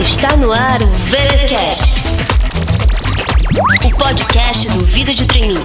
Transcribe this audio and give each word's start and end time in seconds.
Está 0.00 0.36
no 0.36 0.52
ar 0.52 0.82
o 0.82 0.90
VeraCast, 1.06 2.02
o 3.84 3.90
podcast 3.96 4.68
do 4.70 4.84
Vida 4.86 5.14
de 5.14 5.24
Treininho. 5.26 5.64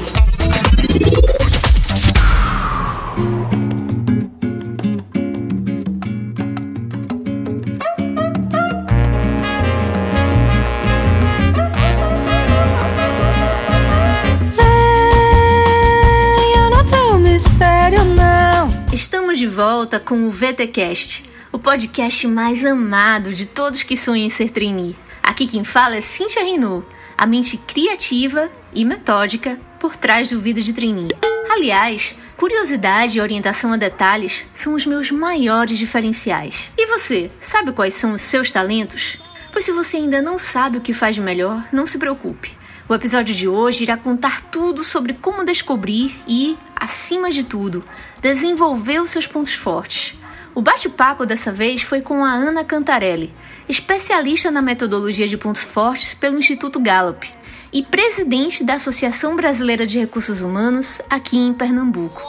Volta 19.62 20.00
com 20.00 20.24
o 20.24 20.32
VTcast, 20.32 21.30
o 21.52 21.60
podcast 21.60 22.26
mais 22.28 22.64
amado 22.64 23.34
de 23.34 23.46
todos 23.46 23.84
que 23.84 23.98
sonham 23.98 24.26
em 24.26 24.30
ser 24.30 24.52
trainee. 24.52 24.96
Aqui 25.22 25.46
quem 25.46 25.66
fala 25.66 25.98
é 25.98 26.02
Cintia 26.02 26.46
Renault, 26.46 26.88
a 27.18 27.26
mente 27.26 27.58
criativa 27.58 28.50
e 28.74 28.86
metódica 28.86 29.60
por 29.78 29.98
trás 29.98 30.30
do 30.30 30.40
Vida 30.40 30.62
de 30.62 30.72
Trainee. 30.72 31.12
Aliás, 31.52 32.16
curiosidade 32.38 33.18
e 33.18 33.22
orientação 33.22 33.74
a 33.74 33.76
detalhes 33.76 34.46
são 34.54 34.74
os 34.76 34.86
meus 34.86 35.12
maiores 35.12 35.78
diferenciais. 35.78 36.72
E 36.78 36.88
você, 36.88 37.30
sabe 37.38 37.74
quais 37.74 37.96
são 37.96 38.14
os 38.14 38.22
seus 38.22 38.54
talentos? 38.54 39.18
Pois 39.52 39.66
se 39.66 39.74
você 39.74 39.98
ainda 39.98 40.22
não 40.22 40.38
sabe 40.38 40.78
o 40.78 40.82
que 40.82 40.94
faz 40.94 41.16
de 41.16 41.22
melhor, 41.22 41.62
não 41.74 41.86
se 41.86 41.98
preocupe. 41.98 42.59
O 42.90 42.96
episódio 42.96 43.36
de 43.36 43.48
hoje 43.48 43.84
irá 43.84 43.96
contar 43.96 44.42
tudo 44.50 44.84
sobre 44.84 45.14
como 45.14 45.46
descobrir 45.46 46.20
e, 46.28 46.58
acima 46.76 47.30
de 47.30 47.44
tudo, 47.44 47.84
desenvolver 48.20 49.00
os 49.00 49.12
seus 49.12 49.28
pontos 49.28 49.54
fortes. 49.54 50.18
O 50.56 50.62
bate-papo 50.64 51.24
dessa 51.24 51.52
vez 51.52 51.84
foi 51.84 52.02
com 52.02 52.26
a 52.26 52.32
Ana 52.32 52.64
Cantarelli, 52.64 53.32
especialista 53.70 54.50
na 54.50 54.60
metodologia 54.60 55.28
de 55.28 55.38
pontos 55.38 55.66
fortes 55.66 56.16
pelo 56.16 56.40
Instituto 56.40 56.80
Gallup 56.80 57.32
e 57.72 57.84
presidente 57.84 58.64
da 58.64 58.74
Associação 58.74 59.36
Brasileira 59.36 59.86
de 59.86 60.00
Recursos 60.00 60.42
Humanos 60.42 61.00
aqui 61.12 61.38
em 61.38 61.54
Pernambuco. 61.54 62.24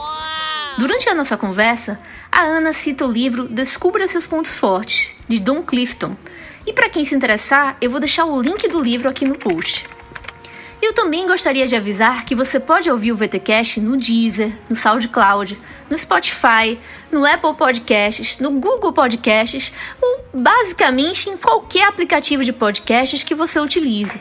Durante 0.77 1.09
a 1.09 1.15
nossa 1.15 1.35
conversa, 1.35 1.99
a 2.31 2.41
Ana 2.41 2.71
cita 2.71 3.03
o 3.03 3.11
livro 3.11 3.47
Descubra 3.47 4.07
seus 4.07 4.27
pontos 4.27 4.55
fortes, 4.55 5.15
de 5.27 5.39
Don 5.39 5.63
Clifton. 5.63 6.15
E 6.67 6.71
para 6.71 6.87
quem 6.87 7.03
se 7.03 7.15
interessar, 7.15 7.75
eu 7.81 7.89
vou 7.89 7.99
deixar 7.99 8.25
o 8.25 8.39
link 8.39 8.67
do 8.67 8.79
livro 8.79 9.09
aqui 9.09 9.25
no 9.25 9.35
post. 9.35 9.89
Eu 10.81 10.93
também 10.93 11.27
gostaria 11.27 11.67
de 11.67 11.75
avisar 11.75 12.25
que 12.25 12.33
você 12.33 12.59
pode 12.59 12.89
ouvir 12.89 13.11
o 13.11 13.15
VTcast 13.15 13.79
no 13.79 13.95
Deezer, 13.95 14.51
no 14.67 14.75
SoundCloud, 14.75 15.57
no 15.87 15.97
Spotify, 15.97 16.79
no 17.11 17.23
Apple 17.23 17.53
Podcasts, 17.53 18.39
no 18.39 18.49
Google 18.51 18.91
Podcasts 18.91 19.71
ou 20.01 20.25
basicamente 20.33 21.29
em 21.29 21.37
qualquer 21.37 21.87
aplicativo 21.87 22.43
de 22.43 22.51
podcasts 22.51 23.23
que 23.23 23.35
você 23.35 23.59
utilize. 23.59 24.19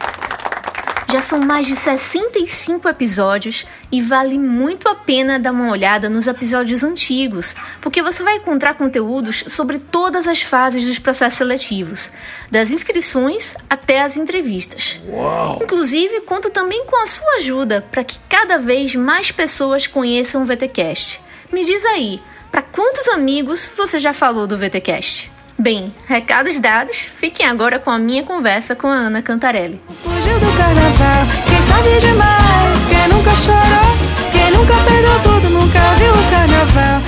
Já 1.10 1.20
são 1.20 1.40
mais 1.40 1.66
de 1.66 1.74
65 1.74 2.88
episódios 2.88 3.66
e 3.90 4.00
vale 4.00 4.38
muito 4.38 4.88
a 4.88 4.94
pena 4.94 5.40
dar 5.40 5.50
uma 5.50 5.68
olhada 5.68 6.08
nos 6.08 6.28
episódios 6.28 6.84
antigos, 6.84 7.56
porque 7.80 8.00
você 8.00 8.22
vai 8.22 8.36
encontrar 8.36 8.74
conteúdos 8.74 9.42
sobre 9.48 9.80
todas 9.80 10.28
as 10.28 10.40
fases 10.40 10.86
dos 10.86 11.00
processos 11.00 11.38
seletivos, 11.38 12.12
das 12.48 12.70
inscrições 12.70 13.56
até 13.68 14.02
as 14.02 14.16
entrevistas. 14.16 15.00
Uau. 15.08 15.58
Inclusive, 15.60 16.20
conto 16.20 16.48
também 16.48 16.86
com 16.86 17.02
a 17.02 17.06
sua 17.08 17.38
ajuda 17.38 17.84
para 17.90 18.04
que 18.04 18.20
cada 18.28 18.56
vez 18.58 18.94
mais 18.94 19.32
pessoas 19.32 19.88
conheçam 19.88 20.44
o 20.44 20.46
VTcast. 20.46 21.20
Me 21.52 21.64
diz 21.64 21.84
aí, 21.86 22.22
para 22.52 22.62
quantos 22.62 23.08
amigos 23.08 23.68
você 23.76 23.98
já 23.98 24.14
falou 24.14 24.46
do 24.46 24.56
VTcast? 24.56 25.39
Bem, 25.60 25.94
recados 26.06 26.58
dados, 26.58 26.96
fiquem 26.96 27.44
agora 27.44 27.78
com 27.78 27.90
a 27.90 27.98
minha 27.98 28.22
conversa 28.22 28.74
com 28.74 28.86
a 28.86 28.94
Ana 28.94 29.20
Cantarelli. 29.20 29.78
Fugiu 30.02 30.40
do 30.40 30.56
carnaval, 30.56 31.26
quem 31.46 31.60
sabe 31.60 32.00
demais, 32.00 32.86
quem 32.86 33.08
nunca 33.14 33.36
chorou, 33.36 34.32
quem 34.32 34.50
nunca 34.52 34.72
perdeu 34.84 35.22
tudo, 35.22 35.50
nunca 35.50 35.94
viu 35.96 36.12
o 36.12 36.30
carnaval. 36.30 37.02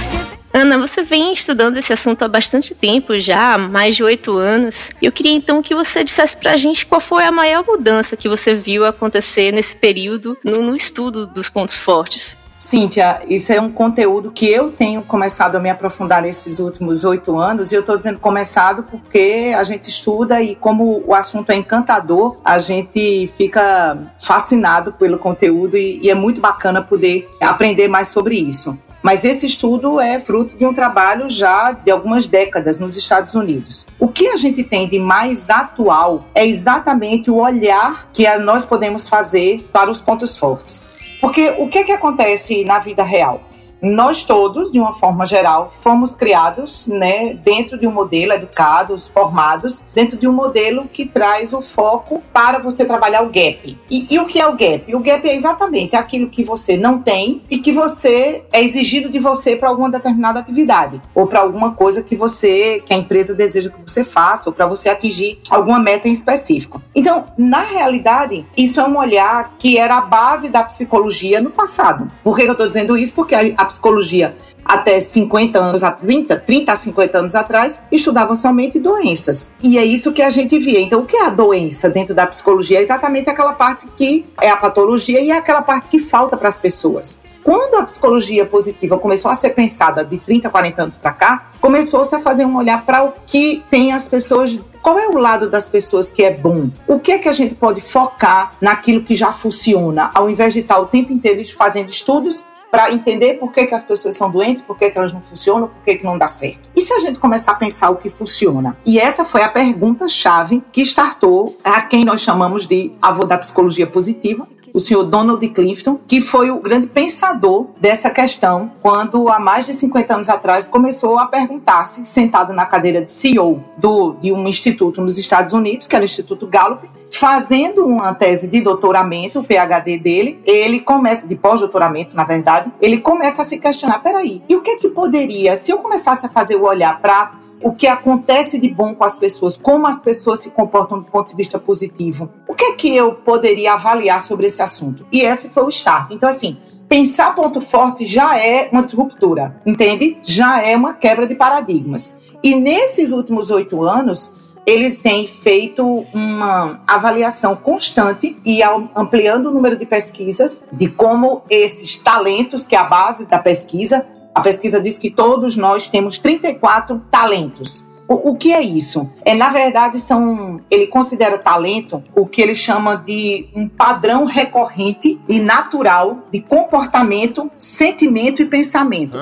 Ana, 0.53 0.87
você 0.87 1.03
vem 1.03 1.33
estudando 1.33 1.79
esse 1.79 1.95
assunto 1.95 2.25
há 2.25 2.29
bastante 2.29 2.75
tempo 2.75 3.19
já, 3.19 3.55
há 3.55 3.59
mais 3.59 3.97
de 3.97 4.05
oito 4.05 4.37
anos. 4.37 4.91
Eu 5.01 5.11
queria 5.11 5.33
então 5.33 5.63
que 5.63 5.75
você 5.75 6.05
dissesse 6.05 6.37
pra 6.37 6.59
gente 6.59 6.85
qual 6.85 7.01
foi 7.01 7.25
a 7.25 7.33
maior 7.33 7.65
mudança 7.67 8.19
que 8.19 8.29
você 8.29 8.55
viu 8.55 8.85
acontecer 8.85 9.51
nesse 9.51 9.75
período 9.75 10.37
no, 10.45 10.61
no 10.61 10.77
estudo 10.77 11.27
dos 11.27 11.49
pontos 11.49 11.79
fortes. 11.79 12.37
Cíntia, 12.63 13.21
isso 13.29 13.53
é 13.53 13.61
um 13.61 13.69
conteúdo 13.69 14.31
que 14.31 14.49
eu 14.49 14.71
tenho 14.71 15.03
começado 15.03 15.57
a 15.57 15.59
me 15.59 15.69
aprofundar 15.69 16.23
nesses 16.23 16.61
últimos 16.61 17.05
oito 17.05 17.37
anos, 17.37 17.73
e 17.73 17.75
eu 17.75 17.81
estou 17.81 17.97
dizendo 17.97 18.21
começado 18.21 18.85
porque 18.85 19.53
a 19.55 19.65
gente 19.65 19.89
estuda 19.89 20.41
e, 20.41 20.55
como 20.55 21.03
o 21.05 21.13
assunto 21.13 21.51
é 21.51 21.57
encantador, 21.57 22.37
a 22.45 22.61
gente 22.61 23.27
fica 23.37 23.99
fascinado 24.21 24.93
pelo 24.93 25.19
conteúdo 25.19 25.77
e, 25.77 25.99
e 26.03 26.09
é 26.09 26.15
muito 26.15 26.41
bacana 26.41 26.81
poder 26.81 27.29
aprender 27.41 27.89
mais 27.89 28.09
sobre 28.09 28.37
isso. 28.37 28.79
Mas 29.03 29.25
esse 29.25 29.45
estudo 29.45 30.01
é 30.01 30.21
fruto 30.21 30.57
de 30.57 30.65
um 30.65 30.73
trabalho 30.73 31.29
já 31.29 31.73
de 31.73 31.91
algumas 31.91 32.29
décadas 32.29 32.79
nos 32.79 32.97
Estados 32.97 33.35
Unidos. 33.35 33.89
O 33.99 34.07
que 34.07 34.29
a 34.29 34.37
gente 34.37 34.63
tem 34.63 34.89
de 34.89 35.01
mais 35.01 35.51
atual 35.51 36.27
é 36.33 36.47
exatamente 36.47 37.29
o 37.29 37.39
olhar 37.39 38.09
que 38.13 38.25
nós 38.39 38.65
podemos 38.65 39.09
fazer 39.09 39.69
para 39.73 39.91
os 39.91 40.01
pontos 40.01 40.39
fortes. 40.39 41.02
Porque 41.23 41.55
o 41.57 41.69
que, 41.69 41.85
que 41.85 41.93
acontece 41.93 42.65
na 42.65 42.81
vida 42.81 43.05
real? 43.05 43.41
Nós 43.83 44.25
todos, 44.25 44.71
de 44.71 44.79
uma 44.79 44.93
forma 44.93 45.27
geral, 45.27 45.69
fomos 45.69 46.15
criados 46.15 46.87
né, 46.87 47.35
dentro 47.35 47.77
de 47.77 47.85
um 47.85 47.91
modelo, 47.91 48.33
educados, 48.33 49.09
formados, 49.09 49.85
dentro 49.93 50.17
de 50.17 50.29
um 50.29 50.33
modelo 50.33 50.85
que 50.85 51.05
traz 51.05 51.53
o 51.53 51.61
foco 51.61 52.23
para 52.33 52.61
você 52.61 52.85
trabalhar 52.85 53.23
o 53.23 53.27
gap. 53.27 53.77
E, 53.91 54.07
e 54.09 54.19
o 54.21 54.27
que 54.27 54.39
é 54.39 54.47
o 54.47 54.53
gap? 54.53 54.95
O 54.95 55.01
gap 55.01 55.29
é 55.29 55.35
exatamente 55.35 55.97
aquilo 55.97 56.29
que 56.29 56.45
você 56.45 56.77
não 56.77 57.01
tem 57.01 57.43
e 57.51 57.59
que 57.59 57.73
você 57.73 58.45
é 58.53 58.63
exigido 58.63 59.09
de 59.09 59.19
você 59.19 59.57
para 59.57 59.69
alguma 59.69 59.91
determinada 59.91 60.39
atividade 60.39 61.03
ou 61.13 61.27
para 61.27 61.41
alguma 61.41 61.73
coisa 61.73 62.05
que 62.05 62.15
você, 62.15 62.81
que 62.87 62.95
a 62.95 62.97
empresa 62.97 63.35
deseja 63.35 63.69
que 63.69 63.91
você 63.91 64.05
faça 64.05 64.49
ou 64.49 64.55
para 64.55 64.69
você 64.69 64.91
atingir 64.91 65.41
alguma 65.51 65.81
meta 65.81 66.09
em 66.09 66.13
específico. 66.13 66.81
Então, 66.95 67.27
na 67.37 67.63
realidade, 67.63 68.47
isso 68.57 68.81
é 68.81 68.85
um 68.85 68.97
olhar 68.97 69.57
que 69.59 69.77
era 69.77 69.99
a 69.99 70.03
base 70.03 70.49
da 70.49 70.63
psicologia 70.63 71.41
no 71.41 71.51
passado. 71.51 72.09
Por 72.23 72.37
que 72.37 72.43
eu 72.43 72.53
estou 72.53 72.67
dizendo 72.67 72.97
isso? 72.97 73.15
Porque 73.15 73.35
a 73.35 73.72
psicologia 73.73 74.37
até 74.65 75.01
50 75.01 75.59
anos, 75.59 75.83
a 75.83 75.91
30, 75.91 76.37
30 76.37 76.73
a 76.73 76.77
50 76.77 77.19
anos 77.19 77.35
atrás, 77.35 77.83
estudavam 77.91 78.37
somente 78.37 78.79
doenças. 78.79 79.53
E 79.63 79.77
é 79.77 79.85
isso 79.85 80.13
que 80.13 80.23
a 80.23 80.31
gente 80.31 80.59
via. 80.59 80.81
Então, 80.81 81.01
o 81.01 81.07
que 81.07 81.17
é 81.17 81.27
a 81.27 81.31
doença 81.31 81.89
dentro 81.89 82.15
da 82.15 82.27
psicologia? 82.27 82.79
É 82.79 82.83
exatamente 82.83 83.29
aquela 83.29 83.53
parte 83.53 83.87
que 83.97 84.25
é 84.41 84.49
a 84.49 84.57
patologia 84.57 85.21
e 85.21 85.31
é 85.31 85.37
aquela 85.37 85.63
parte 85.63 85.89
que 85.89 85.99
falta 85.99 86.37
para 86.37 86.49
as 86.49 86.59
pessoas. 86.59 87.21
Quando 87.43 87.75
a 87.75 87.83
psicologia 87.83 88.47
positiva 88.47 88.97
começou 88.97 89.29
a 89.29 89.35
ser 89.35 89.51
pensada 89.51 90.05
de 90.05 90.17
30, 90.19 90.49
40 90.49 90.83
anos 90.83 90.97
para 90.97 91.11
cá, 91.11 91.51
começou-se 91.61 92.15
a 92.15 92.21
fazer 92.21 92.45
um 92.45 92.57
olhar 92.57 92.85
para 92.85 93.03
o 93.03 93.13
que 93.27 93.65
tem 93.69 93.93
as 93.93 94.07
pessoas 94.07 94.61
qual 94.81 94.99
é 94.99 95.07
o 95.07 95.17
lado 95.17 95.49
das 95.49 95.69
pessoas 95.69 96.11
que 96.11 96.25
é 96.25 96.33
bom? 96.33 96.69
O 96.89 96.99
que 96.99 97.13
é 97.13 97.19
que 97.19 97.29
a 97.29 97.33
gente 97.33 97.55
pode 97.55 97.81
focar 97.81 98.53
naquilo 98.61 99.05
que 99.05 99.15
já 99.15 99.33
funciona, 99.33 100.11
ao 100.13 100.29
invés 100.29 100.55
de 100.55 100.61
estar 100.61 100.81
o 100.81 100.87
tempo 100.87 101.13
inteiro 101.13 101.41
fazendo 101.57 101.89
estudos 101.89 102.47
para 102.73 102.91
entender 102.91 103.35
por 103.35 103.53
que, 103.53 103.67
que 103.67 103.75
as 103.75 103.83
pessoas 103.83 104.17
são 104.17 104.31
doentes, 104.31 104.63
por 104.63 104.79
que, 104.79 104.91
que 104.91 104.97
elas 104.97 105.13
não 105.13 105.21
funcionam, 105.21 105.69
por 105.69 105.85
que, 105.85 105.97
que 105.97 106.05
não 106.05 106.17
dá 106.17 106.27
certo. 106.27 106.61
E 106.75 106.81
se 106.81 106.95
a 106.95 106.99
gente 106.99 107.19
começar 107.19 107.53
a 107.53 107.55
pensar 107.55 107.91
o 107.91 107.97
que 107.97 108.09
funciona? 108.09 108.75
E 108.87 108.99
essa 108.99 109.27
foi 109.27 109.43
a 109.43 109.51
pergunta-chave 109.51 110.65
que 110.73 110.81
startou 110.81 111.55
a 111.63 111.83
quem 111.83 112.03
nós 112.03 112.23
chamamos 112.23 112.67
de 112.67 112.91
avô 113.03 113.27
da 113.27 113.37
psicologia 113.37 113.87
positiva, 113.87 114.49
o 114.73 114.81
senhor 114.81 115.05
Donald 115.05 115.47
Clifton, 115.49 115.99
que 116.07 116.21
foi 116.21 116.51
o 116.51 116.61
grande 116.61 116.87
pensador 116.87 117.67
dessa 117.81 118.11
questão, 118.11 118.73
quando 118.81 119.29
há 119.29 119.39
mais 119.39 119.67
de 119.67 119.75
50 119.75 120.15
anos 120.15 120.29
atrás 120.29 120.69
começou 120.69 121.19
a 121.19 121.27
perguntar-se, 121.27 122.05
sentado 122.07 122.53
na 122.53 122.67
cadeira 122.67 123.05
de 123.05 123.13
CEO 123.13 123.63
do, 123.77 124.15
de 124.21 124.33
um 124.33 124.49
instituto 124.49 125.01
nos 125.01 125.19
Estados 125.19 125.53
Unidos, 125.53 125.87
que 125.87 125.95
era 125.95 126.03
o 126.03 126.07
Instituto 126.07 126.47
Gallup, 126.47 126.89
fazendo 127.11 127.85
uma 127.85 128.15
tese 128.15 128.49
de 128.49 128.61
doutoramento, 128.61 129.41
o 129.41 129.45
PhD 129.45 129.99
dele, 129.99 130.41
ele 130.45 130.81
começa, 130.81 131.27
de 131.27 131.37
pós-doutoramento, 131.37 132.17
na 132.17 132.25
verdade, 132.25 132.73
ele 132.81 132.99
começa 132.99 133.43
a 133.43 133.45
se 133.45 133.59
questionar: 133.59 134.03
peraí, 134.03 134.43
e 134.49 134.57
o 134.57 134.63
que 134.63 134.71
é 134.71 134.77
que 134.77 134.89
poderia, 134.89 135.55
se 135.55 135.71
eu 135.71 135.79
começasse 135.79 136.25
a 136.27 136.29
fazer 136.29 136.57
o 136.57 136.65
olhar 136.65 137.01
para 137.01 137.33
o 137.61 137.73
que 137.73 137.87
acontece 137.87 138.59
de 138.59 138.69
bom 138.69 138.95
com 138.95 139.05
as 139.05 139.15
pessoas, 139.15 139.57
como 139.57 139.87
as 139.87 140.01
pessoas 140.01 140.41
se 140.41 140.51
comportam 140.51 140.99
do 140.99 141.05
ponto 141.05 141.29
de 141.29 141.37
vista 141.37 141.59
positivo, 141.59 142.29
o 142.49 142.55
que 142.55 142.65
é 142.65 142.73
que 142.73 142.95
eu 142.95 143.13
poderia 143.15 143.75
avaliar 143.75 144.21
sobre 144.21 144.47
esse 144.47 144.62
assunto? 144.63 145.07
E 145.13 145.21
esse 145.23 145.49
foi 145.49 145.65
o 145.65 145.69
start. 145.69 146.13
Então, 146.13 146.29
assim, 146.29 146.57
pensar 146.89 147.35
ponto 147.35 147.61
forte 147.61 148.05
já 148.05 148.39
é 148.39 148.69
uma 148.73 148.87
ruptura, 148.95 149.57
entende? 149.67 150.19
Já 150.23 150.63
é 150.63 150.77
uma 150.77 150.95
quebra 150.95 151.27
de 151.27 151.35
paradigmas. 151.35 152.17
E 152.43 152.55
nesses 152.55 153.13
últimos 153.13 153.51
oito 153.51 153.83
anos, 153.83 154.55
eles 154.65 154.99
têm 154.99 155.27
feito 155.27 155.85
uma 156.15 156.81
avaliação 156.87 157.57
constante 157.57 158.37
e 158.45 158.63
ampliando 158.95 159.47
o 159.47 159.51
número 159.53 159.77
de 159.77 159.85
pesquisas 159.85 160.65
de 160.73 160.89
como 160.89 161.43
esses 161.51 161.99
talentos, 161.99 162.65
que 162.65 162.77
é 162.77 162.79
a 162.79 162.85
base 162.85 163.27
da 163.27 163.39
pesquisa, 163.39 164.07
A 164.35 164.41
pesquisa 164.41 164.81
diz 164.81 164.97
que 164.97 165.11
todos 165.11 165.57
nós 165.57 165.89
temos 165.89 166.19
34 166.19 167.01
talentos. 167.11 167.85
O, 168.13 168.33
o, 168.33 168.37
que 168.37 168.53
é 168.53 168.61
isso? 168.61 169.11
É, 169.25 169.35
na 169.35 169.49
verdade, 169.49 169.99
são. 169.99 170.61
Ele 170.71 170.87
considera 170.87 171.39
talento 171.39 172.03
o 172.15 172.27
que 172.27 172.43
ele 172.43 172.55
chama 172.55 172.95
de 172.95 173.49
um 173.55 173.67
padrão 173.67 174.27
recorrente 174.27 175.19
e 175.27 175.41
natural 175.41 176.19
de 176.31 176.41
comportamento, 176.43 177.51
sentimento 177.57 178.43
e 178.43 178.47
pensamento. 178.47 179.17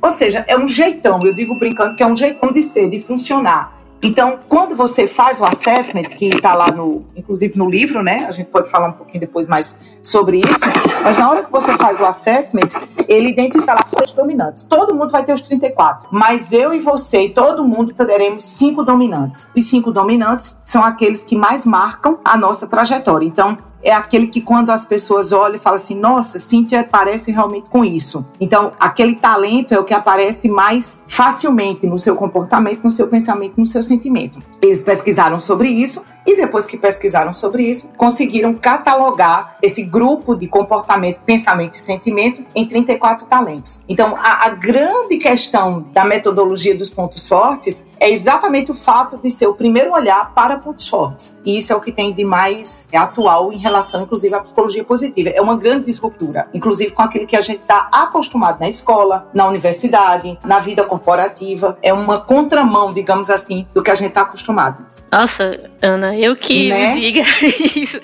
Ou 0.00 0.10
seja, 0.10 0.44
é 0.48 0.56
um 0.56 0.66
jeitão, 0.66 1.18
eu 1.22 1.34
digo 1.34 1.58
brincando 1.58 1.94
que 1.94 2.02
é 2.02 2.06
um 2.06 2.16
jeitão 2.16 2.50
de 2.50 2.62
ser, 2.62 2.88
de 2.88 2.98
funcionar. 2.98 3.82
Então, 4.02 4.40
quando 4.48 4.74
você 4.74 5.06
faz 5.06 5.38
o 5.38 5.44
assessment, 5.44 6.02
que 6.02 6.26
está 6.26 6.54
lá 6.54 6.72
no, 6.72 7.04
inclusive 7.14 7.56
no 7.56 7.70
livro, 7.70 8.02
né? 8.02 8.24
A 8.26 8.32
gente 8.32 8.48
pode 8.48 8.68
falar 8.68 8.88
um 8.88 8.92
pouquinho 8.92 9.20
depois 9.20 9.46
mais 9.46 9.78
sobre 10.02 10.38
isso. 10.38 10.60
Mas 11.02 11.18
na 11.18 11.30
hora 11.30 11.44
que 11.44 11.52
você 11.52 11.76
faz 11.76 12.00
o 12.00 12.04
assessment, 12.04 12.68
ele 13.08 13.30
identifica 13.30 13.74
as 13.74 13.86
seis 13.86 14.12
dominantes. 14.12 14.62
Todo 14.62 14.94
mundo 14.94 15.10
vai 15.10 15.24
ter 15.24 15.32
os 15.32 15.42
34, 15.42 16.08
mas 16.10 16.52
eu 16.52 16.72
e 16.72 16.80
você 16.80 17.22
e 17.22 17.30
todo 17.30 17.64
mundo 17.64 17.92
teremos 17.94 18.44
cinco 18.44 18.82
dominantes. 18.82 19.48
Os 19.56 19.64
cinco 19.64 19.92
dominantes 19.92 20.60
são 20.64 20.82
aqueles 20.84 21.22
que 21.24 21.36
mais 21.36 21.64
marcam 21.64 22.18
a 22.24 22.36
nossa 22.36 22.66
trajetória. 22.66 23.26
Então, 23.26 23.58
é 23.82 23.92
aquele 23.92 24.26
que 24.26 24.40
quando 24.40 24.70
as 24.70 24.84
pessoas 24.84 25.32
olham 25.32 25.56
e 25.56 25.58
falam 25.58 25.78
assim, 25.78 25.94
nossa, 25.94 26.38
Cíntia 26.38 26.86
parece 26.88 27.30
realmente 27.30 27.68
com 27.68 27.84
isso. 27.84 28.26
Então, 28.40 28.72
aquele 28.78 29.16
talento 29.16 29.72
é 29.72 29.78
o 29.78 29.84
que 29.84 29.94
aparece 29.94 30.48
mais 30.48 31.02
facilmente 31.06 31.86
no 31.86 31.98
seu 31.98 32.16
comportamento, 32.16 32.84
no 32.84 32.90
seu 32.90 33.08
pensamento, 33.08 33.54
no 33.56 33.66
seu 33.66 33.82
sentimento. 33.82 34.38
Eles 34.60 34.82
pesquisaram 34.82 35.40
sobre 35.40 35.68
isso 35.68 36.04
e 36.26 36.36
depois 36.36 36.66
que 36.66 36.76
pesquisaram 36.76 37.34
sobre 37.34 37.64
isso, 37.64 37.90
conseguiram 37.96 38.54
catalogar 38.54 39.56
esse 39.60 39.82
grupo 39.82 40.34
de 40.34 40.46
comportamento, 40.46 41.20
pensamento 41.20 41.74
e 41.74 41.78
sentimento 41.78 42.44
em 42.54 42.66
34 42.66 43.26
talentos. 43.26 43.82
Então, 43.88 44.16
a, 44.16 44.46
a, 44.46 44.50
grande 44.50 45.18
questão 45.18 45.84
da 45.92 46.04
metodologia 46.04 46.74
dos 46.76 46.90
pontos 46.90 47.26
fortes 47.26 47.84
é 47.98 48.10
exatamente 48.10 48.70
o 48.70 48.74
fato 48.74 49.16
de 49.16 49.30
ser 49.30 49.46
o 49.46 49.54
primeiro 49.54 49.92
olhar 49.92 50.32
para 50.32 50.58
pontos 50.58 50.88
fortes. 50.88 51.40
E 51.44 51.58
isso 51.58 51.72
é 51.72 51.76
o 51.76 51.80
que 51.80 51.90
tem 51.90 52.12
de 52.12 52.24
mais 52.24 52.88
atual 52.94 53.52
em 53.52 53.58
relação, 53.58 53.71
inclusive, 54.02 54.34
à 54.34 54.40
psicologia 54.40 54.84
positiva. 54.84 55.30
É 55.30 55.40
uma 55.40 55.56
grande 55.56 55.86
disruptura, 55.86 56.48
inclusive 56.52 56.90
com 56.90 57.02
aquilo 57.02 57.26
que 57.26 57.36
a 57.36 57.40
gente 57.40 57.60
está 57.60 57.88
acostumado 57.92 58.60
na 58.60 58.68
escola, 58.68 59.28
na 59.32 59.46
universidade, 59.46 60.38
na 60.44 60.58
vida 60.58 60.84
corporativa. 60.84 61.78
É 61.82 61.92
uma 61.92 62.20
contramão, 62.20 62.92
digamos 62.92 63.30
assim, 63.30 63.66
do 63.72 63.82
que 63.82 63.90
a 63.90 63.94
gente 63.94 64.08
está 64.08 64.22
acostumado. 64.22 64.91
Nossa, 65.12 65.70
Ana, 65.82 66.16
eu 66.16 66.34
que 66.34 66.70
né? 66.70 66.94
diga 66.94 67.20
isso. 67.76 68.00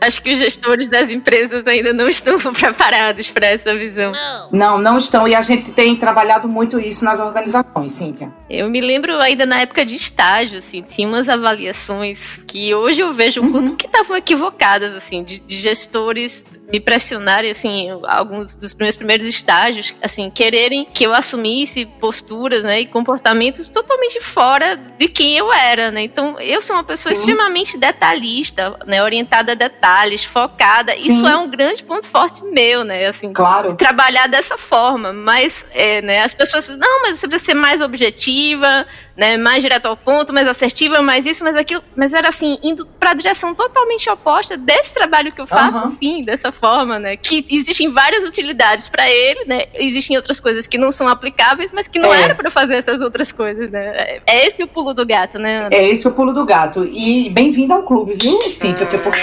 Acho 0.00 0.22
que 0.22 0.30
os 0.30 0.38
gestores 0.38 0.86
das 0.86 1.10
empresas 1.10 1.66
ainda 1.66 1.92
não 1.92 2.08
estão 2.08 2.38
preparados 2.54 3.28
para 3.30 3.48
essa 3.48 3.74
visão. 3.74 4.12
Não, 4.52 4.78
não 4.78 4.96
estão. 4.96 5.26
E 5.26 5.34
a 5.34 5.42
gente 5.42 5.72
tem 5.72 5.96
trabalhado 5.96 6.46
muito 6.48 6.78
isso 6.78 7.04
nas 7.04 7.18
organizações, 7.18 7.90
Cíntia. 7.90 8.32
Eu 8.48 8.70
me 8.70 8.80
lembro 8.80 9.20
ainda 9.20 9.44
na 9.44 9.60
época 9.60 9.84
de 9.84 9.96
estágio, 9.96 10.58
assim, 10.58 10.82
tinha 10.82 11.08
umas 11.08 11.28
avaliações 11.28 12.44
que 12.46 12.72
hoje 12.72 13.00
eu 13.00 13.12
vejo 13.12 13.40
uhum. 13.40 13.74
que 13.74 13.86
estavam 13.86 14.16
equivocadas, 14.16 14.94
assim, 14.94 15.24
de, 15.24 15.40
de 15.40 15.56
gestores 15.56 16.44
me 16.72 16.80
pressionarem, 16.80 17.50
assim, 17.50 17.88
alguns 18.04 18.56
dos 18.56 18.72
meus 18.74 18.96
primeiros 18.96 19.26
estágios, 19.26 19.94
assim, 20.00 20.30
quererem 20.30 20.86
que 20.86 21.04
eu 21.04 21.12
assumisse 21.12 21.84
posturas, 21.84 22.62
né, 22.62 22.80
e 22.80 22.86
comportamentos 22.86 23.68
totalmente 23.68 24.20
fora 24.20 24.76
de 24.76 25.06
quem 25.06 25.36
eu 25.36 25.52
era, 25.52 25.90
né? 25.90 26.02
Então, 26.02 26.40
eu 26.40 26.62
sou 26.62 26.76
uma 26.76 26.84
pessoa 26.84 27.14
Sim. 27.14 27.20
extremamente 27.20 27.76
detalhista, 27.76 28.78
né, 28.86 29.02
orientada 29.02 29.52
a 29.52 29.54
detalhes, 29.54 30.24
focada. 30.24 30.96
Sim. 30.96 31.12
Isso 31.12 31.26
é 31.26 31.36
um 31.36 31.48
grande 31.48 31.82
ponto 31.84 32.06
forte 32.06 32.42
meu, 32.42 32.84
né? 32.84 33.06
Assim, 33.06 33.32
claro. 33.34 33.74
trabalhar 33.74 34.26
dessa 34.26 34.56
forma, 34.56 35.12
mas, 35.12 35.66
é, 35.72 36.00
né, 36.00 36.22
as 36.22 36.32
pessoas, 36.32 36.70
não, 36.70 37.02
mas 37.02 37.18
você 37.18 37.28
precisa 37.28 37.52
ser 37.52 37.54
mais 37.54 37.82
objetiva, 37.82 38.86
né, 39.14 39.36
mais 39.36 39.62
direto 39.62 39.86
ao 39.86 39.96
ponto, 39.96 40.32
mais 40.32 40.48
assertiva, 40.48 41.02
mais 41.02 41.26
isso, 41.26 41.44
mais 41.44 41.56
aquilo, 41.56 41.82
mas 41.94 42.14
era 42.14 42.28
assim, 42.28 42.58
indo 42.62 42.86
para 42.86 43.10
a 43.10 43.14
direção 43.14 43.54
totalmente 43.54 44.08
oposta 44.08 44.56
desse 44.56 44.94
trabalho 44.94 45.32
que 45.32 45.40
eu 45.40 45.46
faço, 45.46 45.78
uhum. 45.78 45.84
assim, 45.84 46.22
dessa 46.22 46.50
forma, 46.62 46.96
né, 46.96 47.16
que 47.16 47.44
existem 47.50 47.90
várias 47.90 48.22
utilidades 48.22 48.88
para 48.88 49.10
ele, 49.10 49.44
né, 49.46 49.62
existem 49.74 50.16
outras 50.16 50.38
coisas 50.38 50.64
que 50.64 50.78
não 50.78 50.92
são 50.92 51.08
aplicáveis, 51.08 51.72
mas 51.72 51.88
que 51.88 51.98
não 51.98 52.14
é. 52.14 52.22
era 52.22 52.34
para 52.36 52.52
fazer 52.52 52.74
essas 52.74 53.00
outras 53.00 53.32
coisas, 53.32 53.68
né, 53.68 54.20
é 54.24 54.46
esse 54.46 54.62
o 54.62 54.68
pulo 54.68 54.94
do 54.94 55.04
gato, 55.04 55.40
né, 55.40 55.66
Ana? 55.66 55.74
É 55.74 55.88
esse 55.88 56.06
o 56.06 56.12
pulo 56.12 56.32
do 56.32 56.44
gato, 56.44 56.84
e 56.84 57.28
bem-vindo 57.30 57.74
ao 57.74 57.82
clube, 57.82 58.14
viu, 58.14 58.40
Cíntia, 58.42 58.86
porque 58.86 59.18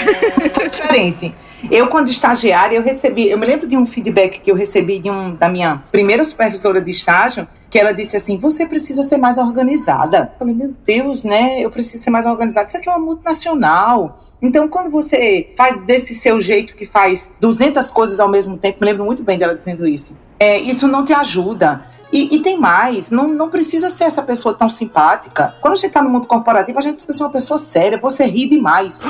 é 0.60 0.68
diferente. 0.68 1.34
Eu, 1.70 1.88
quando 1.88 2.08
estagiária, 2.08 2.76
eu 2.76 2.82
recebi, 2.82 3.28
eu 3.28 3.38
me 3.38 3.46
lembro 3.46 3.66
de 3.66 3.76
um 3.76 3.84
feedback 3.84 4.40
que 4.40 4.50
eu 4.50 4.54
recebi 4.54 4.98
de 4.98 5.10
um, 5.10 5.34
da 5.34 5.48
minha 5.48 5.82
primeira 5.90 6.22
supervisora 6.22 6.80
de 6.80 6.90
estágio, 6.90 7.46
que 7.68 7.78
ela 7.78 7.92
disse 7.92 8.16
assim: 8.16 8.38
você 8.38 8.66
precisa 8.66 9.02
ser 9.02 9.16
mais 9.16 9.38
organizada. 9.38 10.32
Eu 10.34 10.38
falei, 10.38 10.54
meu 10.54 10.74
Deus, 10.86 11.24
né? 11.24 11.60
Eu 11.60 11.70
preciso 11.70 12.02
ser 12.02 12.10
mais 12.10 12.26
organizada. 12.26 12.68
Isso 12.68 12.76
aqui 12.76 12.88
é 12.88 12.92
uma 12.92 13.04
multinacional. 13.04 14.18
Então, 14.40 14.68
quando 14.68 14.90
você 14.90 15.52
faz 15.56 15.82
desse 15.82 16.14
seu 16.14 16.40
jeito 16.40 16.74
que 16.74 16.86
faz 16.86 17.32
200 17.40 17.90
coisas 17.90 18.20
ao 18.20 18.28
mesmo 18.28 18.56
tempo, 18.56 18.78
me 18.80 18.86
lembro 18.86 19.04
muito 19.04 19.22
bem 19.22 19.38
dela 19.38 19.54
dizendo 19.54 19.86
isso, 19.86 20.16
é, 20.38 20.58
isso 20.58 20.88
não 20.88 21.04
te 21.04 21.12
ajuda. 21.12 21.84
E, 22.12 22.36
e, 22.36 22.40
tem 22.40 22.58
mais, 22.58 23.10
não, 23.10 23.28
não 23.28 23.48
precisa 23.48 23.88
ser 23.88 24.04
essa 24.04 24.22
pessoa 24.22 24.54
tão 24.54 24.68
simpática. 24.68 25.54
Quando 25.60 25.74
a 25.74 25.76
gente 25.76 25.86
está 25.86 26.02
no 26.02 26.10
mundo 26.10 26.26
corporativo, 26.26 26.78
a 26.78 26.82
gente 26.82 26.94
precisa 26.94 27.16
ser 27.16 27.24
uma 27.24 27.30
pessoa 27.30 27.56
séria, 27.56 27.98
você 27.98 28.24
ri 28.24 28.48
demais. 28.48 29.04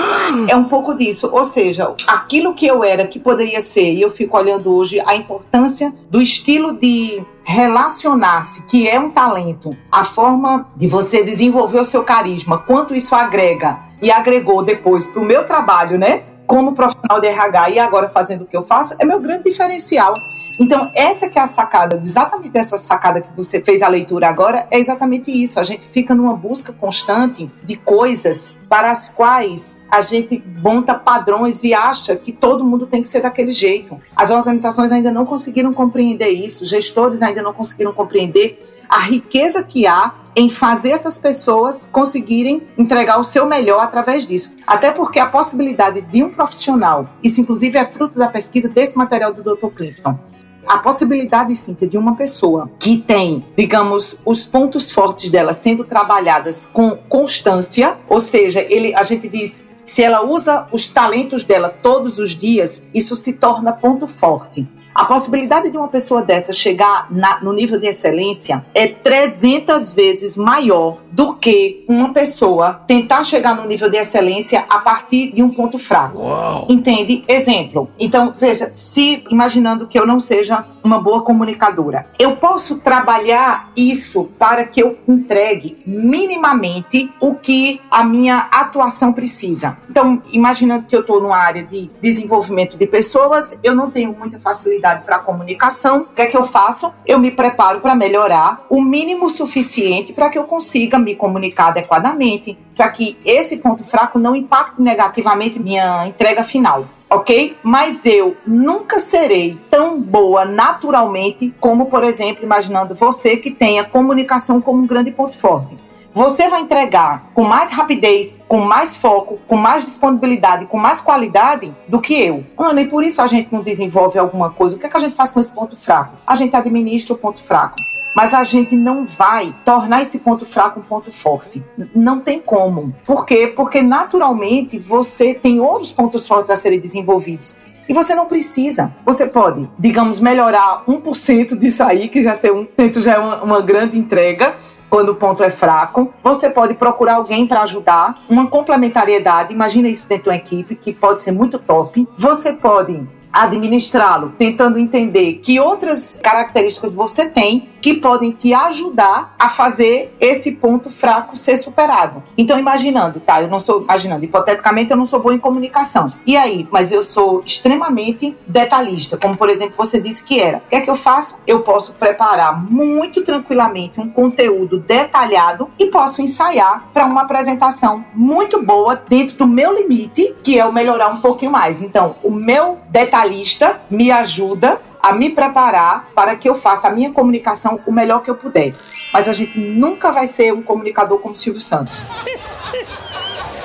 É 0.48 0.54
um 0.54 0.64
pouco 0.64 0.94
disso. 0.94 1.30
Ou 1.32 1.42
seja, 1.42 1.94
aquilo 2.06 2.54
que 2.54 2.66
eu 2.66 2.84
era, 2.84 3.06
que 3.06 3.18
poderia 3.18 3.60
ser, 3.60 3.94
e 3.94 4.02
eu 4.02 4.10
fico 4.10 4.36
olhando 4.36 4.72
hoje 4.72 5.00
a 5.00 5.16
importância 5.16 5.94
do 6.10 6.20
estilo 6.20 6.74
de 6.74 7.24
relacionar-se, 7.42 8.62
que 8.66 8.88
é 8.88 9.00
um 9.00 9.10
talento, 9.10 9.76
a 9.90 10.04
forma 10.04 10.68
de 10.76 10.86
você 10.86 11.24
desenvolver 11.24 11.80
o 11.80 11.84
seu 11.84 12.04
carisma, 12.04 12.58
quanto 12.58 12.94
isso 12.94 13.14
agrega 13.14 13.78
e 14.02 14.10
agregou 14.10 14.62
depois 14.62 15.06
para 15.06 15.20
o 15.20 15.24
meu 15.24 15.44
trabalho, 15.44 15.98
né? 15.98 16.22
Como 16.46 16.74
profissional 16.74 17.20
de 17.20 17.28
RH 17.28 17.70
e 17.70 17.78
agora 17.78 18.08
fazendo 18.08 18.42
o 18.42 18.46
que 18.46 18.56
eu 18.56 18.62
faço, 18.62 18.94
é 18.98 19.04
meu 19.04 19.20
grande 19.20 19.44
diferencial. 19.44 20.14
Então, 20.58 20.90
essa 20.94 21.28
que 21.28 21.38
é 21.38 21.42
a 21.42 21.46
sacada, 21.46 21.96
exatamente 21.96 22.56
essa 22.56 22.76
sacada 22.76 23.20
que 23.20 23.30
você 23.36 23.60
fez 23.60 23.82
a 23.82 23.88
leitura 23.88 24.28
agora, 24.28 24.66
é 24.70 24.78
exatamente 24.78 25.30
isso. 25.30 25.58
A 25.58 25.62
gente 25.62 25.82
fica 25.82 26.14
numa 26.14 26.34
busca 26.34 26.72
constante 26.72 27.50
de 27.62 27.76
coisas 27.76 28.56
para 28.68 28.90
as 28.90 29.08
quais 29.08 29.82
a 29.90 30.00
gente 30.00 30.42
monta 30.62 30.94
padrões 30.94 31.64
e 31.64 31.74
acha 31.74 32.14
que 32.14 32.32
todo 32.32 32.64
mundo 32.64 32.86
tem 32.86 33.02
que 33.02 33.08
ser 33.08 33.20
daquele 33.20 33.52
jeito. 33.52 34.00
As 34.14 34.30
organizações 34.30 34.92
ainda 34.92 35.10
não 35.10 35.24
conseguiram 35.24 35.72
compreender 35.72 36.28
isso, 36.28 36.64
gestores 36.64 37.22
ainda 37.22 37.42
não 37.42 37.52
conseguiram 37.52 37.92
compreender 37.92 38.60
a 38.88 38.98
riqueza 38.98 39.62
que 39.62 39.86
há 39.86 40.14
em 40.34 40.48
fazer 40.48 40.90
essas 40.90 41.18
pessoas 41.18 41.88
conseguirem 41.90 42.62
entregar 42.78 43.18
o 43.18 43.24
seu 43.24 43.46
melhor 43.46 43.82
através 43.82 44.26
disso. 44.26 44.56
Até 44.66 44.90
porque 44.90 45.18
a 45.18 45.26
possibilidade 45.26 46.00
de 46.00 46.22
um 46.22 46.30
profissional, 46.30 47.08
isso 47.22 47.40
inclusive 47.40 47.76
é 47.76 47.84
fruto 47.84 48.18
da 48.18 48.28
pesquisa 48.28 48.68
desse 48.68 48.96
material 48.96 49.32
do 49.32 49.42
Dr. 49.42 49.68
Clifton, 49.68 50.18
a 50.66 50.78
possibilidade, 50.78 51.56
Cíntia, 51.56 51.88
de 51.88 51.98
uma 51.98 52.14
pessoa 52.14 52.70
que 52.78 52.98
tem, 52.98 53.44
digamos, 53.56 54.18
os 54.24 54.46
pontos 54.46 54.90
fortes 54.90 55.30
dela 55.30 55.52
sendo 55.52 55.84
trabalhadas 55.84 56.66
com 56.66 56.96
constância, 57.08 57.98
ou 58.08 58.20
seja, 58.20 58.60
ele, 58.60 58.94
a 58.94 59.02
gente 59.02 59.28
diz, 59.28 59.64
se 59.84 60.02
ela 60.02 60.24
usa 60.24 60.68
os 60.70 60.88
talentos 60.88 61.42
dela 61.42 61.68
todos 61.68 62.18
os 62.18 62.30
dias, 62.30 62.82
isso 62.94 63.16
se 63.16 63.32
torna 63.32 63.72
ponto 63.72 64.06
forte. 64.06 64.68
A 65.00 65.06
possibilidade 65.06 65.70
de 65.70 65.78
uma 65.78 65.88
pessoa 65.88 66.20
dessa 66.20 66.52
chegar 66.52 67.06
na, 67.10 67.40
no 67.40 67.54
nível 67.54 67.80
de 67.80 67.86
excelência 67.86 68.62
é 68.74 68.86
300 68.86 69.94
vezes 69.94 70.36
maior 70.36 70.98
do 71.10 71.36
que 71.36 71.86
uma 71.88 72.12
pessoa 72.12 72.82
tentar 72.86 73.24
chegar 73.24 73.56
no 73.56 73.66
nível 73.66 73.88
de 73.88 73.96
excelência 73.96 74.66
a 74.68 74.78
partir 74.78 75.32
de 75.32 75.42
um 75.42 75.48
ponto 75.48 75.78
fraco. 75.78 76.18
Uau. 76.18 76.66
Entende? 76.68 77.24
Exemplo. 77.26 77.88
Então, 77.98 78.34
veja, 78.38 78.70
se 78.70 79.24
imaginando 79.30 79.88
que 79.88 79.98
eu 79.98 80.06
não 80.06 80.20
seja 80.20 80.66
uma 80.84 81.00
boa 81.00 81.22
comunicadora, 81.22 82.06
eu 82.18 82.36
posso 82.36 82.80
trabalhar 82.80 83.72
isso 83.74 84.24
para 84.38 84.66
que 84.66 84.82
eu 84.82 84.98
entregue 85.08 85.78
minimamente 85.86 87.10
o 87.18 87.34
que 87.34 87.80
a 87.90 88.04
minha 88.04 88.48
atuação 88.52 89.14
precisa. 89.14 89.78
Então, 89.88 90.22
imaginando 90.30 90.84
que 90.84 90.94
eu 90.94 91.00
estou 91.00 91.22
numa 91.22 91.38
área 91.38 91.62
de 91.62 91.90
desenvolvimento 92.02 92.76
de 92.76 92.86
pessoas, 92.86 93.58
eu 93.64 93.74
não 93.74 93.90
tenho 93.90 94.14
muita 94.14 94.38
facilidade 94.38 94.89
para 94.98 95.16
a 95.16 95.20
comunicação, 95.20 96.02
o 96.02 96.14
que 96.14 96.22
é 96.22 96.26
que 96.26 96.36
eu 96.36 96.44
faço? 96.44 96.92
Eu 97.06 97.18
me 97.18 97.30
preparo 97.30 97.80
para 97.80 97.94
melhorar 97.94 98.64
o 98.68 98.80
mínimo 98.80 99.30
suficiente 99.30 100.12
para 100.12 100.28
que 100.28 100.38
eu 100.38 100.44
consiga 100.44 100.98
me 100.98 101.14
comunicar 101.14 101.68
adequadamente, 101.68 102.58
para 102.76 102.88
que 102.90 103.16
esse 103.24 103.56
ponto 103.58 103.84
fraco 103.84 104.18
não 104.18 104.34
impacte 104.34 104.80
negativamente 104.80 105.60
minha 105.60 106.06
entrega 106.06 106.42
final, 106.42 106.86
ok? 107.08 107.56
Mas 107.62 108.04
eu 108.04 108.36
nunca 108.46 108.98
serei 108.98 109.58
tão 109.68 110.00
boa 110.00 110.44
naturalmente 110.44 111.54
como, 111.60 111.86
por 111.86 112.04
exemplo, 112.04 112.44
imaginando 112.44 112.94
você 112.94 113.36
que 113.36 113.50
tenha 113.50 113.84
comunicação 113.84 114.60
como 114.60 114.82
um 114.82 114.86
grande 114.86 115.10
ponto 115.10 115.38
forte. 115.38 115.89
Você 116.12 116.48
vai 116.48 116.62
entregar 116.62 117.30
com 117.34 117.42
mais 117.42 117.70
rapidez, 117.70 118.40
com 118.48 118.58
mais 118.58 118.96
foco, 118.96 119.38
com 119.46 119.56
mais 119.56 119.84
disponibilidade, 119.84 120.66
com 120.66 120.76
mais 120.76 121.00
qualidade 121.00 121.74
do 121.88 122.00
que 122.00 122.14
eu. 122.14 122.44
Ana, 122.58 122.82
e 122.82 122.88
por 122.88 123.04
isso 123.04 123.22
a 123.22 123.26
gente 123.26 123.52
não 123.52 123.62
desenvolve 123.62 124.18
alguma 124.18 124.50
coisa. 124.50 124.76
O 124.76 124.78
que, 124.78 124.86
é 124.86 124.88
que 124.88 124.96
a 124.96 125.00
gente 125.00 125.16
faz 125.16 125.30
com 125.30 125.40
esse 125.40 125.54
ponto 125.54 125.76
fraco? 125.76 126.14
A 126.26 126.34
gente 126.34 126.54
administra 126.54 127.14
o 127.14 127.18
ponto 127.18 127.42
fraco 127.42 127.76
mas 128.14 128.34
a 128.34 128.42
gente 128.44 128.74
não 128.74 129.04
vai 129.06 129.54
tornar 129.64 130.02
esse 130.02 130.18
ponto 130.18 130.44
fraco 130.44 130.80
um 130.80 130.82
ponto 130.82 131.12
forte. 131.12 131.64
Não 131.94 132.20
tem 132.20 132.40
como. 132.40 132.94
Por 133.04 133.24
quê? 133.24 133.46
Porque 133.46 133.82
naturalmente 133.82 134.78
você 134.78 135.34
tem 135.34 135.60
outros 135.60 135.92
pontos 135.92 136.26
fortes 136.26 136.50
a 136.50 136.56
serem 136.56 136.80
desenvolvidos. 136.80 137.56
E 137.88 137.92
você 137.92 138.14
não 138.14 138.26
precisa. 138.26 138.94
Você 139.04 139.26
pode, 139.26 139.68
digamos, 139.78 140.20
melhorar 140.20 140.84
1% 140.86 141.58
disso 141.58 141.82
aí, 141.82 142.08
que 142.08 142.22
já 142.22 142.34
ser 142.34 142.52
1% 142.52 143.00
já 143.00 143.14
é 143.14 143.18
uma 143.18 143.60
grande 143.60 143.98
entrega, 143.98 144.54
quando 144.90 145.10
o 145.10 145.14
ponto 145.14 145.42
é 145.42 145.50
fraco. 145.50 146.12
Você 146.22 146.50
pode 146.50 146.74
procurar 146.74 147.14
alguém 147.14 147.46
para 147.46 147.62
ajudar, 147.62 148.22
uma 148.28 148.48
complementariedade. 148.48 149.54
Imagina 149.54 149.88
isso 149.88 150.06
dentro 150.08 150.24
de 150.24 150.30
uma 150.30 150.36
equipe, 150.36 150.74
que 150.74 150.92
pode 150.92 151.22
ser 151.22 151.32
muito 151.32 151.58
top. 151.58 152.06
Você 152.16 152.52
pode 152.52 153.00
administrá-lo, 153.32 154.32
tentando 154.36 154.76
entender 154.76 155.34
que 155.34 155.60
outras 155.60 156.18
características 156.20 156.94
você 156.94 157.28
tem 157.28 157.68
que 157.80 157.94
podem 157.94 158.30
te 158.30 158.52
ajudar 158.52 159.34
a 159.38 159.48
fazer 159.48 160.14
esse 160.20 160.52
ponto 160.52 160.90
fraco 160.90 161.36
ser 161.36 161.56
superado. 161.56 162.22
Então, 162.36 162.58
imaginando, 162.58 163.20
tá? 163.20 163.42
Eu 163.42 163.48
não 163.48 163.60
sou, 163.60 163.82
imaginando, 163.82 164.24
hipoteticamente, 164.24 164.90
eu 164.90 164.96
não 164.96 165.06
sou 165.06 165.20
boa 165.20 165.34
em 165.34 165.38
comunicação. 165.38 166.12
E 166.26 166.36
aí? 166.36 166.68
Mas 166.70 166.92
eu 166.92 167.02
sou 167.02 167.42
extremamente 167.44 168.36
detalhista, 168.46 169.16
como 169.16 169.36
por 169.36 169.48
exemplo 169.48 169.74
você 169.76 170.00
disse 170.00 170.22
que 170.22 170.40
era. 170.40 170.58
O 170.58 170.68
que 170.68 170.76
é 170.76 170.80
que 170.80 170.90
eu 170.90 170.96
faço? 170.96 171.38
Eu 171.46 171.60
posso 171.60 171.94
preparar 171.94 172.62
muito 172.70 173.22
tranquilamente 173.22 174.00
um 174.00 174.08
conteúdo 174.08 174.78
detalhado 174.78 175.70
e 175.78 175.86
posso 175.86 176.22
ensaiar 176.22 176.88
para 176.92 177.06
uma 177.06 177.22
apresentação 177.22 178.04
muito 178.14 178.62
boa 178.62 178.96
dentro 179.08 179.36
do 179.36 179.46
meu 179.46 179.74
limite, 179.74 180.34
que 180.42 180.58
é 180.58 180.64
o 180.64 180.72
melhorar 180.72 181.08
um 181.08 181.20
pouquinho 181.20 181.52
mais. 181.52 181.82
Então, 181.82 182.16
o 182.22 182.30
meu 182.30 182.78
detalhista 182.90 183.80
me 183.90 184.10
ajuda 184.10 184.80
a 185.02 185.12
me 185.12 185.30
preparar 185.30 186.10
para 186.14 186.36
que 186.36 186.48
eu 186.48 186.54
faça 186.54 186.88
a 186.88 186.90
minha 186.90 187.10
comunicação 187.12 187.80
o 187.86 187.92
melhor 187.92 188.22
que 188.22 188.30
eu 188.30 188.34
puder. 188.34 188.74
Mas 189.12 189.28
a 189.28 189.32
gente 189.32 189.58
nunca 189.58 190.12
vai 190.12 190.26
ser 190.26 190.52
um 190.52 190.62
comunicador 190.62 191.18
como 191.18 191.34
Silvio 191.34 191.60
Santos. 191.60 192.06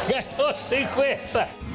Ganhou 0.08 0.54
50! 0.56 1.66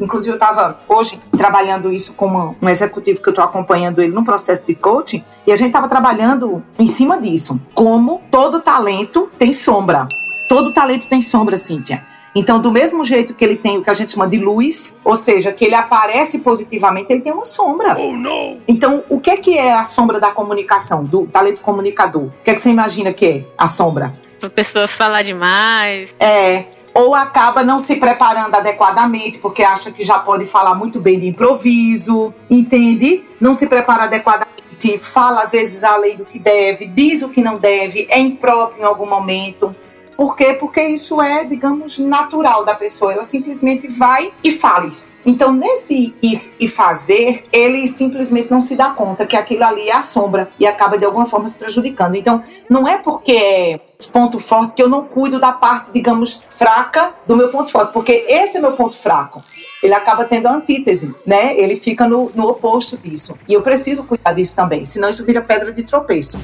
Inclusive, 0.00 0.30
eu 0.30 0.34
estava 0.34 0.80
hoje 0.88 1.20
trabalhando 1.36 1.92
isso 1.92 2.12
com 2.14 2.56
um 2.60 2.68
executivo 2.68 3.22
que 3.22 3.28
eu 3.28 3.32
estou 3.32 3.44
acompanhando 3.44 4.02
ele 4.02 4.12
no 4.12 4.24
processo 4.24 4.66
de 4.66 4.74
coaching, 4.74 5.24
e 5.46 5.52
a 5.52 5.56
gente 5.56 5.68
estava 5.68 5.88
trabalhando 5.88 6.62
em 6.78 6.88
cima 6.88 7.20
disso. 7.20 7.60
Como 7.72 8.20
todo 8.30 8.60
talento 8.60 9.30
tem 9.38 9.52
sombra. 9.52 10.08
Todo 10.48 10.72
talento 10.72 11.06
tem 11.06 11.22
sombra, 11.22 11.56
Cíntia. 11.56 12.02
Então, 12.34 12.60
do 12.60 12.72
mesmo 12.72 13.04
jeito 13.04 13.34
que 13.34 13.44
ele 13.44 13.56
tem 13.56 13.78
o 13.78 13.84
que 13.84 13.90
a 13.90 13.94
gente 13.94 14.12
chama 14.12 14.26
de 14.26 14.38
luz, 14.38 14.96
ou 15.04 15.14
seja, 15.14 15.52
que 15.52 15.64
ele 15.64 15.74
aparece 15.74 16.38
positivamente, 16.38 17.12
ele 17.12 17.20
tem 17.20 17.32
uma 17.32 17.44
sombra. 17.44 17.96
Oh, 17.98 18.16
não! 18.16 18.58
Então, 18.66 19.04
o 19.08 19.20
que 19.20 19.30
é 19.30 19.36
que 19.36 19.58
é 19.58 19.74
a 19.74 19.84
sombra 19.84 20.18
da 20.18 20.30
comunicação, 20.30 21.04
do 21.04 21.26
talento 21.26 21.60
comunicador? 21.60 22.24
O 22.24 22.32
que 22.42 22.50
é 22.50 22.54
que 22.54 22.60
você 22.60 22.70
imagina 22.70 23.12
que 23.12 23.26
é 23.26 23.44
a 23.56 23.66
sombra? 23.66 24.14
A 24.40 24.48
pessoa 24.48 24.88
falar 24.88 25.22
demais. 25.22 26.14
É, 26.18 26.64
ou 26.94 27.14
acaba 27.14 27.62
não 27.62 27.78
se 27.78 27.96
preparando 27.96 28.54
adequadamente, 28.54 29.38
porque 29.38 29.62
acha 29.62 29.90
que 29.90 30.04
já 30.04 30.18
pode 30.18 30.44
falar 30.44 30.74
muito 30.74 31.00
bem 31.00 31.18
de 31.18 31.28
improviso, 31.28 32.34
entende? 32.50 33.24
Não 33.40 33.54
se 33.54 33.66
prepara 33.66 34.04
adequadamente, 34.04 34.98
fala 34.98 35.42
às 35.42 35.52
vezes 35.52 35.84
além 35.84 36.16
do 36.16 36.24
que 36.24 36.38
deve, 36.38 36.86
diz 36.86 37.22
o 37.22 37.28
que 37.28 37.40
não 37.40 37.56
deve, 37.56 38.06
é 38.10 38.18
impróprio 38.18 38.82
em 38.82 38.84
algum 38.84 39.06
momento. 39.06 39.74
Por 40.22 40.36
quê? 40.36 40.54
Porque 40.54 40.80
isso 40.80 41.20
é, 41.20 41.42
digamos, 41.42 41.98
natural 41.98 42.64
da 42.64 42.76
pessoa. 42.76 43.12
Ela 43.12 43.24
simplesmente 43.24 43.88
vai 43.88 44.32
e 44.44 44.52
faz. 44.52 45.16
Então, 45.26 45.52
nesse 45.52 46.14
ir 46.22 46.48
e 46.60 46.68
fazer, 46.68 47.44
ele 47.52 47.88
simplesmente 47.88 48.48
não 48.48 48.60
se 48.60 48.76
dá 48.76 48.90
conta 48.90 49.26
que 49.26 49.36
aquilo 49.36 49.64
ali 49.64 49.88
é 49.88 49.96
a 49.96 50.00
sombra 50.00 50.48
e 50.60 50.64
acaba 50.64 50.96
de 50.96 51.04
alguma 51.04 51.26
forma 51.26 51.48
se 51.48 51.58
prejudicando. 51.58 52.14
Então, 52.14 52.40
não 52.70 52.86
é 52.86 52.98
porque 52.98 53.32
é 53.32 53.80
ponto 54.12 54.38
forte 54.38 54.74
que 54.74 54.82
eu 54.84 54.88
não 54.88 55.02
cuido 55.02 55.40
da 55.40 55.50
parte, 55.50 55.90
digamos, 55.92 56.40
fraca 56.50 57.12
do 57.26 57.36
meu 57.36 57.48
ponto 57.48 57.72
forte, 57.72 57.92
porque 57.92 58.24
esse 58.28 58.58
é 58.58 58.60
meu 58.60 58.74
ponto 58.74 58.94
fraco 58.94 59.42
ele 59.82 59.94
acaba 59.94 60.24
tendo 60.24 60.46
a 60.46 60.54
antítese, 60.54 61.12
né? 61.26 61.58
Ele 61.58 61.74
fica 61.74 62.06
no, 62.06 62.30
no 62.34 62.46
oposto 62.48 62.96
disso. 62.96 63.36
E 63.48 63.54
eu 63.54 63.62
preciso 63.62 64.04
cuidar 64.04 64.32
disso 64.32 64.54
também, 64.54 64.84
senão 64.84 65.10
isso 65.10 65.24
vira 65.24 65.42
pedra 65.42 65.72
de 65.72 65.82
tropeço. 65.82 66.40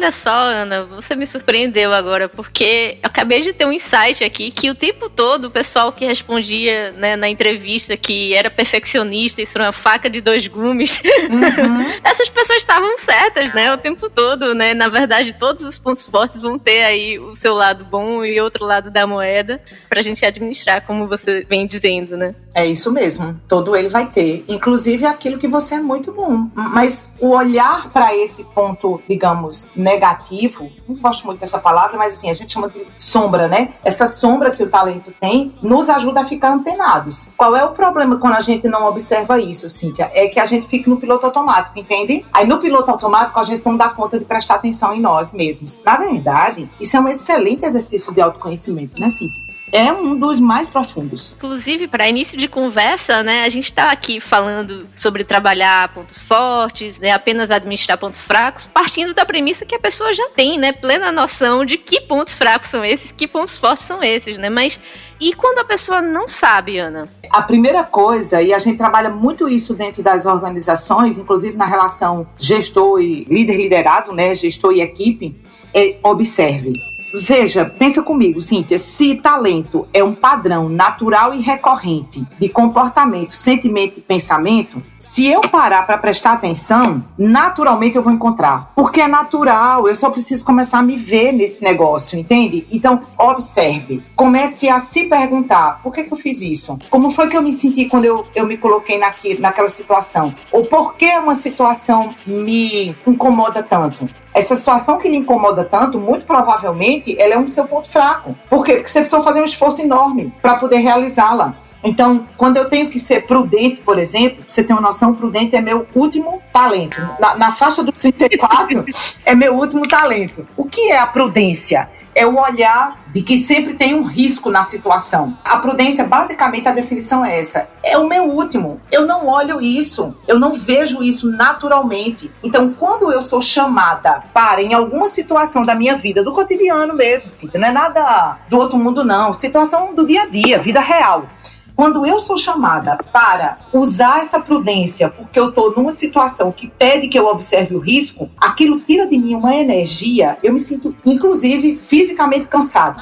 Olha 0.00 0.10
só, 0.10 0.30
Ana, 0.30 0.84
você 0.84 1.14
me 1.14 1.26
surpreendeu 1.26 1.92
agora, 1.92 2.26
porque 2.26 2.96
eu 3.02 3.06
acabei 3.06 3.42
de 3.42 3.52
ter 3.52 3.66
um 3.66 3.72
insight 3.72 4.24
aqui 4.24 4.50
que 4.50 4.70
o 4.70 4.74
tempo 4.74 5.10
todo 5.10 5.44
o 5.44 5.50
pessoal 5.50 5.92
que 5.92 6.06
respondia 6.06 6.92
né, 6.92 7.16
na 7.16 7.28
entrevista 7.28 7.98
que 7.98 8.34
era 8.34 8.50
perfeccionista, 8.50 9.42
isso 9.42 9.58
era 9.58 9.66
uma 9.66 9.72
faca 9.72 10.08
de 10.08 10.22
dois 10.22 10.48
gumes, 10.48 11.02
uhum. 11.04 11.84
essas 12.02 12.30
pessoas 12.30 12.58
estavam 12.58 12.96
certas, 12.98 13.52
né? 13.52 13.72
O 13.74 13.76
tempo 13.76 14.08
todo, 14.08 14.54
né? 14.54 14.72
Na 14.72 14.88
verdade, 14.88 15.34
todos 15.34 15.62
os 15.62 15.78
pontos 15.78 16.06
fortes 16.06 16.40
vão 16.40 16.58
ter 16.58 16.82
aí 16.84 17.18
o 17.18 17.36
seu 17.36 17.54
lado 17.54 17.84
bom 17.84 18.24
e 18.24 18.40
outro 18.40 18.64
lado 18.64 18.90
da 18.90 19.06
moeda 19.06 19.60
pra 19.88 20.00
gente 20.00 20.24
administrar, 20.24 20.86
como 20.86 21.06
você 21.06 21.44
vem 21.46 21.66
dizendo, 21.66 22.16
né? 22.16 22.34
É 22.54 22.66
isso 22.66 22.90
mesmo. 22.90 23.38
Todo 23.46 23.76
ele 23.76 23.88
vai 23.88 24.06
ter, 24.06 24.44
inclusive 24.48 25.04
aquilo 25.04 25.38
que 25.38 25.46
você 25.46 25.74
é 25.74 25.80
muito 25.80 26.10
bom. 26.10 26.48
Mas 26.54 27.10
o 27.20 27.30
olhar 27.30 27.90
para 27.90 28.16
esse 28.16 28.42
ponto, 28.44 29.00
digamos, 29.08 29.68
negativo, 29.90 30.70
não 30.88 30.96
gosto 30.96 31.26
muito 31.26 31.40
dessa 31.40 31.58
palavra, 31.58 31.98
mas 31.98 32.16
assim, 32.16 32.30
a 32.30 32.32
gente 32.32 32.52
chama 32.52 32.68
de 32.68 32.86
sombra, 32.96 33.48
né? 33.48 33.74
Essa 33.84 34.06
sombra 34.06 34.50
que 34.50 34.62
o 34.62 34.68
talento 34.68 35.12
tem 35.20 35.52
nos 35.60 35.88
ajuda 35.88 36.20
a 36.20 36.24
ficar 36.24 36.52
antenados. 36.52 37.28
Qual 37.36 37.56
é 37.56 37.64
o 37.64 37.72
problema 37.72 38.16
quando 38.16 38.34
a 38.34 38.40
gente 38.40 38.68
não 38.68 38.86
observa 38.86 39.40
isso, 39.40 39.68
Cíntia? 39.68 40.10
É 40.14 40.28
que 40.28 40.38
a 40.38 40.46
gente 40.46 40.66
fica 40.66 40.88
no 40.88 40.96
piloto 40.96 41.26
automático, 41.26 41.78
entende? 41.78 42.24
Aí 42.32 42.46
no 42.46 42.58
piloto 42.58 42.90
automático 42.90 43.38
a 43.38 43.44
gente 43.44 43.64
não 43.66 43.76
dá 43.76 43.88
conta 43.88 44.18
de 44.18 44.24
prestar 44.24 44.54
atenção 44.54 44.94
em 44.94 45.00
nós 45.00 45.32
mesmos. 45.32 45.78
Na 45.84 45.96
verdade, 45.96 46.68
isso 46.80 46.96
é 46.96 47.00
um 47.00 47.08
excelente 47.08 47.64
exercício 47.64 48.12
de 48.12 48.20
autoconhecimento, 48.20 49.00
né, 49.00 49.10
Cíntia? 49.10 49.49
É 49.72 49.92
um 49.92 50.18
dos 50.18 50.40
mais 50.40 50.70
profundos. 50.70 51.34
Inclusive, 51.36 51.88
para 51.88 52.08
início 52.08 52.36
de 52.36 52.48
conversa, 52.48 53.22
né, 53.22 53.44
a 53.44 53.48
gente 53.48 53.66
está 53.66 53.90
aqui 53.90 54.20
falando 54.20 54.86
sobre 54.96 55.24
trabalhar 55.24 55.92
pontos 55.94 56.22
fortes, 56.22 56.98
né, 56.98 57.12
apenas 57.12 57.50
administrar 57.50 57.98
pontos 57.98 58.24
fracos, 58.24 58.66
partindo 58.66 59.14
da 59.14 59.24
premissa 59.24 59.64
que 59.64 59.74
a 59.74 59.78
pessoa 59.78 60.12
já 60.12 60.28
tem, 60.30 60.58
né, 60.58 60.72
plena 60.72 61.12
noção 61.12 61.64
de 61.64 61.76
que 61.76 62.00
pontos 62.00 62.36
fracos 62.36 62.68
são 62.68 62.84
esses, 62.84 63.12
que 63.12 63.26
pontos 63.26 63.56
fortes 63.56 63.84
são 63.86 64.02
esses, 64.02 64.38
né? 64.38 64.48
Mas 64.48 64.78
e 65.20 65.34
quando 65.34 65.58
a 65.58 65.64
pessoa 65.64 66.00
não 66.00 66.26
sabe, 66.26 66.78
Ana? 66.78 67.08
A 67.28 67.42
primeira 67.42 67.84
coisa, 67.84 68.40
e 68.40 68.54
a 68.54 68.58
gente 68.58 68.78
trabalha 68.78 69.10
muito 69.10 69.48
isso 69.48 69.74
dentro 69.74 70.02
das 70.02 70.24
organizações, 70.26 71.18
inclusive 71.18 71.56
na 71.56 71.66
relação 71.66 72.26
gestor 72.38 73.00
e 73.00 73.24
líder 73.24 73.56
liderado, 73.56 74.12
né, 74.12 74.34
gestor 74.34 74.72
e 74.72 74.80
equipe, 74.80 75.36
é 75.74 75.96
observe 76.02 76.72
Veja, 77.12 77.64
pensa 77.64 78.02
comigo, 78.02 78.40
Cíntia, 78.40 78.78
se 78.78 79.16
talento 79.16 79.86
é 79.92 80.02
um 80.02 80.14
padrão 80.14 80.68
natural 80.68 81.34
e 81.34 81.40
recorrente 81.40 82.24
de 82.38 82.48
comportamento, 82.48 83.32
sentimento 83.32 83.98
e 83.98 84.00
pensamento, 84.00 84.80
se 85.00 85.26
eu 85.26 85.40
parar 85.40 85.86
para 85.86 85.96
prestar 85.96 86.34
atenção, 86.34 87.02
naturalmente 87.16 87.96
eu 87.96 88.02
vou 88.02 88.12
encontrar. 88.12 88.70
Porque 88.76 89.00
é 89.00 89.08
natural, 89.08 89.88
eu 89.88 89.96
só 89.96 90.10
preciso 90.10 90.44
começar 90.44 90.78
a 90.78 90.82
me 90.82 90.96
ver 90.96 91.32
nesse 91.32 91.64
negócio, 91.64 92.18
entende? 92.18 92.66
Então, 92.70 93.00
observe. 93.18 94.02
Comece 94.14 94.68
a 94.68 94.78
se 94.78 95.06
perguntar: 95.06 95.80
por 95.82 95.92
que, 95.92 96.04
que 96.04 96.12
eu 96.12 96.18
fiz 96.18 96.42
isso? 96.42 96.78
Como 96.90 97.10
foi 97.10 97.28
que 97.28 97.36
eu 97.36 97.42
me 97.42 97.52
senti 97.52 97.86
quando 97.86 98.04
eu, 98.04 98.22
eu 98.34 98.46
me 98.46 98.58
coloquei 98.58 98.98
naqui, 98.98 99.40
naquela 99.40 99.70
situação? 99.70 100.34
Ou 100.52 100.64
por 100.66 100.94
que 100.94 101.10
uma 101.16 101.34
situação 101.34 102.10
me 102.26 102.94
incomoda 103.06 103.62
tanto? 103.62 104.06
Essa 104.34 104.54
situação 104.54 104.98
que 104.98 105.08
lhe 105.08 105.16
incomoda 105.16 105.64
tanto, 105.64 105.98
muito 105.98 106.26
provavelmente, 106.26 106.99
ela 107.18 107.34
é 107.34 107.38
um 107.38 107.48
seu 107.48 107.64
ponto 107.64 107.88
fraco. 107.90 108.36
Por 108.48 108.64
quê? 108.64 108.74
Porque 108.74 108.88
você 108.88 109.00
precisou 109.00 109.22
fazer 109.22 109.40
um 109.40 109.44
esforço 109.44 109.82
enorme 109.82 110.32
para 110.40 110.56
poder 110.56 110.78
realizá-la. 110.78 111.56
Então, 111.82 112.26
quando 112.36 112.58
eu 112.58 112.68
tenho 112.68 112.88
que 112.88 112.98
ser 112.98 113.26
prudente, 113.26 113.80
por 113.80 113.98
exemplo, 113.98 114.44
você 114.46 114.62
tem 114.62 114.76
uma 114.76 114.82
noção, 114.82 115.14
prudente 115.14 115.56
é 115.56 115.60
meu 115.60 115.86
último 115.94 116.42
talento. 116.52 117.00
Na, 117.18 117.36
na 117.36 117.52
faixa 117.52 117.82
do 117.82 117.90
34, 117.90 118.84
é 119.24 119.34
meu 119.34 119.54
último 119.54 119.88
talento. 119.88 120.46
O 120.56 120.64
que 120.64 120.90
é 120.90 120.98
a 120.98 121.06
prudência? 121.06 121.88
É 122.14 122.26
o 122.26 122.38
olhar 122.40 122.98
de 123.12 123.22
que 123.22 123.36
sempre 123.36 123.74
tem 123.74 123.94
um 123.94 124.02
risco 124.02 124.50
na 124.50 124.62
situação. 124.62 125.36
A 125.44 125.56
prudência, 125.58 126.04
basicamente, 126.04 126.68
a 126.68 126.72
definição 126.72 127.24
é 127.24 127.38
essa: 127.38 127.68
é 127.82 127.98
o 127.98 128.08
meu 128.08 128.24
último. 128.24 128.80
Eu 128.90 129.06
não 129.06 129.26
olho 129.26 129.60
isso, 129.60 130.14
eu 130.26 130.38
não 130.38 130.52
vejo 130.52 131.02
isso 131.02 131.30
naturalmente. 131.30 132.30
Então, 132.42 132.72
quando 132.72 133.10
eu 133.12 133.22
sou 133.22 133.40
chamada 133.40 134.22
para, 134.32 134.62
em 134.62 134.74
alguma 134.74 135.08
situação 135.08 135.62
da 135.62 135.74
minha 135.74 135.96
vida, 135.96 136.22
do 136.22 136.32
cotidiano 136.32 136.94
mesmo, 136.94 137.28
assim, 137.28 137.48
não 137.54 137.68
é 137.68 137.72
nada 137.72 138.38
do 138.48 138.58
outro 138.58 138.78
mundo, 138.78 139.04
não, 139.04 139.32
situação 139.32 139.94
do 139.94 140.06
dia 140.06 140.22
a 140.22 140.26
dia, 140.26 140.58
vida 140.58 140.80
real. 140.80 141.26
Quando 141.74 142.06
eu 142.06 142.20
sou 142.20 142.36
chamada 142.36 142.98
para 143.12 143.58
usar 143.72 144.20
essa 144.20 144.40
prudência, 144.40 145.08
porque 145.08 145.38
eu 145.38 145.50
estou 145.50 145.74
numa 145.74 145.90
situação 145.92 146.52
que 146.52 146.68
pede 146.68 147.08
que 147.08 147.18
eu 147.18 147.26
observe 147.26 147.74
o 147.74 147.78
risco, 147.80 148.30
aquilo 148.36 148.80
tira 148.80 149.06
de 149.06 149.18
mim 149.18 149.34
uma 149.34 149.54
energia, 149.54 150.38
eu 150.42 150.52
me 150.52 150.60
sinto, 150.60 150.94
inclusive, 151.04 151.74
fisicamente 151.74 152.48
cansada. 152.48 153.00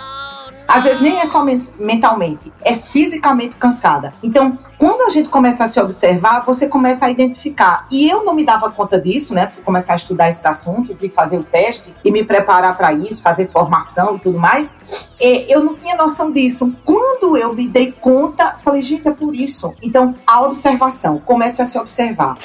Às 0.68 0.84
vezes 0.84 1.00
nem 1.00 1.18
é 1.18 1.25
só 1.25 1.42
mentalmente, 1.78 2.52
é 2.62 2.75
fisicamente 2.75 3.54
cansada. 3.56 4.12
Então, 4.22 4.58
quando 4.76 5.00
a 5.00 5.08
gente 5.08 5.30
começa 5.30 5.64
a 5.64 5.66
se 5.66 5.80
observar, 5.80 6.44
você 6.44 6.68
começa 6.68 7.06
a 7.06 7.10
identificar. 7.10 7.87
E 7.90 8.06
eu 8.06 8.22
não 8.22 8.34
me 8.34 8.44
dava 8.44 8.70
conta 8.70 9.00
disso, 9.00 9.34
né? 9.34 9.46
De 9.46 9.62
começar 9.62 9.94
a 9.94 9.96
estudar 9.96 10.28
esses 10.28 10.44
assuntos 10.44 11.02
e 11.02 11.08
fazer 11.08 11.38
o 11.38 11.42
teste 11.42 11.94
e 12.04 12.10
me 12.10 12.22
preparar 12.22 12.76
para 12.76 12.92
isso, 12.92 13.22
fazer 13.22 13.48
formação 13.48 14.16
e 14.16 14.18
tudo 14.18 14.38
mais. 14.38 14.75
É, 15.18 15.52
eu 15.52 15.64
não 15.64 15.75
tinha 15.75 15.96
noção 15.96 16.30
disso. 16.30 16.76
Quando 16.84 17.34
eu 17.34 17.54
me 17.54 17.66
dei 17.66 17.90
conta, 17.90 18.56
falei, 18.62 18.82
gente, 18.82 19.08
é 19.08 19.10
por 19.10 19.34
isso. 19.34 19.72
Então, 19.82 20.14
a 20.26 20.42
observação, 20.42 21.18
comece 21.25 21.62
a 21.62 21.64
se 21.64 21.78
observar. 21.78 22.37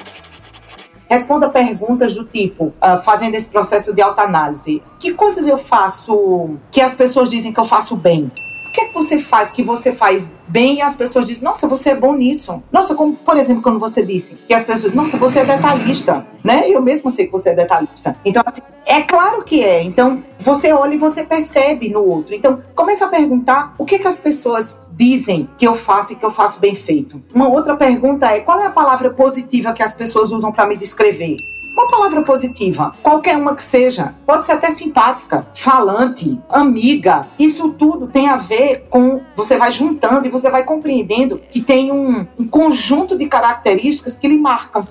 Responda 1.13 1.47
perguntas 1.47 2.15
do 2.15 2.25
tipo, 2.25 2.73
uh, 2.81 2.99
fazendo 3.03 3.35
esse 3.35 3.47
processo 3.47 3.93
de 3.93 4.01
autoanálise. 4.01 4.81
Que 4.97 5.13
coisas 5.13 5.45
eu 5.45 5.59
faço 5.59 6.55
que 6.71 6.81
as 6.81 6.95
pessoas 6.95 7.29
dizem 7.29 7.53
que 7.53 7.59
eu 7.59 7.65
faço 7.65 7.95
bem? 7.95 8.31
O 8.67 8.71
que 8.73 8.81
é 8.81 8.85
que 8.85 8.93
você 8.95 9.19
faz 9.19 9.51
que 9.51 9.61
você 9.61 9.93
faz 9.93 10.33
bem 10.47 10.77
e 10.77 10.81
as 10.81 10.95
pessoas 10.95 11.25
dizem, 11.25 11.43
nossa, 11.43 11.67
você 11.67 11.91
é 11.91 11.95
bom 11.95 12.13
nisso. 12.13 12.63
Nossa, 12.71 12.95
como, 12.95 13.13
por 13.13 13.37
exemplo, 13.37 13.61
quando 13.61 13.79
você 13.79 14.03
disse 14.03 14.33
que 14.47 14.55
as 14.55 14.63
pessoas, 14.63 14.91
nossa, 14.95 15.15
você 15.15 15.41
é 15.41 15.45
detalhista, 15.45 16.25
né? 16.43 16.67
Eu 16.67 16.81
mesmo 16.81 17.11
sei 17.11 17.27
que 17.27 17.31
você 17.31 17.49
é 17.49 17.55
detalhista. 17.55 18.17
Então, 18.25 18.41
assim, 18.43 18.63
é 18.83 19.01
claro 19.01 19.43
que 19.43 19.63
é. 19.63 19.83
Então, 19.83 20.23
você 20.39 20.73
olha 20.73 20.95
e 20.95 20.97
você 20.97 21.23
percebe 21.23 21.89
no 21.89 22.03
outro. 22.03 22.33
Então, 22.33 22.63
começa 22.73 23.05
a 23.05 23.07
perguntar 23.07 23.75
o 23.77 23.85
que, 23.85 23.99
que 23.99 24.07
as 24.07 24.19
pessoas 24.19 24.81
dizem 24.95 25.49
que 25.57 25.67
eu 25.67 25.73
faço 25.73 26.13
e 26.13 26.15
que 26.15 26.25
eu 26.25 26.31
faço 26.31 26.59
bem 26.59 26.75
feito. 26.75 27.21
Uma 27.33 27.47
outra 27.47 27.75
pergunta 27.75 28.27
é: 28.27 28.39
qual 28.39 28.59
é 28.59 28.67
a 28.67 28.71
palavra 28.71 29.09
positiva 29.09 29.73
que 29.73 29.83
as 29.83 29.95
pessoas 29.95 30.31
usam 30.31 30.51
para 30.51 30.65
me 30.65 30.77
descrever? 30.77 31.35
Uma 31.73 31.87
palavra 31.87 32.21
positiva, 32.21 32.93
qualquer 33.01 33.35
uma 33.35 33.55
que 33.55 33.63
seja, 33.63 34.13
pode 34.27 34.45
ser 34.45 34.51
até 34.51 34.69
simpática, 34.69 35.47
falante, 35.55 36.39
amiga. 36.47 37.27
Isso 37.39 37.73
tudo 37.73 38.05
tem 38.05 38.29
a 38.29 38.37
ver 38.37 38.85
com 38.91 39.21
você 39.35 39.57
vai 39.57 39.71
juntando 39.71 40.27
e 40.27 40.29
você 40.29 40.51
vai 40.51 40.63
compreendendo 40.63 41.41
que 41.51 41.61
tem 41.61 41.91
um, 41.91 42.27
um 42.37 42.47
conjunto 42.47 43.17
de 43.17 43.25
características 43.25 44.17
que 44.17 44.27
lhe 44.27 44.37
marcam. 44.37 44.85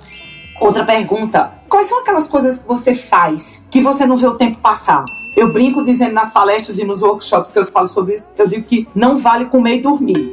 Outra 0.61 0.85
pergunta: 0.85 1.53
quais 1.69 1.87
são 1.87 2.01
aquelas 2.01 2.29
coisas 2.29 2.59
que 2.59 2.67
você 2.67 2.97
faz 2.97 3.65
que 3.71 3.81
você 3.81 4.05
não 4.05 4.17
vê 4.17 4.27
o 4.27 4.35
tempo 4.35 4.59
passar? 4.61 5.05
Eu 5.37 5.53
brinco 5.53 5.83
dizendo 5.83 6.13
nas 6.13 6.33
palestras 6.33 6.79
e 6.79 6.85
nos 6.85 7.03
workshops 7.03 7.51
que 7.51 7.59
eu 7.59 7.67
falo 7.67 7.87
sobre 7.87 8.15
isso, 8.15 8.29
eu 8.37 8.47
digo 8.47 8.65
que 8.65 8.87
não 8.95 9.19
vale 9.19 9.47
comer 9.47 9.79
e 9.79 9.83
dormir. 9.83 10.33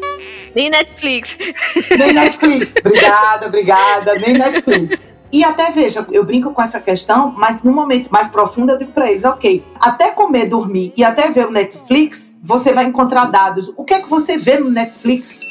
Nem 0.56 0.70
Netflix. 0.70 1.38
Nem 1.98 2.14
Netflix. 2.14 2.74
obrigada, 2.84 3.48
obrigada. 3.48 4.16
Nem 4.16 4.34
Netflix. 4.34 5.02
E 5.32 5.44
até 5.44 5.72
veja, 5.72 6.06
eu 6.12 6.24
brinco 6.24 6.52
com 6.52 6.62
essa 6.62 6.80
questão, 6.80 7.34
mas 7.38 7.62
no 7.62 7.72
momento 7.72 8.10
mais 8.10 8.30
profundo 8.30 8.72
eu 8.72 8.78
digo 8.78 8.92
para 8.92 9.12
eles, 9.12 9.24
ok, 9.24 9.64
até 9.80 10.10
comer, 10.10 10.48
dormir 10.48 10.92
e 10.98 11.04
até 11.04 11.30
ver 11.30 11.46
o 11.46 11.52
Netflix, 11.52 12.36
você 12.42 12.74
vai 12.74 12.86
encontrar 12.86 13.26
dados. 13.26 13.72
O 13.78 13.86
que 13.86 13.94
é 13.94 14.02
que 14.02 14.10
você 14.10 14.38
vê 14.38 14.60
no 14.60 14.72
Netflix? 14.72 15.42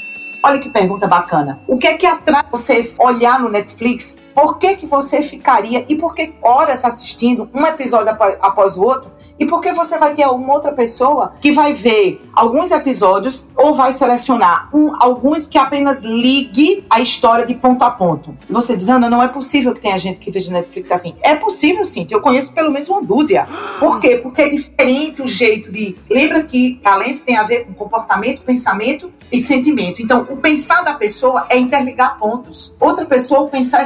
Olha 0.44 0.58
que 0.58 0.68
pergunta 0.68 1.06
bacana. 1.06 1.60
O 1.66 1.78
que 1.78 1.86
é 1.86 1.96
que 1.96 2.06
atrai 2.06 2.44
você 2.50 2.92
olhar 2.98 3.40
no 3.40 3.48
Netflix? 3.48 4.16
Por 4.38 4.56
que, 4.56 4.76
que 4.76 4.86
você 4.86 5.20
ficaria 5.20 5.84
e 5.88 5.96
por 5.96 6.14
que 6.14 6.32
horas 6.40 6.84
assistindo 6.84 7.50
um 7.52 7.66
episódio 7.66 8.16
após 8.40 8.76
o 8.76 8.84
outro 8.84 9.10
e 9.36 9.46
porque 9.46 9.72
você 9.72 9.98
vai 9.98 10.14
ter 10.14 10.26
uma 10.26 10.54
outra 10.54 10.72
pessoa 10.72 11.34
que 11.40 11.52
vai 11.52 11.72
ver 11.72 12.20
alguns 12.34 12.70
episódios 12.70 13.46
ou 13.56 13.74
vai 13.74 13.92
selecionar 13.92 14.68
um, 14.74 14.92
alguns 15.00 15.46
que 15.46 15.56
apenas 15.56 16.02
ligue 16.02 16.84
a 16.90 17.00
história 17.00 17.46
de 17.46 17.54
ponto 17.54 17.84
a 17.84 17.90
ponto. 17.90 18.34
Você 18.50 18.76
diz, 18.76 18.88
Ana, 18.88 19.08
não 19.08 19.22
é 19.22 19.28
possível 19.28 19.74
que 19.74 19.80
tenha 19.80 19.98
gente 19.98 20.18
que 20.18 20.30
veja 20.30 20.52
Netflix 20.52 20.90
assim. 20.90 21.14
É 21.20 21.34
possível 21.34 21.84
sim, 21.84 22.06
eu 22.10 22.20
conheço 22.20 22.52
pelo 22.52 22.72
menos 22.72 22.88
uma 22.88 23.02
dúzia. 23.02 23.46
Por 23.78 24.00
quê? 24.00 24.16
Porque 24.16 24.42
é 24.42 24.48
diferente 24.48 25.22
o 25.22 25.26
jeito 25.26 25.70
de. 25.70 25.96
Lembra 26.10 26.42
que 26.44 26.80
talento 26.82 27.22
tem 27.22 27.36
a 27.36 27.44
ver 27.44 27.64
com 27.64 27.74
comportamento, 27.74 28.42
pensamento 28.42 29.10
e 29.30 29.38
sentimento. 29.38 30.02
Então, 30.02 30.26
o 30.30 30.36
pensar 30.36 30.82
da 30.82 30.94
pessoa 30.94 31.46
é 31.50 31.58
interligar 31.58 32.18
pontos. 32.18 32.76
Outra 32.80 33.04
pessoa, 33.04 33.42
o 33.42 33.48
pensar 33.48 33.82
é 33.82 33.84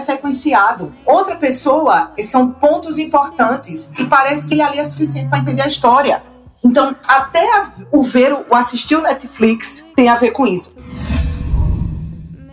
Outra 1.06 1.36
pessoa 1.36 2.12
são 2.20 2.50
pontos 2.50 2.98
importantes. 2.98 3.92
E 3.98 4.04
parece 4.04 4.46
que 4.46 4.54
ele 4.54 4.62
ali 4.62 4.78
é 4.78 4.84
suficiente 4.84 5.28
para 5.28 5.38
entender 5.38 5.62
a 5.62 5.66
história. 5.66 6.22
Então, 6.64 6.94
até 7.08 7.44
o 7.90 8.02
ver, 8.02 8.32
o 8.48 8.54
assistir 8.54 8.96
o 8.96 9.00
Netflix 9.00 9.86
tem 9.96 10.08
a 10.08 10.16
ver 10.16 10.30
com 10.30 10.46
isso. 10.46 10.74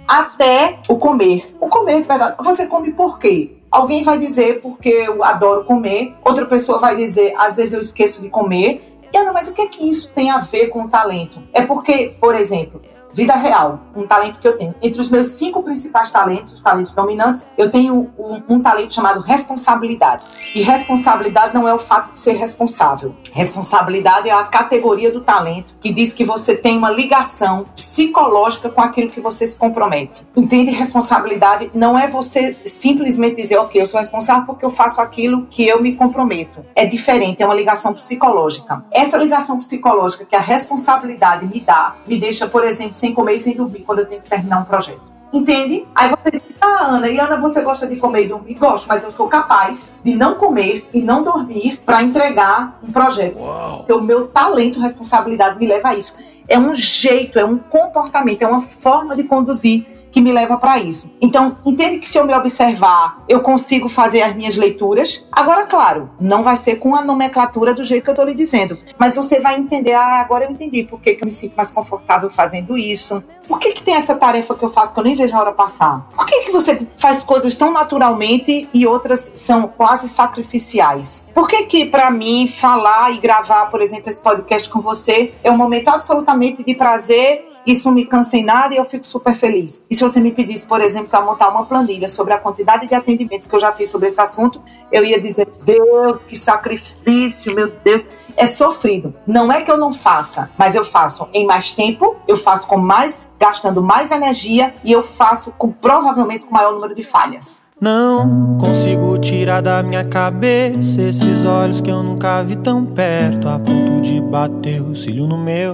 Até 0.07 0.79
o 0.87 0.97
comer. 0.97 1.55
O 1.59 1.69
comer, 1.69 2.01
de 2.01 2.07
verdade. 2.07 2.35
Você 2.43 2.65
come 2.65 2.91
por 2.91 3.19
quê? 3.19 3.57
Alguém 3.69 4.03
vai 4.03 4.17
dizer 4.17 4.61
porque 4.61 4.89
eu 4.89 5.23
adoro 5.23 5.63
comer, 5.63 6.15
outra 6.25 6.47
pessoa 6.47 6.79
vai 6.79 6.95
dizer, 6.95 7.35
às 7.37 7.57
vezes 7.57 7.73
eu 7.73 7.81
esqueço 7.81 8.19
de 8.19 8.29
comer. 8.29 8.99
E 9.13 9.17
Ana, 9.17 9.31
mas 9.31 9.47
o 9.47 9.53
que 9.53 9.61
é 9.61 9.67
que 9.67 9.87
isso 9.87 10.09
tem 10.09 10.31
a 10.31 10.39
ver 10.39 10.69
com 10.69 10.83
o 10.83 10.89
talento? 10.89 11.39
É 11.53 11.61
porque, 11.61 12.15
por 12.19 12.33
exemplo, 12.33 12.81
vida 13.13 13.35
real, 13.35 13.79
um 13.95 14.05
talento 14.05 14.39
que 14.39 14.47
eu 14.47 14.57
tenho. 14.57 14.75
Entre 14.81 15.01
os 15.01 15.09
meus 15.09 15.27
cinco 15.27 15.63
principais 15.63 16.11
talentos, 16.11 16.53
os 16.53 16.61
talentos 16.61 16.93
dominantes, 16.93 17.47
eu 17.57 17.69
tenho 17.69 18.09
um, 18.17 18.41
um, 18.55 18.59
talento 18.59 18.93
chamado 18.93 19.19
responsabilidade. 19.19 20.23
E 20.55 20.61
responsabilidade 20.61 21.53
não 21.53 21.67
é 21.67 21.73
o 21.73 21.79
fato 21.79 22.11
de 22.11 22.19
ser 22.19 22.33
responsável. 22.33 23.15
Responsabilidade 23.31 24.29
é 24.29 24.33
a 24.33 24.43
categoria 24.43 25.11
do 25.11 25.21
talento 25.21 25.75
que 25.79 25.91
diz 25.91 26.13
que 26.13 26.23
você 26.23 26.55
tem 26.55 26.77
uma 26.77 26.89
ligação 26.89 27.65
psicológica 27.75 28.69
com 28.69 28.81
aquilo 28.81 29.09
que 29.09 29.19
você 29.19 29.45
se 29.45 29.57
compromete. 29.57 30.23
Entende? 30.35 30.71
Responsabilidade 30.71 31.71
não 31.73 31.97
é 31.97 32.07
você 32.07 32.57
simplesmente 32.63 33.35
dizer, 33.35 33.57
ok, 33.57 33.81
eu 33.81 33.85
sou 33.85 33.99
responsável 33.99 34.45
porque 34.45 34.63
eu 34.63 34.69
faço 34.69 35.01
aquilo 35.01 35.45
que 35.49 35.67
eu 35.67 35.81
me 35.81 35.95
comprometo. 35.95 36.65
É 36.75 36.85
diferente, 36.85 37.41
é 37.41 37.45
uma 37.45 37.55
ligação 37.55 37.93
psicológica. 37.93 38.83
Essa 38.91 39.17
ligação 39.17 39.59
psicológica 39.59 40.25
que 40.25 40.35
a 40.35 40.39
responsabilidade 40.39 41.45
me 41.45 41.59
dá, 41.59 41.95
me 42.07 42.17
deixa, 42.17 42.47
por 42.47 42.63
exemplo, 42.63 42.93
sem 42.93 43.08
comer 43.13 43.35
e 43.35 43.39
sem 43.39 43.55
dormir 43.55 43.81
quando 43.81 43.99
eu 43.99 44.05
tenho 44.05 44.21
que 44.21 44.29
terminar 44.29 44.61
um 44.61 44.65
projeto. 44.65 45.01
Entende? 45.31 45.85
Aí 45.93 46.09
você 46.09 46.31
diz, 46.31 46.41
ah, 46.59 46.87
Ana, 46.95 47.07
e 47.07 47.19
Ana, 47.19 47.37
você 47.37 47.61
gosta 47.61 47.85
de 47.85 47.97
comer 47.97 48.25
e 48.25 48.27
dormir? 48.27 48.55
Gosto, 48.55 48.87
mas 48.87 49.03
eu 49.03 49.11
sou 49.11 49.27
capaz 49.27 49.93
de 50.03 50.15
não 50.15 50.35
comer 50.35 50.89
e 50.91 51.01
não 51.01 51.23
dormir 51.23 51.77
para 51.85 52.01
entregar 52.01 52.79
um 52.83 52.91
projeto. 52.91 53.37
Porque 53.77 53.93
o 53.93 54.01
meu 54.01 54.27
talento, 54.27 54.79
responsabilidade 54.79 55.59
me 55.59 55.67
leva 55.67 55.89
a 55.89 55.95
isso. 55.95 56.15
É 56.47 56.57
um 56.57 56.73
jeito, 56.73 57.37
é 57.37 57.45
um 57.45 57.57
comportamento, 57.57 58.41
é 58.41 58.47
uma 58.47 58.61
forma 58.61 59.15
de 59.15 59.23
conduzir 59.23 59.85
que 60.11 60.21
me 60.21 60.31
leva 60.31 60.57
para 60.57 60.79
isso. 60.79 61.11
Então, 61.21 61.57
entende 61.65 61.99
que 61.99 62.07
se 62.07 62.17
eu 62.17 62.25
me 62.25 62.33
observar, 62.33 63.23
eu 63.27 63.41
consigo 63.41 63.87
fazer 63.87 64.21
as 64.21 64.35
minhas 64.35 64.57
leituras. 64.57 65.27
Agora, 65.31 65.65
claro, 65.65 66.09
não 66.19 66.43
vai 66.43 66.57
ser 66.57 66.75
com 66.75 66.95
a 66.95 67.03
nomenclatura 67.03 67.73
do 67.73 67.83
jeito 67.83 68.03
que 68.03 68.09
eu 68.09 68.13
estou 68.13 68.25
lhe 68.25 68.33
dizendo, 68.33 68.77
mas 68.97 69.15
você 69.15 69.39
vai 69.39 69.57
entender, 69.57 69.93
ah, 69.93 70.19
agora 70.19 70.45
eu 70.45 70.51
entendi 70.51 70.83
por 70.83 70.99
que, 70.99 71.13
que 71.13 71.23
eu 71.23 71.25
me 71.25 71.31
sinto 71.31 71.55
mais 71.55 71.71
confortável 71.71 72.29
fazendo 72.29 72.77
isso. 72.77 73.23
Por 73.49 73.57
que, 73.57 73.71
que 73.71 73.81
tem 73.81 73.95
essa 73.95 74.13
tarefa 74.13 74.53
que 74.53 74.63
eu 74.63 74.69
faço 74.69 74.93
que 74.93 74.99
eu 74.99 75.03
nem 75.03 75.15
vejo 75.15 75.35
a 75.35 75.39
hora 75.39 75.51
passar? 75.51 76.07
Por 76.15 76.23
que, 76.27 76.41
que 76.41 76.51
você 76.51 76.87
faz 76.97 77.23
coisas 77.23 77.55
tão 77.55 77.71
naturalmente 77.71 78.69
e 78.71 78.85
outras 78.85 79.31
são 79.33 79.67
quase 79.67 80.07
sacrificiais? 80.07 81.27
Por 81.33 81.47
que 81.47 81.63
que 81.63 81.85
para 81.85 82.11
mim 82.11 82.45
falar 82.45 83.11
e 83.11 83.17
gravar, 83.17 83.65
por 83.65 83.81
exemplo, 83.81 84.07
esse 84.07 84.21
podcast 84.21 84.69
com 84.69 84.81
você 84.81 85.33
é 85.43 85.49
um 85.49 85.57
momento 85.57 85.87
absolutamente 85.87 86.63
de 86.63 86.75
prazer 86.75 87.48
isso 87.65 87.91
me 87.91 88.05
cansa 88.05 88.37
em 88.37 88.43
nada 88.43 88.73
e 88.73 88.77
eu 88.77 88.85
fico 88.85 89.05
super 89.05 89.35
feliz. 89.35 89.85
E 89.89 89.95
se 89.95 90.01
você 90.01 90.19
me 90.19 90.31
pedisse, 90.31 90.67
por 90.67 90.81
exemplo, 90.81 91.09
para 91.09 91.21
montar 91.21 91.49
uma 91.49 91.65
planilha 91.65 92.07
sobre 92.07 92.33
a 92.33 92.37
quantidade 92.37 92.87
de 92.87 92.95
atendimentos 92.95 93.47
que 93.47 93.55
eu 93.55 93.59
já 93.59 93.71
fiz 93.71 93.89
sobre 93.89 94.07
esse 94.07 94.19
assunto, 94.19 94.61
eu 94.91 95.03
ia 95.03 95.19
dizer: 95.19 95.47
Deus, 95.63 96.23
que 96.27 96.35
sacrifício, 96.35 97.53
meu 97.53 97.71
Deus. 97.83 98.03
É 98.35 98.45
sofrido. 98.45 99.13
Não 99.27 99.51
é 99.51 99.61
que 99.61 99.69
eu 99.69 99.77
não 99.77 99.91
faça, 99.91 100.49
mas 100.57 100.73
eu 100.73 100.85
faço 100.85 101.27
em 101.33 101.45
mais 101.45 101.73
tempo, 101.73 102.15
eu 102.25 102.37
faço 102.37 102.67
com 102.67 102.77
mais, 102.77 103.29
gastando 103.37 103.83
mais 103.83 104.11
energia 104.11 104.73
e 104.81 104.93
eu 104.93 105.03
faço 105.03 105.51
com 105.57 105.69
provavelmente 105.69 106.45
com 106.45 106.53
maior 106.53 106.73
número 106.73 106.95
de 106.95 107.03
falhas. 107.03 107.65
Não 107.81 108.57
consigo 108.57 109.17
tirar 109.17 109.61
da 109.61 109.81
minha 109.83 110.05
cabeça 110.05 111.01
esses 111.01 111.45
olhos 111.45 111.81
que 111.81 111.89
eu 111.89 112.03
nunca 112.03 112.41
vi 112.43 112.55
tão 112.57 112.85
perto, 112.85 113.47
a 113.47 113.59
ponto 113.59 114.01
de 114.01 114.19
bater 114.21 114.81
o 114.81 114.95
cílio 114.95 115.27
no 115.27 115.37
meu. 115.37 115.73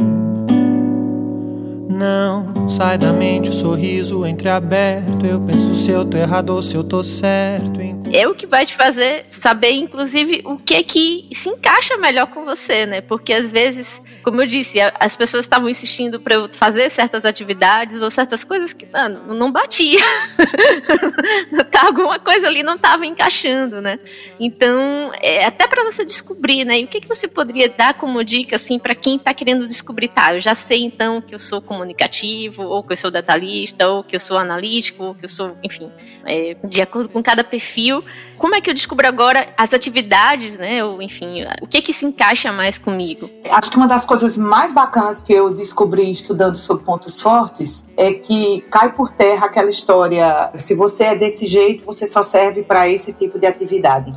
Não 1.88 2.68
sai 2.68 2.98
da 2.98 3.14
mente 3.14 3.50
o 3.50 3.54
sorriso 3.54 4.26
entreaberto. 4.26 5.26
Eu 5.26 5.40
penso 5.40 5.76
se 5.76 5.92
eu 5.92 6.04
tô 6.04 6.18
errado 6.18 6.50
ou 6.50 6.62
se 6.62 6.76
eu 6.76 6.84
tô 6.84 7.04
certo. 7.04 7.80
É 8.16 8.28
o 8.28 8.34
que 8.34 8.48
vai 8.48 8.66
te 8.66 8.74
fazer 8.74 9.26
saber, 9.32 9.72
inclusive, 9.72 10.42
o 10.46 10.58
que 10.58 10.76
é 10.76 10.84
que 10.84 11.28
se 11.32 11.50
encaixa 11.50 11.98
melhor 11.98 12.28
com 12.28 12.46
você, 12.46 12.86
né? 12.86 13.02
Porque 13.02 13.34
às 13.34 13.52
vezes, 13.52 14.02
como 14.24 14.42
eu 14.42 14.48
disse, 14.48 14.78
as 15.00 15.16
pessoas 15.16 15.46
estavam 15.46 15.68
insistindo 15.68 16.20
para 16.20 16.36
eu 16.36 16.50
fazer 16.52 16.90
certas 16.90 17.26
atividades 17.26 18.02
ou 18.02 18.10
certas 18.10 18.44
coisas 18.44 18.74
que 18.74 18.88
não, 18.92 19.10
não 19.36 19.52
batia. 19.52 20.00
Alguma 21.86 22.18
coisa 22.20 22.48
ali 22.48 22.64
não 22.64 22.76
estava 22.76 23.06
encaixando, 23.06 23.82
né? 23.82 24.00
Então, 24.40 25.12
é, 25.22 25.46
até 25.46 25.68
para 25.68 25.84
você 25.84 26.06
descobrir, 26.06 26.66
né? 26.66 26.80
E 26.80 26.86
o 26.86 26.88
que, 26.88 27.02
que 27.02 27.08
você 27.08 27.28
poderia 27.28 27.70
dar 27.70 27.94
como 27.94 28.24
dica, 28.24 28.56
assim, 28.56 28.80
para 28.80 28.96
quem 28.96 29.18
está 29.18 29.34
querendo 29.34 29.68
descobrir, 29.68 30.08
tá? 30.08 30.34
Eu 30.34 30.40
já 30.40 30.56
sei 30.56 30.84
então 30.84 31.22
que 31.22 31.36
eu 31.36 31.40
sou 31.40 31.62
comunicativo, 31.62 32.64
ou 32.64 32.82
que 32.82 32.94
eu 32.94 32.98
sou 32.98 33.12
detalhista, 33.12 33.90
ou 33.90 34.04
que 34.04 34.16
eu 34.16 34.20
sou 34.20 34.38
analítico, 34.38 35.04
ou 35.04 35.16
que 35.16 35.26
eu 35.26 35.30
sou, 35.30 35.58
enfim, 35.64 35.92
é, 36.26 36.56
de 36.64 36.82
acordo 36.82 37.10
com 37.10 37.22
cada 37.22 37.44
perfil. 37.44 38.05
Como 38.38 38.56
é 38.56 38.62
que 38.62 38.70
eu 38.70 38.74
descubro 38.74 39.08
agora 39.08 39.48
as 39.58 39.74
atividades, 39.74 40.58
né? 40.58 40.84
Ou, 40.84 41.02
enfim, 41.02 41.44
o 41.62 41.68
que 41.68 41.82
que 41.82 41.94
se 41.94 42.06
encaixa 42.06 42.52
mais 42.52 42.78
comigo? 42.78 43.30
Acho 43.50 43.72
que 43.72 43.78
uma 43.78 43.88
das 43.88 44.06
coisas 44.06 44.38
mais 44.38 44.74
bacanas 44.74 45.22
que 45.22 45.34
eu 45.34 45.54
descobri 45.54 46.10
estudando 46.12 46.56
sobre 46.56 46.84
pontos 46.84 47.22
fortes 47.22 47.88
é 47.96 48.14
que 48.14 48.62
cai 48.70 48.92
por 48.94 49.12
terra 49.12 49.46
aquela 49.46 49.70
história: 49.70 50.52
se 50.56 50.76
você 50.76 51.06
é 51.06 51.16
desse 51.16 51.48
jeito, 51.48 51.86
você 51.86 52.06
só 52.06 52.22
serve 52.22 52.64
para 52.64 52.90
esse 52.90 53.14
tipo 53.14 53.40
de 53.40 53.46
atividade. 53.46 54.12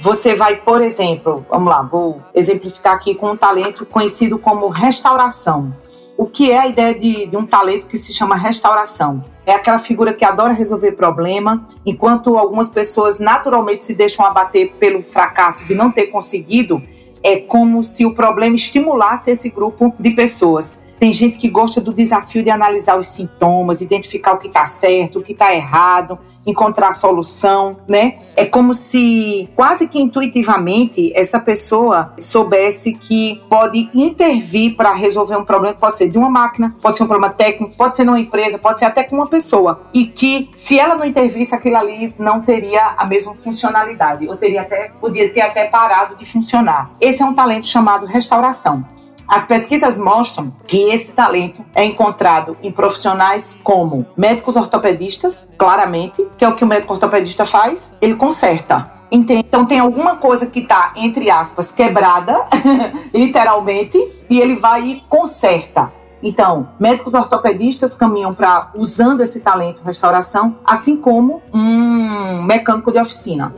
Você 0.00 0.34
vai, 0.34 0.56
por 0.56 0.80
exemplo, 0.80 1.44
vamos 1.50 1.68
lá, 1.68 1.82
vou 1.82 2.22
exemplificar 2.32 2.94
aqui 2.94 3.16
com 3.16 3.32
um 3.32 3.36
talento 3.36 3.84
conhecido 3.84 4.38
como 4.38 4.68
restauração. 4.68 5.72
O 6.18 6.26
que 6.26 6.50
é 6.50 6.58
a 6.58 6.66
ideia 6.66 6.92
de, 6.92 7.26
de 7.26 7.36
um 7.36 7.46
talento 7.46 7.86
que 7.86 7.96
se 7.96 8.12
chama 8.12 8.34
restauração? 8.34 9.24
É 9.46 9.54
aquela 9.54 9.78
figura 9.78 10.12
que 10.12 10.24
adora 10.24 10.52
resolver 10.52 10.90
problema, 10.96 11.64
enquanto 11.86 12.36
algumas 12.36 12.68
pessoas 12.68 13.20
naturalmente 13.20 13.84
se 13.84 13.94
deixam 13.94 14.26
abater 14.26 14.72
pelo 14.80 15.00
fracasso 15.00 15.64
de 15.64 15.76
não 15.76 15.92
ter 15.92 16.08
conseguido, 16.08 16.82
é 17.22 17.36
como 17.36 17.84
se 17.84 18.04
o 18.04 18.14
problema 18.14 18.56
estimulasse 18.56 19.30
esse 19.30 19.48
grupo 19.48 19.94
de 19.96 20.10
pessoas. 20.10 20.82
Tem 20.98 21.12
gente 21.12 21.38
que 21.38 21.48
gosta 21.48 21.80
do 21.80 21.92
desafio 21.92 22.42
de 22.42 22.50
analisar 22.50 22.98
os 22.98 23.06
sintomas, 23.06 23.80
identificar 23.80 24.32
o 24.32 24.38
que 24.38 24.48
está 24.48 24.64
certo, 24.64 25.18
o 25.18 25.22
que 25.22 25.32
está 25.32 25.54
errado, 25.54 26.18
encontrar 26.44 26.92
solução, 26.92 27.76
né? 27.86 28.16
É 28.34 28.44
como 28.44 28.74
se 28.74 29.48
quase 29.54 29.86
que 29.86 30.00
intuitivamente 30.00 31.12
essa 31.14 31.38
pessoa 31.38 32.14
soubesse 32.18 32.94
que 32.94 33.40
pode 33.48 33.90
intervir 33.94 34.76
para 34.76 34.92
resolver 34.92 35.36
um 35.36 35.44
problema 35.44 35.74
pode 35.74 35.98
ser 35.98 36.08
de 36.08 36.18
uma 36.18 36.30
máquina, 36.30 36.74
pode 36.80 36.96
ser 36.96 37.04
um 37.04 37.06
problema 37.06 37.32
técnico, 37.32 37.76
pode 37.76 37.96
ser 37.96 38.04
numa 38.04 38.18
empresa, 38.18 38.58
pode 38.58 38.78
ser 38.78 38.86
até 38.86 39.04
com 39.04 39.16
uma 39.16 39.26
pessoa. 39.26 39.82
E 39.92 40.06
que 40.06 40.50
se 40.54 40.78
ela 40.78 40.94
não 40.94 41.04
intervisse, 41.04 41.54
aquilo 41.54 41.76
ali 41.76 42.14
não 42.18 42.40
teria 42.40 42.94
a 42.96 43.06
mesma 43.06 43.34
funcionalidade, 43.34 44.26
ou 44.28 44.36
teria 44.36 44.62
até, 44.62 44.90
podia 45.00 45.32
ter 45.32 45.42
até 45.42 45.66
parado 45.66 46.16
de 46.16 46.26
funcionar. 46.26 46.90
Esse 47.00 47.22
é 47.22 47.26
um 47.26 47.34
talento 47.34 47.66
chamado 47.66 48.06
restauração. 48.06 48.84
As 49.28 49.44
pesquisas 49.44 49.98
mostram 49.98 50.50
que 50.66 50.84
esse 50.84 51.12
talento 51.12 51.62
é 51.74 51.84
encontrado 51.84 52.56
em 52.62 52.72
profissionais 52.72 53.60
como 53.62 54.06
médicos 54.16 54.56
ortopedistas, 54.56 55.50
claramente, 55.58 56.26
que 56.38 56.46
é 56.46 56.48
o 56.48 56.54
que 56.54 56.64
o 56.64 56.66
médico 56.66 56.94
ortopedista 56.94 57.44
faz, 57.44 57.94
ele 58.00 58.16
conserta. 58.16 58.90
Então 59.10 59.66
tem 59.66 59.80
alguma 59.80 60.16
coisa 60.16 60.46
que 60.46 60.60
está, 60.60 60.92
entre 60.96 61.30
aspas, 61.30 61.70
quebrada, 61.70 62.46
literalmente, 63.12 63.98
e 64.30 64.40
ele 64.40 64.56
vai 64.56 64.82
e 64.82 65.00
conserta. 65.08 65.92
Então, 66.22 66.68
médicos 66.78 67.14
ortopedistas 67.14 67.94
caminham 67.94 68.34
para 68.34 68.70
usando 68.74 69.20
esse 69.20 69.40
talento 69.40 69.80
restauração, 69.84 70.56
assim 70.64 70.96
como 70.96 71.42
um 71.52 72.42
mecânico 72.42 72.90
de 72.90 72.98
oficina. 72.98 73.54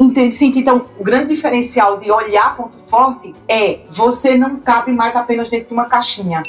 Entende? 0.00 0.34
Sim, 0.34 0.52
então, 0.56 0.86
o 0.98 1.04
grande 1.04 1.34
diferencial 1.34 1.98
de 1.98 2.10
olhar 2.10 2.56
ponto 2.56 2.78
forte 2.78 3.34
é 3.48 3.80
você 3.88 4.36
não 4.36 4.56
cabe 4.56 4.92
mais 4.92 5.16
apenas 5.16 5.48
dentro 5.48 5.68
de 5.68 5.74
uma 5.74 5.86
caixinha. 5.86 6.42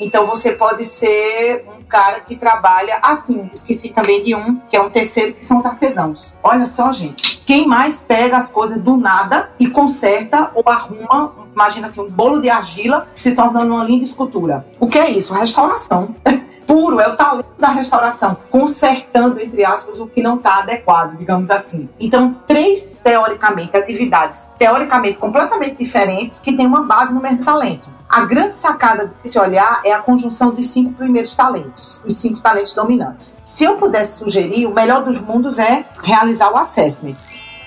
Então, 0.00 0.26
você 0.26 0.52
pode 0.52 0.84
ser 0.84 1.64
um 1.78 1.82
cara 1.84 2.20
que 2.20 2.34
trabalha 2.34 2.98
assim. 3.00 3.48
Esqueci 3.52 3.90
também 3.90 4.22
de 4.22 4.34
um, 4.34 4.56
que 4.68 4.76
é 4.76 4.80
um 4.80 4.90
terceiro, 4.90 5.34
que 5.34 5.46
são 5.46 5.58
os 5.58 5.64
artesãos. 5.64 6.36
Olha 6.42 6.66
só, 6.66 6.92
gente. 6.92 7.40
Quem 7.46 7.66
mais 7.66 8.04
pega 8.06 8.36
as 8.36 8.48
coisas 8.48 8.80
do 8.80 8.96
nada 8.96 9.50
e 9.58 9.68
conserta 9.68 10.50
ou 10.54 10.64
arruma 10.66 11.43
imagina 11.54 11.86
assim, 11.86 12.00
um 12.00 12.10
bolo 12.10 12.40
de 12.40 12.50
argila 12.50 13.06
se 13.14 13.32
tornando 13.32 13.72
uma 13.72 13.84
linda 13.84 14.04
escultura. 14.04 14.66
O 14.80 14.88
que 14.88 14.98
é 14.98 15.10
isso? 15.10 15.32
Restauração. 15.32 16.14
Puro, 16.66 16.98
é 16.98 17.06
o 17.06 17.14
talento 17.14 17.46
da 17.58 17.68
restauração, 17.68 18.38
consertando, 18.50 19.38
entre 19.38 19.64
aspas, 19.64 20.00
o 20.00 20.06
que 20.06 20.22
não 20.22 20.36
está 20.36 20.60
adequado, 20.60 21.16
digamos 21.18 21.50
assim. 21.50 21.88
Então, 22.00 22.36
três, 22.46 22.92
teoricamente, 23.02 23.76
atividades 23.76 24.50
teoricamente 24.58 25.18
completamente 25.18 25.76
diferentes 25.76 26.40
que 26.40 26.56
têm 26.56 26.66
uma 26.66 26.82
base 26.82 27.12
no 27.12 27.20
mesmo 27.20 27.44
talento. 27.44 27.88
A 28.08 28.24
grande 28.24 28.54
sacada 28.54 29.12
desse 29.22 29.38
olhar 29.38 29.82
é 29.84 29.92
a 29.92 29.98
conjunção 29.98 30.50
dos 30.50 30.66
cinco 30.66 30.92
primeiros 30.94 31.34
talentos, 31.34 32.02
os 32.06 32.16
cinco 32.16 32.40
talentos 32.40 32.72
dominantes. 32.72 33.36
Se 33.44 33.64
eu 33.64 33.76
pudesse 33.76 34.18
sugerir, 34.18 34.66
o 34.66 34.74
melhor 34.74 35.04
dos 35.04 35.20
mundos 35.20 35.58
é 35.58 35.84
realizar 36.02 36.50
o 36.50 36.56
assessment. 36.56 37.16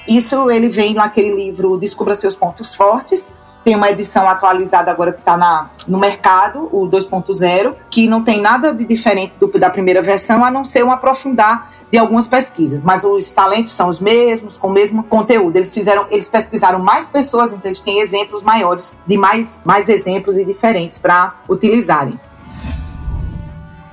Isso 0.08 0.50
ele 0.50 0.70
vem 0.70 0.94
naquele 0.94 1.36
livro 1.36 1.78
Descubra 1.78 2.16
Seus 2.16 2.36
Pontos 2.36 2.74
Fortes, 2.74 3.30
tem 3.68 3.76
uma 3.76 3.92
edição 3.92 4.30
atualizada 4.30 4.90
agora 4.90 5.12
que 5.12 5.20
está 5.20 5.70
no 5.86 5.98
mercado, 5.98 6.70
o 6.72 6.88
2.0, 6.88 7.76
que 7.90 8.08
não 8.08 8.24
tem 8.24 8.40
nada 8.40 8.74
de 8.74 8.86
diferente 8.86 9.38
do, 9.38 9.46
da 9.60 9.70
primeira 9.70 10.02
versão, 10.02 10.46
a 10.46 10.50
não 10.50 10.64
ser 10.64 10.86
um 10.86 10.90
aprofundar 10.90 11.70
de 11.92 11.98
algumas 11.98 12.30
pesquisas. 12.30 12.86
Mas 12.86 13.04
os 13.04 13.30
talentos 13.34 13.74
são 13.74 13.90
os 13.90 14.00
mesmos, 14.00 14.58
com 14.58 14.70
o 14.70 14.72
mesmo 14.72 15.04
conteúdo. 15.04 15.58
Eles 15.58 15.74
fizeram, 15.74 16.06
eles 16.10 16.30
pesquisaram 16.30 16.80
mais 16.80 17.10
pessoas, 17.10 17.52
então 17.52 17.66
eles 17.66 17.82
têm 17.82 18.00
exemplos 18.00 18.42
maiores, 18.42 18.98
de 19.06 19.18
mais, 19.18 19.62
mais 19.66 19.90
exemplos 19.90 20.38
e 20.38 20.46
diferentes 20.46 20.98
para 20.98 21.34
utilizarem. 21.50 22.18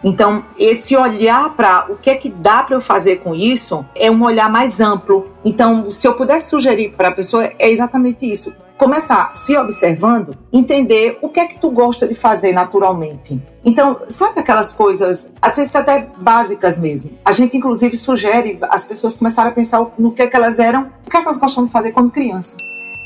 Então, 0.04 0.44
esse 0.56 0.96
olhar 0.96 1.50
para 1.56 1.86
o 1.88 1.96
que 1.96 2.10
é 2.10 2.14
que 2.14 2.28
dá 2.28 2.62
para 2.62 2.76
eu 2.76 2.80
fazer 2.80 3.16
com 3.16 3.34
isso 3.34 3.84
é 3.96 4.08
um 4.08 4.22
olhar 4.22 4.48
mais 4.48 4.80
amplo. 4.80 5.32
Então, 5.44 5.90
se 5.90 6.06
eu 6.06 6.14
pudesse 6.14 6.48
sugerir 6.48 6.90
para 6.90 7.08
a 7.08 7.12
pessoa, 7.12 7.50
é 7.58 7.68
exatamente 7.68 8.30
isso 8.30 8.54
começar 8.76 9.32
se 9.32 9.56
observando, 9.56 10.36
entender 10.52 11.18
o 11.22 11.28
que 11.28 11.40
é 11.40 11.46
que 11.46 11.58
tu 11.58 11.70
gosta 11.70 12.06
de 12.06 12.14
fazer 12.14 12.52
naturalmente. 12.52 13.40
Então, 13.64 14.00
sabe 14.08 14.40
aquelas 14.40 14.72
coisas, 14.72 15.32
às 15.40 15.56
vezes 15.56 15.74
até 15.74 16.08
básicas 16.18 16.78
mesmo. 16.78 17.12
A 17.24 17.32
gente, 17.32 17.56
inclusive, 17.56 17.96
sugere 17.96 18.58
as 18.62 18.84
pessoas 18.84 19.16
começarem 19.16 19.52
a 19.52 19.54
pensar 19.54 19.84
no 19.98 20.12
que 20.12 20.22
é 20.22 20.26
que 20.26 20.36
elas 20.36 20.58
eram, 20.58 20.90
o 21.06 21.10
que 21.10 21.16
é 21.16 21.20
que 21.20 21.26
elas 21.26 21.40
gostam 21.40 21.64
de 21.64 21.72
fazer 21.72 21.92
quando 21.92 22.10
criança. 22.10 22.56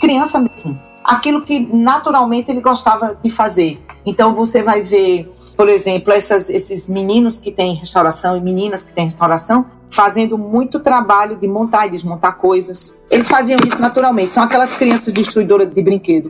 Criança 0.01 0.41
mesmo. 0.41 0.79
Aquilo 1.05 1.43
que 1.43 1.61
naturalmente 1.75 2.51
ele 2.51 2.61
gostava 2.61 3.19
de 3.23 3.31
fazer. 3.31 3.81
Então, 4.05 4.35
você 4.35 4.63
vai 4.63 4.83
ver, 4.83 5.31
por 5.57 5.69
exemplo, 5.69 6.13
essas, 6.13 6.51
esses 6.51 6.89
meninos 6.89 7.39
que 7.39 7.53
têm 7.53 7.75
restauração 7.75 8.37
e 8.37 8.41
meninas 8.41 8.83
que 8.83 8.93
têm 8.93 9.05
restauração, 9.05 9.67
fazendo 9.91 10.37
muito 10.37 10.81
trabalho 10.81 11.37
de 11.37 11.47
montar 11.47 11.87
e 11.87 11.91
desmontar 11.91 12.37
coisas. 12.37 12.98
Eles 13.11 13.29
faziam 13.29 13.59
isso 13.65 13.81
naturalmente. 13.81 14.35
São 14.35 14.43
aquelas 14.43 14.73
crianças 14.73 15.13
destruidoras 15.13 15.73
de 15.73 15.83
brinquedo. 15.83 16.29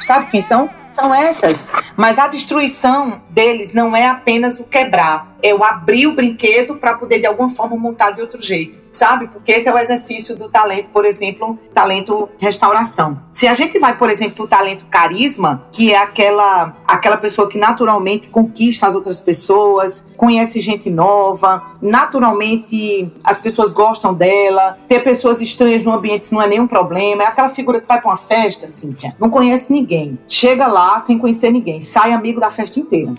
Sabe 0.00 0.30
quem 0.30 0.40
são? 0.40 0.68
São 0.92 1.14
essas. 1.14 1.68
Mas 1.96 2.18
a 2.18 2.28
destruição 2.28 3.20
deles 3.30 3.72
não 3.72 3.96
é 3.96 4.06
apenas 4.06 4.60
o 4.60 4.64
quebrar, 4.64 5.36
é 5.42 5.52
o 5.54 5.64
abrir 5.64 6.06
o 6.06 6.14
brinquedo 6.14 6.76
para 6.76 6.94
poder 6.94 7.18
de 7.20 7.26
alguma 7.26 7.50
forma 7.50 7.76
montar 7.76 8.12
de 8.12 8.20
outro 8.20 8.40
jeito 8.40 8.83
sabe? 8.96 9.28
Porque 9.28 9.52
esse 9.52 9.68
é 9.68 9.74
o 9.74 9.78
exercício 9.78 10.36
do 10.36 10.48
talento, 10.48 10.90
por 10.90 11.04
exemplo, 11.04 11.58
talento 11.72 12.28
restauração. 12.38 13.20
Se 13.32 13.46
a 13.46 13.54
gente 13.54 13.78
vai, 13.78 13.96
por 13.96 14.10
exemplo, 14.10 14.44
o 14.44 14.48
talento 14.48 14.86
carisma, 14.86 15.66
que 15.72 15.92
é 15.92 15.98
aquela 15.98 16.74
aquela 16.86 17.16
pessoa 17.16 17.48
que 17.48 17.58
naturalmente 17.58 18.28
conquista 18.28 18.86
as 18.86 18.94
outras 18.94 19.20
pessoas, 19.20 20.06
conhece 20.16 20.60
gente 20.60 20.90
nova, 20.90 21.62
naturalmente 21.80 23.12
as 23.22 23.38
pessoas 23.38 23.72
gostam 23.72 24.14
dela, 24.14 24.78
ter 24.88 25.00
pessoas 25.00 25.40
estranhas 25.40 25.84
no 25.84 25.92
ambiente 25.92 26.32
não 26.32 26.40
é 26.40 26.46
nenhum 26.46 26.66
problema, 26.66 27.22
é 27.24 27.26
aquela 27.26 27.48
figura 27.48 27.80
que 27.80 27.88
vai 27.88 28.00
para 28.00 28.10
uma 28.10 28.16
festa, 28.16 28.66
Cíntia, 28.66 29.14
não 29.18 29.30
conhece 29.30 29.72
ninguém, 29.72 30.18
chega 30.28 30.66
lá 30.66 30.98
sem 30.98 31.18
conhecer 31.18 31.50
ninguém, 31.50 31.80
sai 31.80 32.12
amigo 32.12 32.40
da 32.40 32.50
festa 32.50 32.78
inteira 32.78 33.14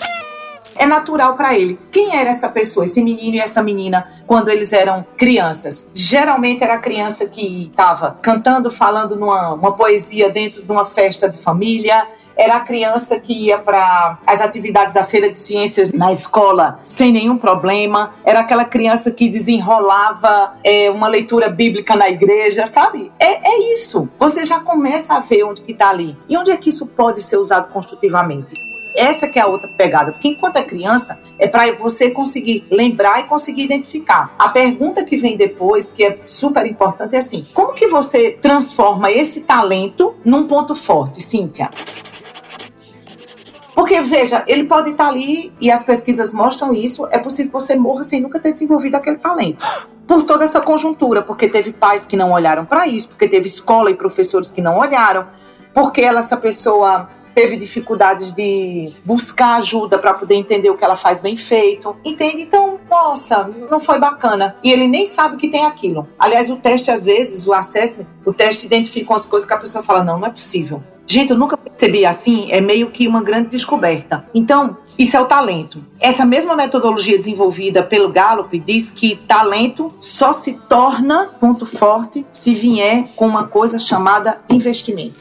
é 0.78 0.86
natural 0.86 1.36
para 1.36 1.58
ele. 1.58 1.80
Quem 1.92 2.16
era 2.16 2.30
essa 2.30 2.50
pessoa, 2.50 2.86
esse 2.86 3.02
menino 3.02 3.36
e 3.36 3.40
essa 3.40 3.62
menina, 3.62 4.08
quando 4.28 4.50
eles 4.50 4.74
eram 4.74 5.06
crianças? 5.18 5.90
Geralmente 5.94 6.64
era 6.64 6.76
a 6.76 6.80
criança 6.80 7.28
que 7.28 7.68
estava 7.70 8.18
cantando, 8.22 8.70
falando 8.70 9.16
numa 9.16 9.54
uma 9.54 9.72
poesia 9.74 10.30
dentro 10.30 10.62
de 10.64 10.72
uma 10.72 10.86
festa 10.86 11.30
de 11.30 11.38
família, 11.38 12.08
era 12.36 12.58
a 12.58 12.60
criança 12.60 13.20
que 13.20 13.34
ia 13.34 13.58
para 13.58 14.18
as 14.26 14.42
atividades 14.42 14.94
da 14.94 15.04
feira 15.04 15.32
de 15.32 15.38
ciências 15.38 15.92
na 15.92 16.12
escola 16.12 16.80
sem 16.88 17.12
nenhum 17.12 17.38
problema, 17.38 18.14
era 18.26 18.42
aquela 18.42 18.66
criança 18.66 19.12
que 19.12 19.30
desenrolava 19.30 20.54
é, 20.64 20.90
uma 20.90 21.08
leitura 21.08 21.50
bíblica 21.50 21.96
na 21.96 22.10
igreja, 22.10 22.66
sabe? 22.66 23.12
É, 23.20 23.50
é 23.50 23.74
isso. 23.74 24.10
Você 24.20 24.46
já 24.46 24.60
começa 24.60 25.16
a 25.16 25.20
ver 25.20 25.44
onde 25.44 25.62
que 25.62 25.72
está 25.72 25.90
ali 25.90 26.18
e 26.28 26.38
onde 26.38 26.52
é 26.52 26.58
que 26.58 26.70
isso 26.70 26.88
pode 26.88 27.22
ser 27.22 27.38
usado 27.38 27.70
construtivamente. 27.70 28.54
Essa 28.96 29.28
que 29.28 29.38
é 29.38 29.42
a 29.42 29.48
outra 29.48 29.68
pegada, 29.68 30.12
porque 30.12 30.30
enquanto 30.30 30.58
é 30.58 30.64
criança, 30.64 31.20
é 31.38 31.48
para 31.48 31.72
você 31.76 32.12
conseguir 32.12 32.66
lembrar 32.70 33.20
e 33.22 33.24
conseguir 33.24 33.64
identificar. 33.64 34.34
A 34.40 34.50
pergunta 34.50 35.04
que 35.04 35.18
vem 35.18 35.38
depois, 35.38 35.90
que 35.90 36.04
é 36.04 36.20
super 36.26 36.66
importante, 36.66 37.16
é 37.16 37.20
assim: 37.20 37.46
como 37.54 37.74
que 37.74 37.88
você 37.88 38.32
transforma 38.32 39.12
esse 39.12 39.42
talento 39.42 40.16
num 40.24 40.48
ponto 40.48 40.76
forte, 40.76 41.22
Cíntia? 41.22 41.70
Porque, 43.76 44.00
veja, 44.02 44.42
ele 44.48 44.64
pode 44.64 44.92
estar 44.92 45.10
ali, 45.10 45.52
e 45.60 45.70
as 45.70 45.84
pesquisas 45.84 46.32
mostram 46.32 46.74
isso, 46.74 47.06
é 47.12 47.20
possível 47.20 47.52
que 47.52 47.60
você 47.60 47.76
morra 47.76 48.04
sem 48.04 48.22
nunca 48.22 48.40
ter 48.40 48.54
desenvolvido 48.54 48.96
aquele 48.96 49.18
talento. 49.18 49.64
Por 50.08 50.24
toda 50.24 50.46
essa 50.46 50.62
conjuntura, 50.62 51.22
porque 51.22 51.50
teve 51.50 51.74
pais 51.74 52.06
que 52.06 52.16
não 52.16 52.32
olharam 52.32 52.64
para 52.64 52.88
isso, 52.88 53.10
porque 53.10 53.28
teve 53.28 53.48
escola 53.48 53.92
e 53.92 53.94
professores 53.94 54.50
que 54.50 54.62
não 54.62 54.78
olharam, 54.78 55.28
porque 55.76 56.00
ela, 56.02 56.22
essa 56.22 56.38
pessoa 56.38 57.10
teve 57.36 57.58
dificuldades 57.58 58.32
de 58.34 58.94
buscar 59.04 59.58
ajuda 59.58 60.00
para 60.00 60.14
poder 60.14 60.36
entender 60.36 60.70
o 60.70 60.78
que 60.78 60.86
ela 60.86 60.96
faz 60.96 61.20
bem 61.20 61.36
feito. 61.36 61.94
Entende? 62.04 62.44
Então, 62.44 62.80
nossa, 62.90 63.44
não 63.70 63.78
foi 63.78 64.00
bacana. 64.00 64.56
E 64.64 64.72
ele 64.72 64.88
nem 64.88 65.06
sabe 65.06 65.36
que 65.36 65.50
tem 65.50 65.66
aquilo. 65.66 66.08
Aliás, 66.18 66.50
o 66.50 66.56
teste, 66.56 66.90
às 66.90 67.04
vezes, 67.04 67.46
o 67.46 67.52
assessment, 67.52 68.06
o 68.26 68.32
teste 68.32 68.66
identifica 68.66 69.14
as 69.14 69.26
coisas 69.26 69.46
que 69.46 69.54
a 69.54 69.58
pessoa 69.58 69.84
fala: 69.84 70.02
não, 70.02 70.18
não 70.18 70.28
é 70.28 70.32
possível. 70.32 70.82
Gente, 71.06 71.32
eu 71.32 71.38
nunca 71.38 71.58
percebi 71.58 72.06
assim, 72.06 72.48
é 72.50 72.62
meio 72.62 72.90
que 72.90 73.06
uma 73.06 73.22
grande 73.22 73.50
descoberta. 73.50 74.26
Então, 74.34 74.78
isso 74.98 75.18
é 75.18 75.22
o 75.22 75.26
talento. 75.26 75.86
Essa 76.00 76.26
mesma 76.26 76.56
metodologia 76.56 77.18
desenvolvida 77.18 77.84
pelo 77.84 78.10
Gallup 78.10 78.58
diz 78.60 78.90
que 78.90 79.18
talento 79.28 79.94
só 80.00 80.32
se 80.32 80.54
torna 80.54 81.36
ponto 81.40 81.66
forte 81.66 82.26
se 82.32 82.56
vier 82.56 83.10
com 83.16 83.28
uma 83.28 83.46
coisa 83.46 83.78
chamada 83.78 84.42
investimento. 84.50 85.20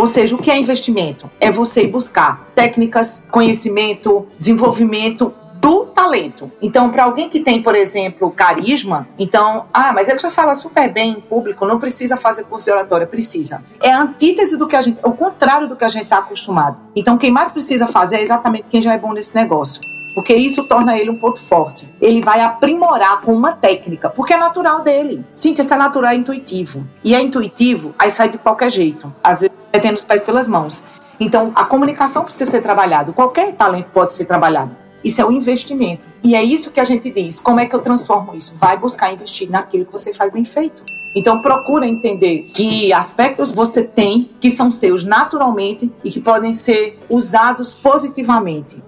Ou 0.00 0.06
seja, 0.06 0.34
o 0.34 0.38
que 0.38 0.50
é 0.50 0.58
investimento? 0.58 1.30
É 1.38 1.52
você 1.52 1.86
buscar 1.86 2.48
técnicas, 2.54 3.22
conhecimento, 3.30 4.26
desenvolvimento 4.38 5.34
do 5.56 5.84
talento. 5.84 6.50
Então, 6.62 6.88
para 6.88 7.04
alguém 7.04 7.28
que 7.28 7.40
tem, 7.40 7.62
por 7.62 7.74
exemplo, 7.74 8.30
carisma, 8.30 9.06
então, 9.18 9.66
ah, 9.74 9.92
mas 9.92 10.08
ele 10.08 10.18
já 10.18 10.30
fala 10.30 10.54
super 10.54 10.90
bem 10.90 11.10
em 11.10 11.20
público, 11.20 11.66
não 11.66 11.78
precisa 11.78 12.16
fazer 12.16 12.44
curso 12.44 12.64
de 12.64 12.72
oratória, 12.72 13.06
precisa. 13.06 13.62
É 13.78 13.92
a 13.92 14.00
antítese 14.00 14.56
do 14.56 14.66
que 14.66 14.74
a 14.74 14.80
gente, 14.80 14.98
o 15.04 15.12
contrário 15.12 15.68
do 15.68 15.76
que 15.76 15.84
a 15.84 15.88
gente 15.90 16.04
está 16.04 16.20
acostumado. 16.20 16.78
Então, 16.96 17.18
quem 17.18 17.30
mais 17.30 17.52
precisa 17.52 17.86
fazer 17.86 18.16
é 18.16 18.22
exatamente 18.22 18.68
quem 18.70 18.80
já 18.80 18.94
é 18.94 18.98
bom 18.98 19.12
nesse 19.12 19.36
negócio 19.36 19.82
porque 20.14 20.34
isso 20.34 20.64
torna 20.64 20.98
ele 20.98 21.08
um 21.08 21.18
ponto 21.18 21.38
forte. 21.38 21.88
Ele 22.00 22.20
vai 22.20 22.40
aprimorar 22.40 23.20
com 23.20 23.32
uma 23.32 23.52
técnica, 23.52 24.10
porque 24.10 24.32
é 24.32 24.36
natural 24.36 24.82
dele. 24.82 25.24
Cíntia, 25.34 25.62
isso 25.62 25.72
é 25.72 25.76
natural, 25.76 26.10
é 26.10 26.16
intuitivo. 26.16 26.86
E 27.04 27.14
é 27.14 27.20
intuitivo, 27.22 27.94
aí 27.98 28.10
sai 28.10 28.28
de 28.28 28.36
qualquer 28.36 28.70
jeito. 28.70 29.14
Às 29.22 29.42
vezes, 29.42 29.59
é 29.72 29.78
tendo 29.78 29.96
os 29.96 30.04
pés 30.04 30.22
pelas 30.22 30.48
mãos. 30.48 30.86
Então, 31.18 31.52
a 31.54 31.64
comunicação 31.64 32.24
precisa 32.24 32.50
ser 32.50 32.62
trabalhada. 32.62 33.12
Qualquer 33.12 33.52
talento 33.54 33.90
pode 33.92 34.14
ser 34.14 34.24
trabalhado. 34.24 34.74
Isso 35.04 35.20
é 35.20 35.24
um 35.24 35.32
investimento. 35.32 36.06
E 36.22 36.34
é 36.34 36.42
isso 36.42 36.70
que 36.70 36.80
a 36.80 36.84
gente 36.84 37.10
diz. 37.10 37.40
Como 37.40 37.60
é 37.60 37.66
que 37.66 37.74
eu 37.74 37.80
transformo 37.80 38.34
isso? 38.34 38.54
Vai 38.56 38.76
buscar 38.76 39.12
investir 39.12 39.50
naquilo 39.50 39.84
que 39.86 39.92
você 39.92 40.12
faz 40.12 40.30
bem 40.32 40.44
feito. 40.44 40.82
Então 41.14 41.42
procura 41.42 41.86
entender 41.86 42.50
que 42.54 42.92
aspectos 42.92 43.52
você 43.52 43.82
tem 43.82 44.30
que 44.38 44.50
são 44.50 44.70
seus 44.70 45.04
naturalmente 45.04 45.90
e 46.04 46.10
que 46.10 46.20
podem 46.20 46.52
ser 46.52 46.98
usados 47.08 47.74
positivamente. 47.74 48.80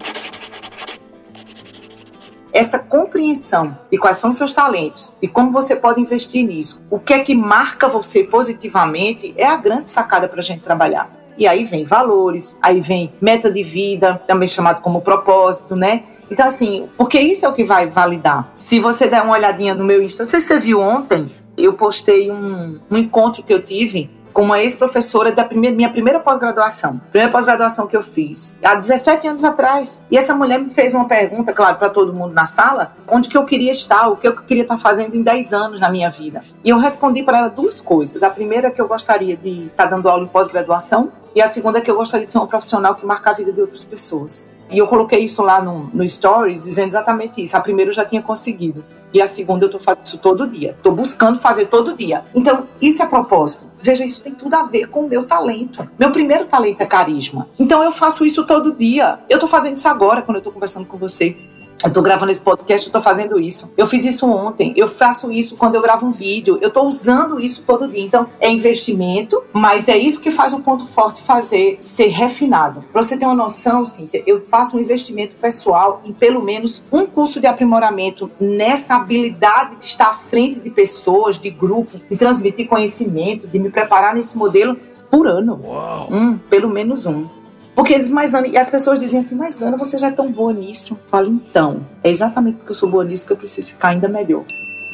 Essa 2.53 2.77
compreensão 2.77 3.75
de 3.91 3.97
quais 3.97 4.17
são 4.17 4.31
seus 4.31 4.53
talentos 4.53 5.15
e 5.19 5.27
como 5.27 5.51
você 5.51 5.75
pode 5.75 5.99
investir 5.99 6.45
nisso, 6.45 6.83
o 6.87 6.99
que 6.99 7.11
é 7.11 7.19
que 7.19 7.33
marca 7.33 7.89
você 7.89 8.23
positivamente, 8.23 9.33
é 9.35 9.47
a 9.47 9.57
grande 9.57 9.89
sacada 9.89 10.27
para 10.27 10.39
a 10.39 10.43
gente 10.43 10.61
trabalhar. 10.61 11.11
E 11.35 11.47
aí 11.47 11.65
vem 11.65 11.83
valores, 11.83 12.55
aí 12.61 12.79
vem 12.79 13.11
meta 13.19 13.51
de 13.51 13.63
vida, 13.63 14.21
também 14.27 14.47
chamado 14.47 14.81
como 14.83 15.01
propósito, 15.01 15.75
né? 15.75 16.03
Então, 16.29 16.45
assim, 16.45 16.87
porque 16.95 17.19
isso 17.19 17.43
é 17.43 17.49
o 17.49 17.53
que 17.53 17.63
vai 17.63 17.87
validar. 17.87 18.51
Se 18.53 18.79
você 18.79 19.07
der 19.07 19.23
uma 19.23 19.33
olhadinha 19.33 19.73
no 19.73 19.83
meu 19.83 20.03
Insta, 20.03 20.23
não 20.23 20.29
sei 20.29 20.39
se 20.39 20.47
você 20.47 20.59
viu 20.59 20.79
ontem, 20.79 21.31
eu 21.57 21.73
postei 21.73 22.29
um, 22.29 22.79
um 22.89 22.97
encontro 22.97 23.41
que 23.41 23.51
eu 23.53 23.63
tive 23.63 24.11
com 24.33 24.41
uma 24.41 24.59
ex-professora 24.59 25.31
da 25.31 25.45
primeira, 25.45 25.75
minha 25.75 25.89
primeira 25.89 26.19
pós-graduação. 26.19 26.99
Primeira 27.11 27.31
pós-graduação 27.31 27.87
que 27.87 27.95
eu 27.95 28.01
fiz, 28.01 28.55
há 28.63 28.75
17 28.75 29.27
anos 29.27 29.43
atrás. 29.43 30.03
E 30.09 30.17
essa 30.17 30.33
mulher 30.33 30.59
me 30.59 30.73
fez 30.73 30.93
uma 30.93 31.05
pergunta, 31.05 31.53
claro, 31.53 31.77
para 31.77 31.89
todo 31.89 32.13
mundo 32.13 32.33
na 32.33 32.45
sala, 32.45 32.93
onde 33.07 33.29
que 33.29 33.37
eu 33.37 33.45
queria 33.45 33.71
estar, 33.71 34.07
o 34.09 34.17
que 34.17 34.27
eu 34.27 34.35
queria 34.35 34.63
estar 34.63 34.77
fazendo 34.77 35.15
em 35.15 35.21
10 35.21 35.53
anos 35.53 35.79
na 35.79 35.89
minha 35.89 36.09
vida. 36.09 36.41
E 36.63 36.69
eu 36.69 36.77
respondi 36.77 37.21
para 37.21 37.37
ela 37.37 37.49
duas 37.49 37.79
coisas. 37.79 38.23
A 38.23 38.29
primeira 38.29 38.69
é 38.69 38.71
que 38.71 38.81
eu 38.81 38.87
gostaria 38.87 39.37
de 39.37 39.67
estar 39.67 39.85
dando 39.85 40.09
aula 40.09 40.23
em 40.23 40.27
pós-graduação, 40.27 41.11
e 41.35 41.41
a 41.41 41.47
segunda 41.47 41.79
é 41.79 41.81
que 41.81 41.89
eu 41.89 41.95
gostaria 41.95 42.25
de 42.25 42.31
ser 42.31 42.39
um 42.39 42.45
profissional 42.45 42.95
que 42.95 43.05
marca 43.05 43.31
a 43.31 43.33
vida 43.33 43.51
de 43.51 43.59
outras 43.59 43.83
pessoas. 43.83 44.49
E 44.69 44.77
eu 44.77 44.87
coloquei 44.87 45.19
isso 45.19 45.41
lá 45.41 45.61
no, 45.61 45.89
no 45.93 46.07
Stories, 46.07 46.63
dizendo 46.63 46.89
exatamente 46.89 47.41
isso. 47.41 47.55
A 47.57 47.59
primeira 47.59 47.89
eu 47.89 47.95
já 47.95 48.05
tinha 48.05 48.21
conseguido. 48.21 48.83
E 49.13 49.21
a 49.21 49.27
segunda 49.27 49.65
eu 49.65 49.69
tô 49.69 49.79
fazendo 49.79 50.05
isso 50.05 50.17
todo 50.17 50.47
dia. 50.47 50.75
Tô 50.81 50.91
buscando 50.91 51.39
fazer 51.39 51.65
todo 51.65 51.95
dia. 51.95 52.23
Então, 52.33 52.67
isso 52.81 53.01
é 53.01 53.05
propósito. 53.05 53.65
Veja, 53.83 54.05
isso 54.05 54.21
tem 54.21 54.33
tudo 54.33 54.53
a 54.53 54.63
ver 54.63 54.87
com 54.87 55.01
o 55.01 55.09
meu 55.09 55.25
talento. 55.25 55.85
Meu 55.99 56.09
primeiro 56.09 56.45
talento 56.45 56.79
é 56.79 56.85
carisma. 56.85 57.49
Então 57.59 57.83
eu 57.83 57.91
faço 57.91 58.25
isso 58.25 58.45
todo 58.47 58.77
dia. 58.77 59.19
Eu 59.29 59.37
tô 59.37 59.45
fazendo 59.45 59.75
isso 59.75 59.89
agora 59.89 60.21
quando 60.21 60.37
eu 60.37 60.41
tô 60.41 60.53
conversando 60.53 60.85
com 60.85 60.97
você. 60.97 61.35
Eu 61.83 61.91
tô 61.91 62.01
gravando 62.01 62.31
esse 62.31 62.41
podcast, 62.41 62.87
eu 62.87 62.93
tô 62.93 63.01
fazendo 63.01 63.37
isso. 63.41 63.73
Eu 63.75 63.85
fiz 63.85 64.05
isso 64.05 64.25
ontem, 64.25 64.73
eu 64.77 64.87
faço 64.87 65.29
isso 65.29 65.57
quando 65.57 65.75
eu 65.75 65.81
gravo 65.81 66.07
um 66.07 66.11
vídeo, 66.11 66.57
eu 66.61 66.71
tô 66.71 66.83
usando 66.83 67.41
isso 67.41 67.63
todo 67.63 67.89
dia. 67.89 68.01
Então, 68.01 68.27
é 68.39 68.49
investimento, 68.49 69.43
mas 69.51 69.89
é 69.89 69.97
isso 69.97 70.21
que 70.21 70.31
faz 70.31 70.53
o 70.53 70.61
ponto 70.61 70.85
forte 70.85 71.21
fazer 71.21 71.75
ser 71.81 72.07
refinado. 72.07 72.85
Pra 72.93 73.03
você 73.03 73.17
ter 73.17 73.25
uma 73.25 73.35
noção, 73.35 73.83
Cíntia, 73.83 74.23
eu 74.25 74.39
faço 74.39 74.77
um 74.77 74.79
investimento 74.79 75.35
pessoal 75.35 76.01
em 76.05 76.13
pelo 76.13 76.41
menos 76.41 76.85
um 76.89 77.05
curso 77.05 77.41
de 77.41 77.47
aprimoramento 77.47 78.31
nessa 78.39 78.95
habilidade 78.95 79.75
de 79.75 79.83
estar 79.83 80.07
à 80.07 80.13
frente 80.13 80.61
de 80.61 80.69
pessoas, 80.69 81.37
de 81.37 81.49
grupo, 81.49 81.99
de 82.09 82.15
transmitir 82.15 82.69
conhecimento, 82.69 83.45
de 83.45 83.59
me 83.59 83.69
preparar 83.69 84.15
nesse 84.15 84.37
modelo 84.37 84.77
por 85.11 85.27
ano. 85.27 85.59
Uau. 85.61 86.07
Um, 86.09 86.37
pelo 86.37 86.69
menos 86.69 87.05
um. 87.05 87.42
Porque 87.75 87.93
eles, 87.93 88.11
mais 88.11 88.33
Ana, 88.33 88.47
e 88.47 88.57
as 88.57 88.69
pessoas 88.69 88.99
dizem 88.99 89.19
assim, 89.19 89.35
mas 89.35 89.61
Ana, 89.61 89.77
você 89.77 89.97
já 89.97 90.07
é 90.07 90.11
tão 90.11 90.31
boa 90.31 90.53
nisso. 90.53 90.93
Eu 90.93 91.09
falo, 91.09 91.27
então, 91.27 91.85
é 92.03 92.09
exatamente 92.09 92.57
porque 92.57 92.71
eu 92.71 92.75
sou 92.75 92.89
boa 92.89 93.03
nisso 93.03 93.25
que 93.25 93.33
eu 93.33 93.37
preciso 93.37 93.71
ficar 93.71 93.89
ainda 93.89 94.07
melhor. 94.07 94.43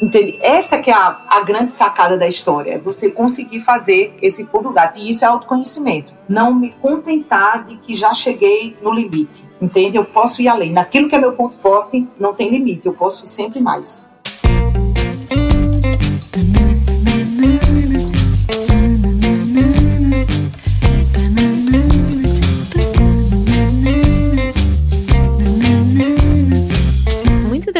Entende? 0.02 0.40
Essa 0.42 0.78
que 0.78 0.90
é 0.90 0.94
a, 0.94 1.26
a 1.28 1.42
grande 1.42 1.72
sacada 1.72 2.18
da 2.18 2.26
história, 2.26 2.76
é 2.76 2.78
você 2.78 3.12
conseguir 3.12 3.60
fazer 3.60 4.18
esse 4.22 4.46
pulo 4.46 4.70
do 4.70 4.74
gato. 4.74 4.98
E 4.98 5.10
isso 5.10 5.26
é 5.26 5.28
autoconhecimento. 5.28 6.14
Não 6.28 6.56
me 6.56 6.72
contentar 6.82 7.66
de 7.66 7.76
que 7.76 7.96
já 7.96 8.14
cheguei 8.14 8.78
no 8.82 8.94
limite. 8.94 9.44
Entende? 9.62 9.98
Eu 9.98 10.06
posso 10.06 10.42
ir 10.42 10.48
além. 10.48 10.72
Naquilo 10.72 11.10
que 11.10 11.16
é 11.16 11.20
meu 11.20 11.34
ponto 11.34 11.56
forte, 11.56 12.08
não 12.18 12.34
tem 12.34 12.50
limite. 12.50 12.86
Eu 12.86 12.94
posso 12.94 13.26
ir 13.26 13.28
sempre 13.28 13.60
mais. 13.60 14.09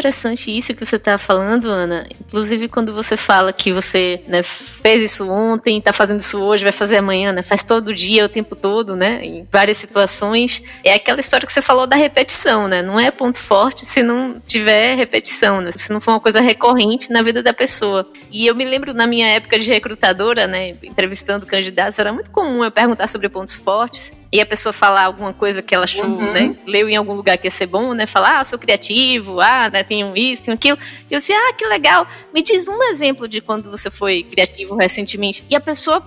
Interessante 0.00 0.56
isso 0.56 0.74
que 0.74 0.84
você 0.84 0.96
está 0.96 1.18
falando, 1.18 1.68
Ana. 1.68 2.06
Inclusive, 2.18 2.68
quando 2.68 2.94
você 2.94 3.16
fala 3.16 3.52
que 3.52 3.70
você 3.72 4.22
né, 4.26 4.42
fez 4.42 5.02
isso 5.02 5.28
ontem, 5.30 5.76
está 5.78 5.92
fazendo 5.92 6.20
isso 6.20 6.40
hoje, 6.40 6.64
vai 6.64 6.72
fazer 6.72 6.96
amanhã, 6.96 7.32
né? 7.32 7.42
Faz 7.42 7.62
todo 7.62 7.94
dia, 7.94 8.24
o 8.24 8.28
tempo 8.28 8.56
todo, 8.56 8.96
né? 8.96 9.22
Em 9.22 9.46
várias 9.52 9.76
situações. 9.76 10.62
É 10.82 10.94
aquela 10.94 11.20
história 11.20 11.46
que 11.46 11.52
você 11.52 11.60
falou 11.60 11.86
da 11.86 11.96
repetição, 11.96 12.66
né? 12.66 12.80
Não 12.80 12.98
é 12.98 13.10
ponto 13.10 13.38
forte 13.38 13.84
se 13.84 14.02
não 14.02 14.40
tiver 14.40 14.94
repetição, 14.94 15.60
né? 15.60 15.70
Se 15.72 15.92
não 15.92 16.00
for 16.00 16.12
uma 16.12 16.20
coisa 16.20 16.40
recorrente 16.40 17.12
na 17.12 17.20
vida 17.20 17.42
da 17.42 17.52
pessoa. 17.52 18.08
E 18.30 18.46
eu 18.46 18.54
me 18.54 18.64
lembro 18.64 18.94
na 18.94 19.06
minha 19.06 19.26
época 19.28 19.58
de 19.58 19.68
recrutadora, 19.68 20.46
né? 20.46 20.70
Entrevistando 20.82 21.44
candidatos, 21.44 21.98
era 21.98 22.12
muito 22.12 22.30
comum 22.30 22.64
eu 22.64 22.70
perguntar 22.70 23.06
sobre 23.06 23.28
pontos 23.28 23.56
fortes 23.56 24.12
e 24.32 24.40
a 24.40 24.46
pessoa 24.46 24.72
falar 24.72 25.04
alguma 25.04 25.32
coisa 25.32 25.60
que 25.60 25.74
ela 25.74 25.84
achou, 25.84 26.04
uhum. 26.04 26.32
né? 26.32 26.56
Leu 26.64 26.88
em 26.88 26.96
algum 26.96 27.14
lugar 27.14 27.36
que 27.36 27.48
ia 27.48 27.50
ser 27.50 27.66
bom, 27.66 27.92
né? 27.94 28.06
Falar, 28.06 28.40
ah, 28.40 28.44
sou 28.44 28.58
criativo, 28.58 29.40
ah, 29.40 29.68
né, 29.68 29.82
tenho 29.82 30.16
isso, 30.16 30.44
tenho 30.44 30.54
aquilo. 30.54 30.78
E 31.10 31.14
eu 31.14 31.18
disse, 31.18 31.32
ah, 31.32 31.52
que 31.52 31.66
legal. 31.66 32.06
Me 32.32 32.42
diz 32.42 32.68
um 32.68 32.80
exemplo 32.84 33.26
de 33.26 33.40
quando 33.40 33.70
você 33.70 33.90
foi 33.90 34.22
criativo 34.22 34.76
recentemente. 34.76 35.44
E 35.50 35.56
a 35.56 35.60
pessoa 35.60 36.00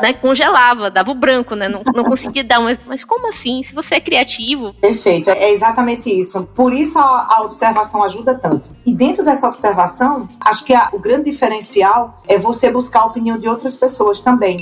né, 0.00 0.12
congelava, 0.12 0.90
dava 0.90 1.10
o 1.10 1.14
branco, 1.14 1.54
né? 1.54 1.68
Não, 1.68 1.82
não 1.94 2.04
conseguia 2.04 2.44
dar 2.44 2.60
um. 2.60 2.66
Mas 2.86 3.02
como 3.02 3.28
assim? 3.28 3.62
Se 3.62 3.74
você 3.74 3.96
é 3.96 4.00
criativo. 4.00 4.74
Perfeito, 4.74 5.30
é 5.30 5.50
exatamente 5.50 6.08
isso. 6.08 6.44
Por 6.54 6.72
isso 6.72 6.98
a, 6.98 7.26
a 7.30 7.42
observação 7.42 8.02
ajuda 8.02 8.34
tanto. 8.34 8.70
E 8.86 8.94
dentro 8.94 9.24
dessa 9.24 9.48
observação, 9.48 10.28
acho 10.40 10.64
que 10.64 10.74
a, 10.74 10.90
o 10.92 10.98
grande 10.98 11.30
diferencial 11.30 12.22
é 12.28 12.38
você 12.38 12.70
buscar 12.70 13.00
a 13.00 13.06
opinião 13.06 13.38
de 13.38 13.48
outras 13.48 13.76
pessoas 13.76 14.20
também. 14.20 14.56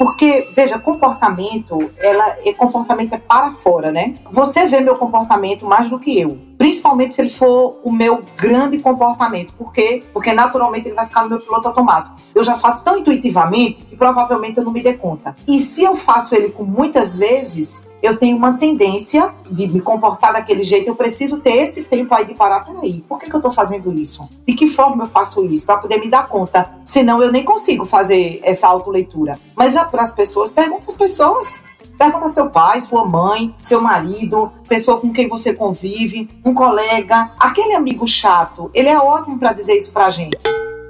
Porque, 0.00 0.48
veja, 0.54 0.78
comportamento, 0.78 1.78
ela, 1.98 2.38
é, 2.42 2.54
comportamento 2.54 3.12
é 3.12 3.18
para 3.18 3.52
fora, 3.52 3.92
né? 3.92 4.14
Você 4.30 4.64
vê 4.66 4.80
meu 4.80 4.96
comportamento 4.96 5.66
mais 5.66 5.90
do 5.90 5.98
que 5.98 6.18
eu. 6.18 6.38
Principalmente 6.56 7.14
se 7.14 7.20
ele 7.20 7.28
for 7.28 7.78
o 7.84 7.92
meu 7.92 8.22
grande 8.34 8.78
comportamento. 8.78 9.52
Por 9.52 9.70
quê? 9.74 10.02
Porque 10.10 10.32
naturalmente 10.32 10.88
ele 10.88 10.94
vai 10.94 11.04
ficar 11.04 11.24
no 11.24 11.28
meu 11.28 11.38
piloto 11.38 11.68
automático. 11.68 12.16
Eu 12.34 12.42
já 12.42 12.54
faço 12.54 12.82
tão 12.82 12.96
intuitivamente 12.96 13.82
que 13.82 13.94
provavelmente 13.94 14.56
eu 14.56 14.64
não 14.64 14.72
me 14.72 14.82
dê 14.82 14.94
conta. 14.94 15.34
E 15.46 15.58
se 15.58 15.82
eu 15.82 15.94
faço 15.94 16.34
ele 16.34 16.48
com 16.48 16.64
muitas 16.64 17.18
vezes, 17.18 17.86
eu 18.02 18.16
tenho 18.16 18.36
uma 18.36 18.54
tendência 18.54 19.32
de 19.50 19.66
me 19.66 19.80
comportar 19.80 20.32
daquele 20.32 20.62
jeito, 20.62 20.88
eu 20.88 20.94
preciso 20.94 21.38
ter 21.38 21.56
esse 21.56 21.82
tempo 21.82 22.14
aí 22.14 22.24
de 22.24 22.34
parar, 22.34 22.64
peraí, 22.64 23.04
por 23.08 23.18
que, 23.18 23.26
que 23.26 23.34
eu 23.34 23.38
estou 23.38 23.52
fazendo 23.52 23.92
isso? 23.92 24.28
De 24.46 24.54
que 24.54 24.68
forma 24.68 25.04
eu 25.04 25.08
faço 25.08 25.44
isso? 25.46 25.66
Para 25.66 25.78
poder 25.78 25.98
me 25.98 26.08
dar 26.08 26.28
conta. 26.28 26.70
Senão 26.84 27.22
eu 27.22 27.30
nem 27.30 27.44
consigo 27.44 27.84
fazer 27.84 28.40
essa 28.42 28.66
autoleitura. 28.66 29.38
Mas 29.54 29.74
para 29.90 30.02
as 30.02 30.12
pessoas, 30.12 30.50
pergunta 30.50 30.84
às 30.88 30.96
pessoas. 30.96 31.60
Pergunta 31.98 32.30
seu 32.30 32.48
pai, 32.48 32.80
sua 32.80 33.04
mãe, 33.04 33.54
seu 33.60 33.78
marido, 33.78 34.50
pessoa 34.66 34.98
com 34.98 35.12
quem 35.12 35.28
você 35.28 35.52
convive, 35.52 36.30
um 36.42 36.54
colega, 36.54 37.30
aquele 37.38 37.74
amigo 37.74 38.06
chato. 38.06 38.70
Ele 38.72 38.88
é 38.88 38.98
ótimo 38.98 39.38
para 39.38 39.52
dizer 39.52 39.76
isso 39.76 39.92
pra 39.92 40.08
gente. 40.08 40.38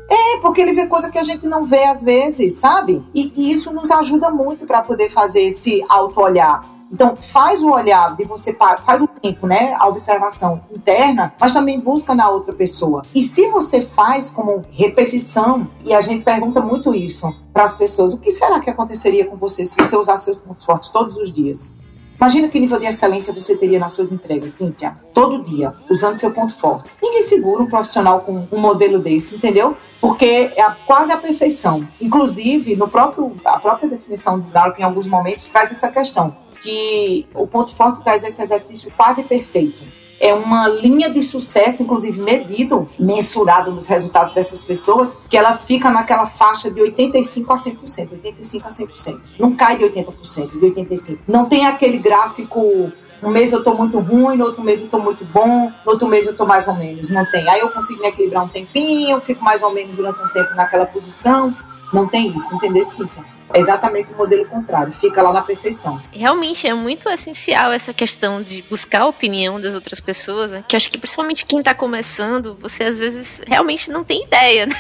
É, 0.08 0.38
porque 0.40 0.60
ele 0.60 0.72
vê 0.72 0.86
coisa 0.86 1.10
que 1.10 1.18
a 1.18 1.24
gente 1.24 1.46
não 1.48 1.64
vê 1.64 1.84
às 1.84 2.02
vezes, 2.02 2.54
sabe? 2.54 3.04
E, 3.12 3.32
e 3.36 3.50
isso 3.50 3.72
nos 3.72 3.90
ajuda 3.90 4.30
muito 4.30 4.66
para 4.66 4.82
poder 4.82 5.10
fazer 5.10 5.42
esse 5.42 5.84
auto-olhar. 5.88 6.62
Então, 6.92 7.16
faz 7.16 7.62
o 7.62 7.70
olhar 7.70 8.16
de 8.16 8.24
você, 8.24 8.56
faz 8.82 9.00
o 9.00 9.06
tempo, 9.06 9.46
né? 9.46 9.74
A 9.78 9.86
observação 9.86 10.60
interna, 10.72 11.32
mas 11.38 11.52
também 11.52 11.78
busca 11.78 12.14
na 12.14 12.28
outra 12.28 12.52
pessoa. 12.52 13.02
E 13.14 13.22
se 13.22 13.46
você 13.48 13.80
faz 13.80 14.28
como 14.28 14.64
repetição, 14.70 15.70
e 15.84 15.94
a 15.94 16.00
gente 16.00 16.24
pergunta 16.24 16.60
muito 16.60 16.92
isso 16.94 17.32
para 17.52 17.62
as 17.62 17.74
pessoas, 17.74 18.12
o 18.12 18.18
que 18.18 18.30
será 18.30 18.58
que 18.58 18.68
aconteceria 18.68 19.24
com 19.24 19.36
você 19.36 19.64
se 19.64 19.76
você 19.76 19.96
usar 19.96 20.16
seus 20.16 20.38
pontos 20.38 20.64
fortes 20.64 20.88
todos 20.88 21.16
os 21.16 21.32
dias? 21.32 21.72
Imagina 22.16 22.48
que 22.48 22.60
nível 22.60 22.78
de 22.78 22.84
excelência 22.84 23.32
você 23.32 23.56
teria 23.56 23.78
nas 23.78 23.92
suas 23.92 24.12
entregas, 24.12 24.50
Cíntia, 24.50 24.94
todo 25.14 25.42
dia, 25.42 25.72
usando 25.88 26.16
seu 26.16 26.30
ponto 26.32 26.52
forte. 26.52 26.90
Ninguém 27.00 27.22
segura 27.22 27.62
um 27.62 27.66
profissional 27.66 28.20
com 28.20 28.46
um 28.52 28.58
modelo 28.58 28.98
desse, 28.98 29.36
entendeu? 29.36 29.74
Porque 30.02 30.52
é 30.54 30.70
quase 30.86 31.10
a 31.12 31.16
perfeição. 31.16 31.88
Inclusive, 31.98 32.76
no 32.76 32.88
próprio, 32.88 33.34
a 33.42 33.58
própria 33.58 33.88
definição 33.88 34.38
do 34.38 34.50
Gallup, 34.50 34.78
em 34.78 34.84
alguns 34.84 35.06
momentos, 35.06 35.46
traz 35.46 35.70
essa 35.70 35.88
questão 35.88 36.36
que 36.62 37.26
o 37.34 37.46
ponto 37.46 37.74
forte 37.74 38.02
traz 38.02 38.24
esse 38.24 38.40
exercício 38.40 38.92
quase 38.96 39.22
perfeito. 39.22 39.82
É 40.20 40.34
uma 40.34 40.68
linha 40.68 41.08
de 41.08 41.22
sucesso, 41.22 41.82
inclusive 41.82 42.20
medido, 42.20 42.86
mensurado 42.98 43.72
nos 43.72 43.86
resultados 43.86 44.34
dessas 44.34 44.62
pessoas, 44.62 45.18
que 45.30 45.36
ela 45.36 45.56
fica 45.56 45.90
naquela 45.90 46.26
faixa 46.26 46.70
de 46.70 46.78
85 46.78 47.50
a 47.50 47.56
100%, 47.56 48.12
85 48.12 48.66
a 48.66 48.70
100%. 48.70 49.20
Não 49.38 49.56
cai 49.56 49.78
de 49.78 49.84
80%, 49.84 50.50
de 50.50 50.58
85%. 50.58 51.18
Não 51.26 51.46
tem 51.46 51.66
aquele 51.66 51.96
gráfico 51.96 52.92
um 53.22 53.28
mês 53.28 53.52
eu 53.52 53.58
estou 53.58 53.76
muito 53.76 53.98
ruim, 53.98 54.36
no 54.36 54.46
outro 54.46 54.62
mês 54.62 54.80
eu 54.80 54.86
estou 54.86 55.00
muito 55.00 55.24
bom, 55.26 55.70
no 55.84 55.92
outro 55.92 56.08
mês 56.08 56.26
eu 56.26 56.32
estou 56.32 56.46
mais 56.46 56.66
ou 56.68 56.74
menos. 56.74 57.10
Não 57.10 57.24
tem. 57.30 57.48
Aí 57.48 57.60
eu 57.60 57.70
consigo 57.70 58.00
me 58.00 58.08
equilibrar 58.08 58.44
um 58.44 58.48
tempinho, 58.48 59.20
fico 59.20 59.44
mais 59.44 59.62
ou 59.62 59.72
menos 59.72 59.96
durante 59.96 60.22
um 60.22 60.28
tempo 60.28 60.54
naquela 60.54 60.86
posição. 60.86 61.54
Não 61.92 62.08
tem 62.08 62.28
isso, 62.28 62.54
entendeu, 62.54 62.82
Cíntia? 62.84 63.22
É 63.52 63.58
exatamente 63.58 64.12
o 64.12 64.16
modelo 64.16 64.46
contrário, 64.46 64.92
fica 64.92 65.22
lá 65.22 65.32
na 65.32 65.42
perfeição. 65.42 66.00
Realmente 66.12 66.66
é 66.66 66.74
muito 66.74 67.08
essencial 67.08 67.72
essa 67.72 67.92
questão 67.92 68.42
de 68.42 68.62
buscar 68.62 69.02
a 69.02 69.06
opinião 69.06 69.60
das 69.60 69.74
outras 69.74 70.00
pessoas, 70.00 70.50
né? 70.50 70.64
que 70.68 70.76
acho 70.76 70.90
que 70.90 70.98
principalmente 70.98 71.44
quem 71.44 71.58
está 71.58 71.74
começando, 71.74 72.56
você 72.60 72.84
às 72.84 72.98
vezes 72.98 73.42
realmente 73.46 73.90
não 73.90 74.04
tem 74.04 74.24
ideia. 74.24 74.68
Né? 74.70 74.76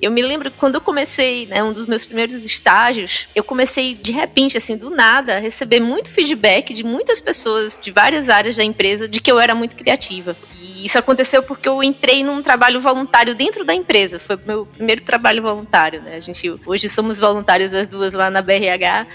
Eu 0.00 0.10
me 0.10 0.22
lembro 0.22 0.50
quando 0.52 0.76
eu 0.76 0.80
comecei, 0.80 1.46
né, 1.46 1.62
um 1.62 1.72
dos 1.72 1.86
meus 1.86 2.04
primeiros 2.04 2.44
estágios, 2.44 3.28
eu 3.34 3.42
comecei 3.42 3.94
de 3.94 4.12
repente, 4.12 4.56
assim, 4.56 4.76
do 4.76 4.88
nada, 4.88 5.36
a 5.36 5.40
receber 5.40 5.80
muito 5.80 6.10
feedback 6.10 6.72
de 6.72 6.84
muitas 6.84 7.18
pessoas 7.18 7.78
de 7.80 7.90
várias 7.90 8.28
áreas 8.28 8.56
da 8.56 8.64
empresa 8.64 9.08
de 9.08 9.20
que 9.20 9.30
eu 9.30 9.38
era 9.38 9.54
muito 9.54 9.74
criativa 9.74 10.36
isso 10.84 10.98
aconteceu 10.98 11.42
porque 11.42 11.68
eu 11.68 11.82
entrei 11.82 12.22
num 12.22 12.42
trabalho 12.42 12.80
voluntário 12.80 13.34
dentro 13.34 13.64
da 13.64 13.74
empresa. 13.74 14.18
Foi 14.18 14.38
meu 14.46 14.66
primeiro 14.66 15.02
trabalho 15.02 15.42
voluntário, 15.42 16.02
né? 16.02 16.16
A 16.16 16.20
gente 16.20 16.54
hoje 16.66 16.88
somos 16.88 17.18
voluntários 17.18 17.72
as 17.72 17.88
duas 17.88 18.12
lá 18.12 18.30
na 18.30 18.42
BRH. 18.42 19.06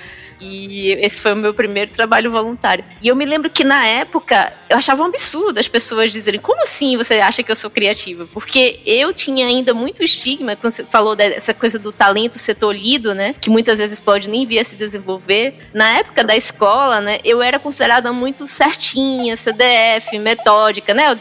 E 0.41 0.91
esse 1.01 1.17
foi 1.17 1.33
o 1.33 1.35
meu 1.35 1.53
primeiro 1.53 1.91
trabalho 1.91 2.31
voluntário. 2.31 2.83
E 3.01 3.07
eu 3.07 3.15
me 3.15 3.25
lembro 3.25 3.49
que 3.49 3.63
na 3.63 3.85
época 3.85 4.53
eu 4.69 4.77
achava 4.77 5.03
um 5.03 5.07
absurdo 5.07 5.59
as 5.59 5.67
pessoas 5.67 6.11
dizerem: 6.11 6.39
como 6.39 6.63
assim 6.63 6.95
você 6.95 7.15
acha 7.15 7.43
que 7.43 7.51
eu 7.51 7.55
sou 7.55 7.69
criativa? 7.69 8.25
Porque 8.27 8.79
eu 8.85 9.13
tinha 9.13 9.45
ainda 9.45 9.73
muito 9.73 10.01
estigma, 10.01 10.55
quando 10.55 10.71
você 10.71 10.83
falou 10.85 11.15
dessa 11.15 11.53
coisa 11.53 11.77
do 11.77 11.91
talento 11.91 12.37
ser 12.37 12.55
tolhido, 12.55 13.13
né? 13.13 13.35
Que 13.39 13.49
muitas 13.49 13.79
vezes 13.79 13.99
pode 13.99 14.29
nem 14.29 14.45
vir 14.45 14.59
a 14.59 14.63
se 14.63 14.75
desenvolver. 14.75 15.55
Na 15.73 15.97
época 15.97 16.23
da 16.23 16.35
escola, 16.35 17.01
né? 17.01 17.19
Eu 17.23 17.41
era 17.41 17.59
considerada 17.59 18.13
muito 18.13 18.47
certinha, 18.47 19.35
CDF, 19.35 20.17
metódica, 20.19 20.93
né? 20.93 21.11
O 21.11 21.15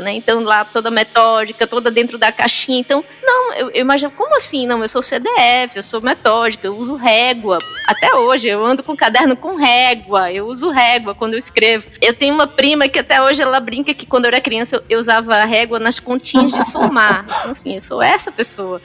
né? 0.00 0.12
Então 0.12 0.42
lá 0.42 0.64
toda 0.64 0.90
metódica, 0.90 1.66
toda 1.66 1.90
dentro 1.90 2.18
da 2.18 2.32
caixinha. 2.32 2.80
Então, 2.80 3.04
não, 3.22 3.54
eu, 3.54 3.70
eu 3.70 3.80
imagino, 3.82 4.10
como 4.10 4.36
assim? 4.36 4.66
Não, 4.66 4.82
eu 4.82 4.88
sou 4.88 5.02
CDF, 5.02 5.76
eu 5.76 5.82
sou 5.82 6.00
metódica, 6.00 6.66
eu 6.66 6.76
uso 6.76 6.96
régua. 6.96 7.58
Até 7.86 8.14
hoje 8.14 8.48
eu 8.48 8.64
ando 8.64 8.82
com 8.82 8.96
caderno 8.96 9.36
com 9.36 9.56
régua, 9.56 10.32
eu 10.32 10.46
uso 10.46 10.70
régua 10.70 11.14
quando 11.14 11.34
eu 11.34 11.38
escrevo. 11.38 11.86
Eu 12.00 12.14
tenho 12.14 12.34
uma 12.34 12.46
prima 12.46 12.88
que 12.88 12.98
até 12.98 13.22
hoje 13.22 13.42
ela 13.42 13.60
brinca 13.60 13.94
que 13.94 14.06
quando 14.06 14.24
eu 14.24 14.28
era 14.28 14.40
criança 14.40 14.82
eu 14.88 14.98
usava 14.98 15.44
régua 15.44 15.78
nas 15.78 15.98
continhas 15.98 16.52
de 16.52 16.70
somar. 16.70 17.24
Então, 17.24 17.52
assim, 17.52 17.74
eu 17.76 17.82
sou 17.82 18.02
essa 18.02 18.32
pessoa. 18.32 18.80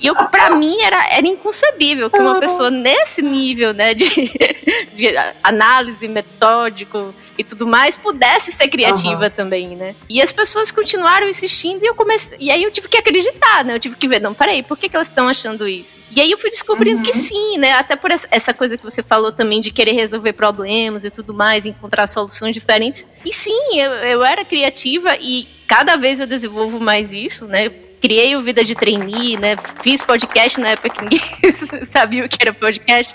E 0.00 0.12
para 0.30 0.50
mim 0.50 0.76
era, 0.80 1.08
era 1.10 1.26
inconcebível 1.26 2.10
que 2.10 2.20
uma 2.20 2.38
pessoa 2.38 2.70
nesse 2.70 3.20
nível, 3.20 3.72
né, 3.72 3.94
de, 3.94 4.04
de 4.94 5.08
análise 5.42 6.06
metódico 6.06 7.14
e 7.36 7.44
tudo 7.44 7.66
mais 7.66 7.96
pudesse 7.96 8.52
ser 8.52 8.68
criativa 8.68 9.24
uhum. 9.24 9.30
também, 9.30 9.76
né? 9.76 9.94
E 10.08 10.20
as 10.20 10.32
pessoas 10.32 10.72
continuaram 10.72 11.28
insistindo 11.28 11.82
e 11.84 11.86
eu 11.86 11.94
comecei, 11.94 12.36
e 12.40 12.50
aí 12.50 12.62
eu 12.62 12.70
tive 12.70 12.88
que 12.88 12.96
acreditar, 12.96 13.64
né? 13.64 13.74
Eu 13.74 13.80
tive 13.80 13.96
que 13.96 14.08
ver, 14.08 14.20
não, 14.20 14.34
peraí, 14.34 14.62
por 14.62 14.76
que, 14.76 14.88
que 14.88 14.96
elas 14.96 15.08
estão 15.08 15.28
achando 15.28 15.66
isso? 15.66 15.94
E 16.10 16.20
aí 16.20 16.30
eu 16.30 16.38
fui 16.38 16.50
descobrindo 16.50 16.98
uhum. 16.98 17.04
que 17.04 17.12
sim, 17.12 17.58
né? 17.58 17.74
Até 17.74 17.94
por 17.94 18.10
essa 18.10 18.52
coisa 18.52 18.76
que 18.76 18.84
você 18.84 19.02
falou 19.02 19.30
também 19.30 19.60
de 19.60 19.70
querer 19.70 19.92
resolver 19.92 20.32
problemas 20.32 21.04
e 21.04 21.10
tudo 21.10 21.32
mais, 21.32 21.66
encontrar 21.66 22.06
soluções 22.06 22.54
diferentes. 22.54 23.06
E 23.24 23.32
sim, 23.32 23.78
eu, 23.78 23.92
eu 23.92 24.24
era 24.24 24.44
criativa 24.44 25.16
e 25.20 25.46
cada 25.66 25.96
vez 25.96 26.18
eu 26.18 26.26
desenvolvo 26.26 26.80
mais 26.80 27.12
isso, 27.12 27.46
né? 27.46 27.70
Criei 28.00 28.36
o 28.36 28.42
Vida 28.42 28.64
de 28.64 28.74
Trainee, 28.74 29.36
né? 29.36 29.56
Fiz 29.82 30.02
podcast 30.02 30.60
na 30.60 30.70
época 30.70 30.90
que 30.90 31.02
ninguém 31.02 31.20
sabia 31.92 32.24
o 32.24 32.28
que 32.28 32.38
era 32.40 32.52
podcast, 32.52 33.12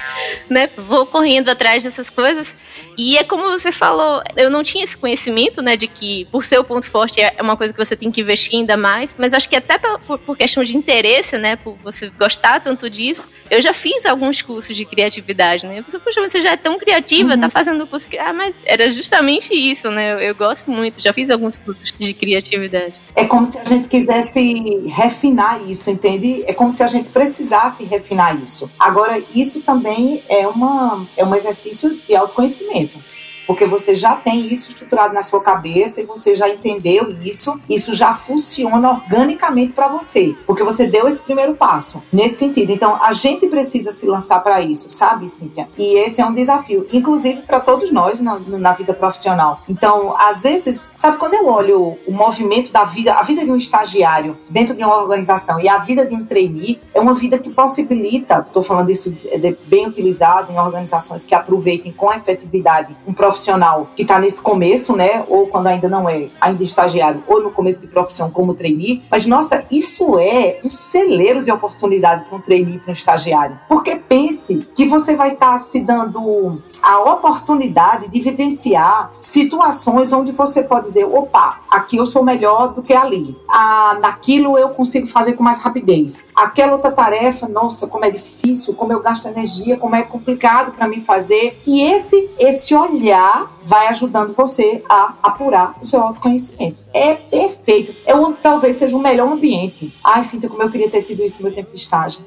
né? 0.49 0.69
Vou 0.77 1.05
correndo 1.05 1.49
atrás 1.49 1.83
dessas 1.83 2.09
coisas. 2.09 2.55
E 2.97 3.17
é 3.17 3.23
como 3.23 3.43
você 3.43 3.71
falou, 3.71 4.21
eu 4.35 4.49
não 4.49 4.63
tinha 4.63 4.83
esse 4.83 4.95
conhecimento, 4.95 5.61
né, 5.61 5.75
de 5.75 5.87
que 5.87 6.25
por 6.25 6.43
ser 6.43 6.59
o 6.59 6.63
ponto 6.63 6.87
forte 6.87 7.19
é 7.19 7.41
uma 7.41 7.57
coisa 7.57 7.73
que 7.73 7.83
você 7.83 7.95
tem 7.95 8.11
que 8.11 8.21
investir 8.21 8.59
ainda 8.59 8.77
mais, 8.77 9.15
mas 9.17 9.33
acho 9.33 9.49
que 9.49 9.55
até 9.55 9.77
por, 9.79 10.19
por 10.19 10.37
questão 10.37 10.63
de 10.63 10.77
interesse, 10.77 11.37
né, 11.37 11.55
por 11.55 11.75
você 11.83 12.09
gostar 12.11 12.59
tanto 12.59 12.89
disso, 12.89 13.27
eu 13.49 13.61
já 13.61 13.73
fiz 13.73 14.05
alguns 14.05 14.41
cursos 14.41 14.75
de 14.75 14.85
criatividade, 14.85 15.67
né? 15.67 15.79
Eu 15.79 15.83
pensei, 15.83 15.99
poxa, 15.99 16.21
você 16.21 16.41
já 16.41 16.51
é 16.51 16.57
tão 16.57 16.79
criativa, 16.79 17.29
tá 17.29 17.35
uhum. 17.35 17.41
tá 17.41 17.49
fazendo 17.49 17.85
curso. 17.85 18.09
Ah, 18.19 18.33
mas 18.33 18.55
era 18.65 18.89
justamente 18.89 19.53
isso, 19.53 19.91
né? 19.91 20.13
Eu, 20.13 20.19
eu 20.19 20.35
gosto 20.35 20.71
muito, 20.71 20.99
já 20.99 21.13
fiz 21.13 21.29
alguns 21.29 21.57
cursos 21.59 21.93
de 21.99 22.13
criatividade. 22.13 22.99
É 23.15 23.25
como 23.25 23.45
se 23.45 23.59
a 23.59 23.63
gente 23.63 23.87
quisesse 23.87 24.72
refinar 24.87 25.61
isso, 25.69 25.89
entende? 25.89 26.43
É 26.45 26.53
como 26.53 26.71
se 26.71 26.83
a 26.83 26.87
gente 26.87 27.09
precisasse 27.09 27.83
refinar 27.83 28.41
isso. 28.41 28.69
Agora, 28.77 29.21
isso 29.33 29.61
também 29.61 30.23
é, 30.29 30.47
uma, 30.47 31.07
é 31.15 31.23
um 31.23 31.33
exercício 31.33 31.99
de 32.07 32.15
autoconhecimento 32.15 32.97
porque 33.45 33.65
você 33.65 33.93
já 33.93 34.15
tem 34.15 34.47
isso 34.47 34.69
estruturado 34.69 35.13
na 35.13 35.23
sua 35.23 35.41
cabeça 35.41 36.01
e 36.01 36.05
você 36.05 36.35
já 36.35 36.49
entendeu 36.49 37.15
isso, 37.23 37.59
isso 37.69 37.93
já 37.93 38.13
funciona 38.13 38.91
organicamente 38.91 39.73
para 39.73 39.87
você, 39.87 40.35
porque 40.45 40.63
você 40.63 40.87
deu 40.87 41.07
esse 41.07 41.21
primeiro 41.21 41.55
passo 41.55 42.01
nesse 42.11 42.37
sentido. 42.37 42.71
Então, 42.71 42.97
a 43.01 43.13
gente 43.13 43.47
precisa 43.47 43.91
se 43.91 44.05
lançar 44.05 44.39
para 44.41 44.61
isso, 44.61 44.89
sabe, 44.89 45.27
Cíntia? 45.27 45.67
E 45.77 45.95
esse 45.95 46.21
é 46.21 46.25
um 46.25 46.33
desafio, 46.33 46.87
inclusive 46.91 47.41
para 47.41 47.59
todos 47.59 47.91
nós 47.91 48.19
na, 48.19 48.39
na, 48.39 48.73
vida 48.73 48.93
profissional. 48.93 49.61
Então, 49.69 50.15
às 50.17 50.41
vezes, 50.41 50.91
sabe, 50.95 51.17
quando 51.17 51.35
eu 51.35 51.47
olho 51.47 51.97
o 52.07 52.11
movimento 52.11 52.71
da 52.71 52.85
vida, 52.85 53.13
a 53.13 53.23
vida 53.23 53.43
de 53.43 53.51
um 53.51 53.55
estagiário 53.55 54.37
dentro 54.49 54.75
de 54.75 54.83
uma 54.83 54.97
organização 54.97 55.59
e 55.59 55.67
a 55.67 55.77
vida 55.79 56.05
de 56.05 56.15
um 56.15 56.25
trainee, 56.25 56.79
é 56.93 56.99
uma 56.99 57.13
vida 57.13 57.37
que 57.37 57.49
possibilita, 57.49 58.43
estou 58.47 58.63
falando 58.63 58.89
isso 58.89 59.15
é 59.25 59.55
bem 59.67 59.87
utilizado 59.87 60.51
em 60.51 60.57
organizações 60.57 61.25
que 61.25 61.35
aproveitem 61.35 61.91
com 61.91 62.11
efetividade 62.11 62.95
um 63.05 63.13
processo 63.13 63.32
profissional 63.33 63.89
que 63.95 64.03
está 64.03 64.19
nesse 64.19 64.39
começo, 64.39 64.95
né? 64.95 65.23
Ou 65.27 65.47
quando 65.47 65.67
ainda 65.67 65.89
não 65.89 66.07
é, 66.07 66.29
ainda 66.39 66.63
estagiário, 66.63 67.23
ou 67.27 67.41
no 67.41 67.51
começo 67.51 67.79
de 67.79 67.87
profissão 67.87 68.29
como 68.29 68.53
trainee. 68.53 69.01
Mas, 69.09 69.25
nossa, 69.25 69.65
isso 69.71 70.19
é 70.19 70.59
um 70.63 70.69
celeiro 70.69 71.43
de 71.43 71.51
oportunidade 71.51 72.25
para 72.25 72.37
um 72.37 72.41
trainee, 72.41 72.77
para 72.77 72.89
um 72.89 72.93
estagiário. 72.93 73.59
Porque 73.67 73.95
pense 73.95 74.67
que 74.75 74.85
você 74.85 75.15
vai 75.15 75.33
estar 75.33 75.53
tá 75.53 75.57
se 75.57 75.79
dando 75.79 76.61
a 76.81 76.99
oportunidade 77.13 78.07
de 78.07 78.19
vivenciar 78.19 79.11
situações 79.33 80.13
onde 80.13 80.31
você 80.31 80.61
pode 80.61 80.85
dizer, 80.85 81.05
opa, 81.05 81.57
aqui 81.67 81.97
eu 81.97 82.05
sou 82.05 82.23
melhor 82.23 82.71
do 82.71 82.83
que 82.83 82.93
ali. 82.93 83.35
Ah, 83.47 83.97
naquilo 83.99 84.59
eu 84.59 84.69
consigo 84.69 85.07
fazer 85.07 85.33
com 85.33 85.41
mais 85.41 85.59
rapidez. 85.59 86.27
Aquela 86.35 86.73
outra 86.73 86.91
tarefa, 86.91 87.47
nossa, 87.47 87.87
como 87.87 88.05
é 88.05 88.11
difícil, 88.11 88.75
como 88.75 88.93
eu 88.93 88.99
gasto 88.99 89.27
energia, 89.27 89.75
como 89.75 89.95
é 89.95 90.03
complicado 90.03 90.73
para 90.73 90.87
mim 90.87 91.01
fazer. 91.01 91.59
E 91.65 91.81
esse 91.81 92.29
esse 92.37 92.75
olhar 92.75 93.51
vai 93.65 93.87
ajudando 93.87 94.33
você 94.33 94.83
a 94.87 95.15
apurar 95.23 95.77
o 95.81 95.85
seu 95.85 95.99
autoconhecimento. 96.03 96.77
É 96.93 97.15
perfeito. 97.15 97.95
É 98.05 98.13
um, 98.13 98.33
talvez 98.33 98.75
seja 98.75 98.95
o 98.95 99.01
melhor 99.01 99.31
ambiente. 99.31 99.91
Ai, 100.03 100.23
sinta 100.23 100.47
como 100.47 100.61
eu 100.61 100.69
queria 100.69 100.91
ter 100.91 101.01
tido 101.01 101.23
isso 101.23 101.37
no 101.39 101.45
meu 101.45 101.55
tempo 101.55 101.71
de 101.71 101.77
estágio. 101.77 102.23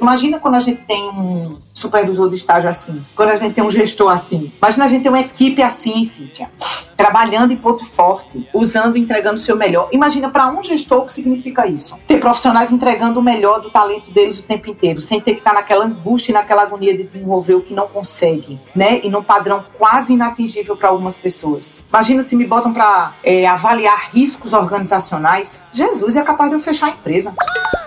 Imagina 0.00 0.38
quando 0.38 0.54
a 0.54 0.60
gente 0.60 0.82
tem 0.82 1.08
um 1.10 1.56
supervisor 1.60 2.28
de 2.28 2.36
estágio 2.36 2.68
assim, 2.68 3.00
quando 3.14 3.30
a 3.30 3.36
gente 3.36 3.54
tem 3.54 3.64
um 3.64 3.70
gestor 3.70 4.10
assim. 4.10 4.52
Imagina 4.58 4.84
a 4.84 4.88
gente 4.88 5.02
ter 5.02 5.08
uma 5.08 5.20
equipe 5.20 5.62
assim, 5.62 6.04
Cíntia, 6.04 6.50
trabalhando 6.96 7.52
em 7.52 7.56
ponto 7.56 7.84
forte, 7.84 8.48
usando 8.52 8.96
e 8.96 9.00
entregando 9.00 9.36
o 9.36 9.38
seu 9.38 9.56
melhor. 9.56 9.88
Imagina 9.92 10.28
para 10.28 10.48
um 10.48 10.62
gestor 10.62 11.02
o 11.02 11.06
que 11.06 11.12
significa 11.12 11.66
isso. 11.66 11.98
Ter 12.06 12.18
profissionais 12.18 12.72
entregando 12.72 13.20
o 13.20 13.22
melhor 13.22 13.60
do 13.60 13.70
talento 13.70 14.10
deles 14.10 14.38
o 14.38 14.42
tempo 14.42 14.68
inteiro, 14.68 15.00
sem 15.00 15.20
ter 15.20 15.32
que 15.32 15.40
estar 15.40 15.54
naquela 15.54 15.84
angústia 15.84 16.32
e 16.32 16.34
naquela 16.34 16.62
agonia 16.62 16.96
de 16.96 17.04
desenvolver 17.04 17.54
o 17.54 17.62
que 17.62 17.74
não 17.74 17.88
consegue, 17.88 18.60
né? 18.74 19.00
E 19.02 19.08
num 19.08 19.22
padrão 19.22 19.64
quase 19.78 20.12
inatingível 20.12 20.76
para 20.76 20.88
algumas 20.88 21.18
pessoas. 21.18 21.84
Imagina 21.88 22.22
se 22.22 22.36
me 22.36 22.44
botam 22.44 22.72
para 22.72 23.14
é, 23.22 23.46
avaliar 23.46 24.10
riscos 24.12 24.52
organizacionais. 24.52 25.64
Jesus 25.72 26.16
é 26.16 26.22
capaz 26.22 26.50
de 26.50 26.56
eu 26.56 26.60
fechar 26.60 26.86
a 26.86 26.90
empresa. 26.90 27.34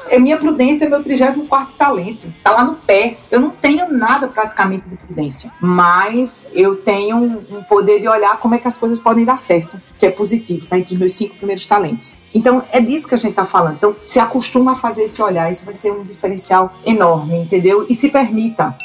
É 0.09 0.17
minha 0.17 0.37
prudência, 0.37 0.85
é 0.85 0.89
meu 0.89 1.03
34 1.03 1.75
talento. 1.75 1.98
Tá 2.43 2.51
lá 2.51 2.63
no 2.63 2.75
pé. 2.75 3.17
Eu 3.29 3.39
não 3.39 3.49
tenho 3.49 3.91
nada 3.91 4.27
praticamente 4.27 4.87
de 4.89 4.95
prudência, 4.95 5.51
mas 5.61 6.49
eu 6.53 6.77
tenho 6.77 7.17
um 7.17 7.63
poder 7.63 7.99
de 7.99 8.07
olhar 8.07 8.37
como 8.37 8.55
é 8.55 8.57
que 8.57 8.67
as 8.67 8.77
coisas 8.77 8.99
podem 8.99 9.25
dar 9.25 9.37
certo, 9.37 9.79
que 9.97 10.05
é 10.05 10.11
positivo, 10.11 10.65
tá? 10.65 10.77
Entre 10.77 10.93
os 10.93 10.99
meus 10.99 11.13
cinco 11.13 11.35
primeiros 11.35 11.65
talentos. 11.65 12.15
Então, 12.33 12.63
é 12.71 12.79
disso 12.79 13.07
que 13.07 13.15
a 13.15 13.17
gente 13.17 13.33
tá 13.33 13.45
falando. 13.45 13.75
Então, 13.75 13.95
se 14.03 14.19
acostuma 14.19 14.73
a 14.73 14.75
fazer 14.75 15.03
esse 15.03 15.21
olhar, 15.21 15.49
isso 15.49 15.65
vai 15.65 15.73
ser 15.73 15.91
um 15.91 16.03
diferencial 16.03 16.73
enorme, 16.85 17.37
entendeu? 17.41 17.85
E 17.89 17.93
se 17.93 18.09
permita 18.09 18.75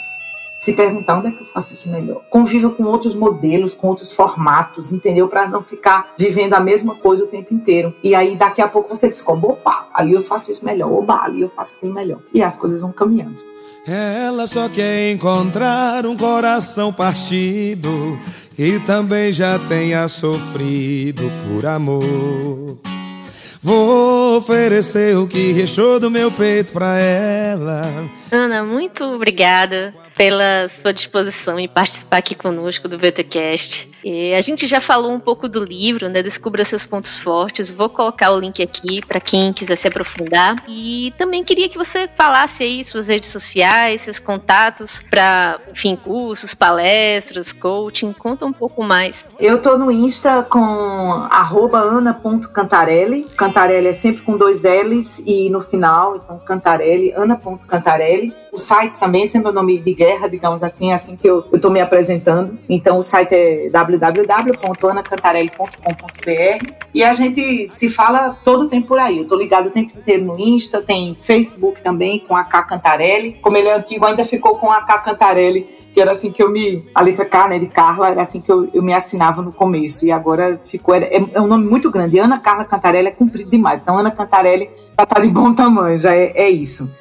se 0.65 0.73
perguntar 0.73 1.19
onde 1.19 1.29
é 1.29 1.31
que 1.31 1.43
eu 1.43 1.47
faço 1.47 1.75
isso 1.75 1.91
melhor. 1.91 2.23
Conviva 2.31 2.71
com 2.71 2.85
outros 2.85 3.15
modelos, 3.15 3.75
com 3.75 3.89
outros 3.89 4.15
formatos, 4.15 4.95
entendeu? 4.95 5.29
Para 5.29 5.47
não 5.47 5.61
ficar 5.61 6.15
vivendo 6.17 6.55
a 6.55 6.61
mesma 6.61 6.95
coisa 6.95 7.25
o 7.25 7.27
tempo 7.27 7.53
inteiro. 7.53 7.95
E 8.03 8.15
aí 8.15 8.35
daqui 8.35 8.63
a 8.63 8.69
pouco 8.69 8.89
você 8.89 9.09
descobre, 9.09 9.45
opa, 9.45 9.89
ali 9.93 10.15
eu 10.15 10.23
faço 10.23 10.51
isso 10.51 10.65
melhor, 10.65 10.91
opa, 10.91 11.21
ali 11.23 11.43
eu 11.43 11.51
faço 11.51 11.75
aquilo 11.77 11.93
melhor. 11.93 12.19
E 12.33 12.43
as 12.43 12.57
coisas 12.57 12.81
vão 12.81 12.91
caminhando. 12.93 13.43
Ela 13.87 14.47
só 14.47 14.67
quer 14.71 15.13
encontrar 15.13 16.07
um 16.07 16.17
coração 16.17 16.91
partido 16.91 18.19
e 18.59 18.79
também 18.81 19.35
já 19.35 19.59
tenha 19.59 20.09
sofrido 20.09 21.31
por 21.47 21.67
amor. 21.67 22.79
Vou 23.63 24.39
oferecer 24.39 25.15
o 25.19 25.27
que 25.27 25.53
restou 25.53 26.01
do 26.01 26.11
meu 26.11 26.33
peito 26.33 26.73
pra 26.73 26.99
ela. 26.99 27.83
Ana, 28.33 28.65
muito 28.65 29.05
obrigada 29.05 30.04
pela 30.17 30.69
sua 30.69 30.93
disposição 30.93 31.59
em 31.59 31.69
participar 31.69 32.19
aqui 32.19 32.35
conosco 32.35 32.89
do 32.89 32.99
VTcast. 32.99 33.94
E 34.05 34.35
a 34.35 34.41
gente 34.43 34.67
já 34.67 34.83
falou 34.83 35.13
um 35.13 35.19
pouco 35.19 35.49
do 35.49 35.65
livro, 35.65 36.11
né? 36.11 36.23
Descubra 36.23 36.63
seus 36.65 36.85
pontos 36.85 37.17
fortes. 37.17 37.71
Vou 37.71 37.89
colocar 37.89 38.33
o 38.33 38.39
link 38.39 38.63
aqui 38.63 39.01
para 39.05 39.19
quem 39.19 39.53
quiser 39.53 39.75
se 39.77 39.89
aprofundar. 39.89 40.57
E 40.69 41.13
também 41.17 41.43
queria 41.43 41.71
que 41.71 41.79
você 41.79 42.07
falasse 42.07 42.63
aí 42.63 42.85
suas 42.85 43.09
redes 43.09 43.31
sociais, 43.31 44.03
seus 44.03 44.19
contatos 44.19 45.03
para, 45.11 45.59
enfim, 45.73 45.97
cursos, 45.97 46.53
palestras, 46.55 47.51
coaching. 47.53 48.13
Conta 48.13 48.45
um 48.45 48.53
pouco 48.53 48.83
mais. 48.83 49.27
Eu 49.41 49.63
tô 49.63 49.79
no 49.79 49.91
Insta 49.91 50.43
com 50.43 50.61
ana.cantarelli. 50.61 53.25
Cantarelli 53.37 53.89
é 53.89 53.95
sempre 53.95 54.21
com 54.23 54.37
dois 54.37 54.65
L's 54.65 55.23
e 55.25 55.49
no 55.49 55.63
final, 55.63 56.17
então 56.17 56.39
Cantarelli, 56.39 57.13
ana.cantarelli. 57.13 58.35
O 58.53 58.59
site 58.59 58.99
também 59.01 59.23
é 59.25 59.27
sempre 59.27 59.51
o 59.51 59.53
nome 59.53 59.79
de 59.79 59.95
guerra, 59.95 60.29
digamos 60.29 60.63
assim, 60.63 60.93
é 60.93 60.95
assim 60.95 61.17
que 61.17 61.29
eu 61.29 61.45
estou 61.53 61.71
me 61.71 61.81
apresentando. 61.81 62.59
Então 62.69 62.99
o 62.99 63.03
site 63.03 63.35
é 63.35 63.69
www.anacantarelli.com.br 63.99 66.73
e 66.95 67.03
a 67.03 67.13
gente 67.13 67.69
se 67.69 67.89
fala 67.89 68.37
todo 68.45 68.67
o 68.67 68.69
tempo 68.69 68.87
por 68.89 68.99
aí. 68.99 69.19
Eu 69.19 69.29
tô 69.29 69.37
ligado 69.37 69.67
o 69.67 69.71
tempo 69.71 69.99
inteiro 69.99 70.25
no 70.25 70.39
Insta, 70.39 70.83
tem 70.83 71.15
Facebook 71.15 71.83
também 71.83 72.21
com 72.21 72.37
a 72.37 72.45
K 72.45 72.63
Cantarelli. 72.63 73.33
Como 73.41 73.57
ele 73.57 73.69
é 73.69 73.75
antigo, 73.75 74.07
ainda 74.07 74.25
ficou 74.25 74.57
com 74.57 74.71
a 74.71 74.83
K 74.83 74.99
Cantarelli 74.99 75.67
que 75.95 76.01
era 76.01 76.11
assim 76.11 76.33
que 76.33 76.43
eu 76.43 76.51
me. 76.51 76.85
A 76.93 77.01
letra 77.01 77.25
K, 77.25 77.49
né, 77.49 77.59
de 77.59 77.69
Carla, 77.69 78.09
era 78.09 78.21
assim 78.21 78.41
que 78.41 78.51
eu, 78.51 78.69
eu 78.75 78.83
me 78.83 78.93
assinava 78.93 79.41
no 79.41 79.53
começo. 79.53 80.05
E 80.05 80.11
agora 80.11 80.61
ficou. 80.65 80.93
É, 80.93 81.09
é 81.33 81.41
um 81.41 81.47
nome 81.47 81.67
muito 81.67 81.89
grande. 81.89 82.19
Ana 82.19 82.41
Carla 82.41 82.65
Cantarelli 82.65 83.07
é 83.07 83.13
comprido 83.13 83.49
demais. 83.49 83.81
Então, 83.81 83.97
Ana 83.97 84.11
Cantarelli 84.11 84.69
já 84.99 85.07
tá 85.07 85.21
de 85.21 85.29
bom 85.29 85.55
tamanho, 85.55 85.97
já 85.97 86.13
é, 86.13 86.33
é 86.35 86.51
isso. 86.51 86.93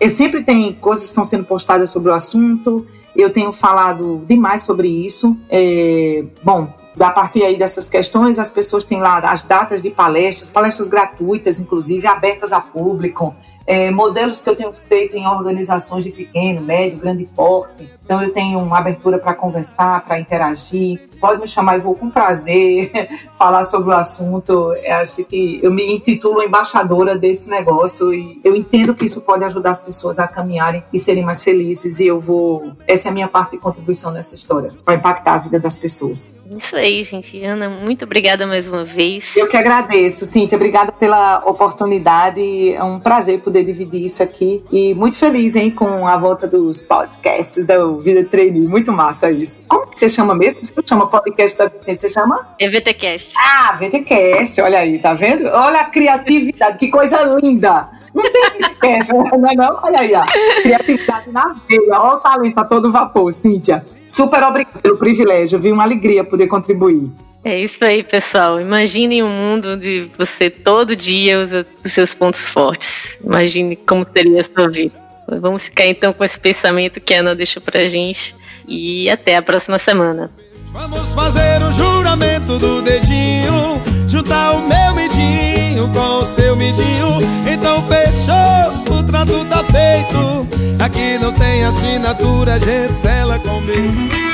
E 0.00 0.08
sempre 0.08 0.42
tem 0.42 0.72
coisas 0.72 1.04
que 1.04 1.10
estão 1.10 1.24
sendo 1.24 1.44
postadas 1.44 1.88
sobre 1.88 2.10
o 2.10 2.14
assunto. 2.14 2.84
Eu 3.14 3.30
tenho 3.30 3.52
falado 3.52 4.24
demais 4.26 4.62
sobre 4.62 4.88
isso. 4.88 5.36
É, 5.48 6.24
bom, 6.42 6.68
a 6.98 7.10
partir 7.10 7.42
aí 7.44 7.56
dessas 7.56 7.88
questões, 7.88 8.38
as 8.38 8.50
pessoas 8.50 8.84
têm 8.84 9.00
lá 9.00 9.18
as 9.18 9.42
datas 9.42 9.80
de 9.82 9.90
palestras, 9.90 10.50
palestras 10.50 10.88
gratuitas, 10.88 11.58
inclusive, 11.58 12.06
abertas 12.06 12.52
a 12.52 12.60
público 12.60 13.34
é, 13.66 13.90
modelos 13.90 14.42
que 14.42 14.48
eu 14.48 14.56
tenho 14.56 14.72
feito 14.72 15.16
em 15.16 15.26
organizações 15.26 16.04
de 16.04 16.10
pequeno, 16.10 16.60
médio, 16.60 16.98
grande 16.98 17.24
porte. 17.24 17.88
Então 18.04 18.22
eu 18.22 18.30
tenho 18.30 18.58
uma 18.58 18.78
abertura 18.78 19.18
para 19.18 19.34
conversar, 19.34 20.04
para 20.04 20.18
interagir. 20.18 21.00
Pode 21.18 21.40
me 21.40 21.48
chamar, 21.48 21.76
eu 21.76 21.82
vou 21.82 21.94
com 21.94 22.10
prazer 22.10 22.90
falar 23.38 23.64
sobre 23.64 23.90
o 23.90 23.92
assunto. 23.92 24.74
Eu 24.74 24.94
acho 24.96 25.24
que 25.24 25.60
eu 25.62 25.72
me 25.72 25.94
intitulo 25.94 26.42
embaixadora 26.42 27.16
desse 27.16 27.48
negócio 27.48 28.12
e 28.12 28.40
eu 28.44 28.54
entendo 28.54 28.94
que 28.94 29.06
isso 29.06 29.22
pode 29.22 29.44
ajudar 29.44 29.70
as 29.70 29.82
pessoas 29.82 30.18
a 30.18 30.28
caminharem 30.28 30.84
e 30.92 30.98
serem 30.98 31.24
mais 31.24 31.42
felizes. 31.42 31.98
E 32.00 32.06
eu 32.06 32.20
vou. 32.20 32.72
Essa 32.86 33.08
é 33.08 33.10
a 33.10 33.14
minha 33.14 33.28
parte 33.28 33.52
de 33.52 33.58
contribuição 33.58 34.10
nessa 34.10 34.34
história, 34.34 34.70
para 34.84 34.94
impactar 34.94 35.34
a 35.34 35.38
vida 35.38 35.58
das 35.58 35.76
pessoas. 35.76 36.36
Isso 36.56 36.76
aí, 36.76 37.02
gente. 37.02 37.42
Ana, 37.42 37.68
muito 37.68 38.04
obrigada 38.04 38.46
mais 38.46 38.68
uma 38.68 38.84
vez. 38.84 39.36
Eu 39.36 39.48
que 39.48 39.56
agradeço, 39.56 40.24
Cíntia. 40.24 40.56
Obrigada 40.56 40.92
pela 40.92 41.42
oportunidade. 41.46 42.74
É 42.74 42.82
um 42.82 43.00
prazer 43.00 43.40
poder 43.40 43.53
poder 43.54 43.62
dividir 43.62 44.04
isso 44.04 44.20
aqui. 44.20 44.64
E 44.72 44.92
muito 44.94 45.16
feliz, 45.16 45.54
hein, 45.54 45.70
com 45.70 46.06
a 46.08 46.16
volta 46.16 46.48
dos 46.48 46.82
podcasts 46.82 47.64
da 47.64 47.86
Vida 47.86 48.24
Trainee. 48.24 48.66
Muito 48.66 48.90
massa 48.90 49.30
isso. 49.30 49.62
Como 49.68 49.86
que 49.86 50.00
você 50.00 50.08
chama 50.08 50.34
mesmo? 50.34 50.60
Você 50.60 50.72
não 50.76 50.82
chama 50.84 51.06
podcast 51.06 51.56
da 51.56 51.66
Vida, 51.66 51.94
você 51.94 52.08
chama? 52.08 52.48
É 52.58 52.68
VTcast. 52.68 53.34
Ah, 53.38 53.78
VTcast, 53.78 54.60
olha 54.60 54.80
aí, 54.80 54.98
tá 54.98 55.14
vendo? 55.14 55.46
Olha 55.46 55.82
a 55.82 55.84
criatividade, 55.84 56.78
que 56.78 56.88
coisa 56.88 57.22
linda. 57.40 57.88
Não 58.12 58.24
tem 58.24 58.42
VTcast, 58.58 59.12
não 59.38 59.50
é 59.50 59.54
não? 59.54 59.78
Olha 59.84 60.00
aí, 60.00 60.12
ó. 60.14 60.24
Criatividade 60.62 61.30
na 61.30 61.54
veia, 61.68 62.00
olha 62.00 62.16
o 62.16 62.20
talento 62.20 62.58
a 62.58 62.64
todo 62.64 62.90
vapor, 62.90 63.30
Cíntia. 63.30 63.84
Super 64.08 64.42
obrigada 64.42 64.80
pelo 64.80 64.96
privilégio, 64.96 65.60
viu? 65.60 65.74
Uma 65.74 65.84
alegria 65.84 66.24
poder 66.24 66.48
contribuir. 66.48 67.08
É 67.44 67.60
isso 67.60 67.84
aí, 67.84 68.02
pessoal. 68.02 68.58
Imaginem 68.58 69.22
um 69.22 69.28
mundo 69.28 69.74
onde 69.74 70.08
você 70.16 70.48
todo 70.48 70.96
dia 70.96 71.38
usa 71.40 71.66
os 71.84 71.92
seus 71.92 72.14
pontos 72.14 72.46
fortes. 72.46 73.18
Imagine 73.22 73.76
como 73.76 74.06
seria 74.10 74.40
a 74.40 74.44
sua 74.44 74.68
vida. 74.68 74.94
Vamos 75.28 75.64
ficar 75.64 75.86
então 75.86 76.12
com 76.12 76.24
esse 76.24 76.40
pensamento 76.40 77.00
que 77.00 77.12
a 77.12 77.20
Ana 77.20 77.34
deixou 77.34 77.62
pra 77.62 77.86
gente. 77.86 78.34
E 78.66 79.10
até 79.10 79.36
a 79.36 79.42
próxima 79.42 79.78
semana. 79.78 80.30
Vamos 80.72 81.12
fazer 81.12 81.62
o 81.62 81.70
juramento 81.70 82.58
do 82.58 82.80
dedinho. 82.80 83.80
Juntar 84.08 84.52
o 84.52 84.66
meu 84.66 84.94
midinho 84.94 85.92
com 85.92 86.20
o 86.20 86.24
seu 86.24 86.56
midinho. 86.56 87.18
Então 87.46 87.86
fechou, 87.86 88.96
o 88.98 89.02
trato 89.02 89.44
tá 89.44 89.62
feito. 89.64 90.48
Aqui 90.82 91.18
não 91.18 91.32
tem 91.32 91.64
assinatura, 91.64 92.58
gente 92.58 92.96
sela 92.98 93.38
comigo. 93.38 94.33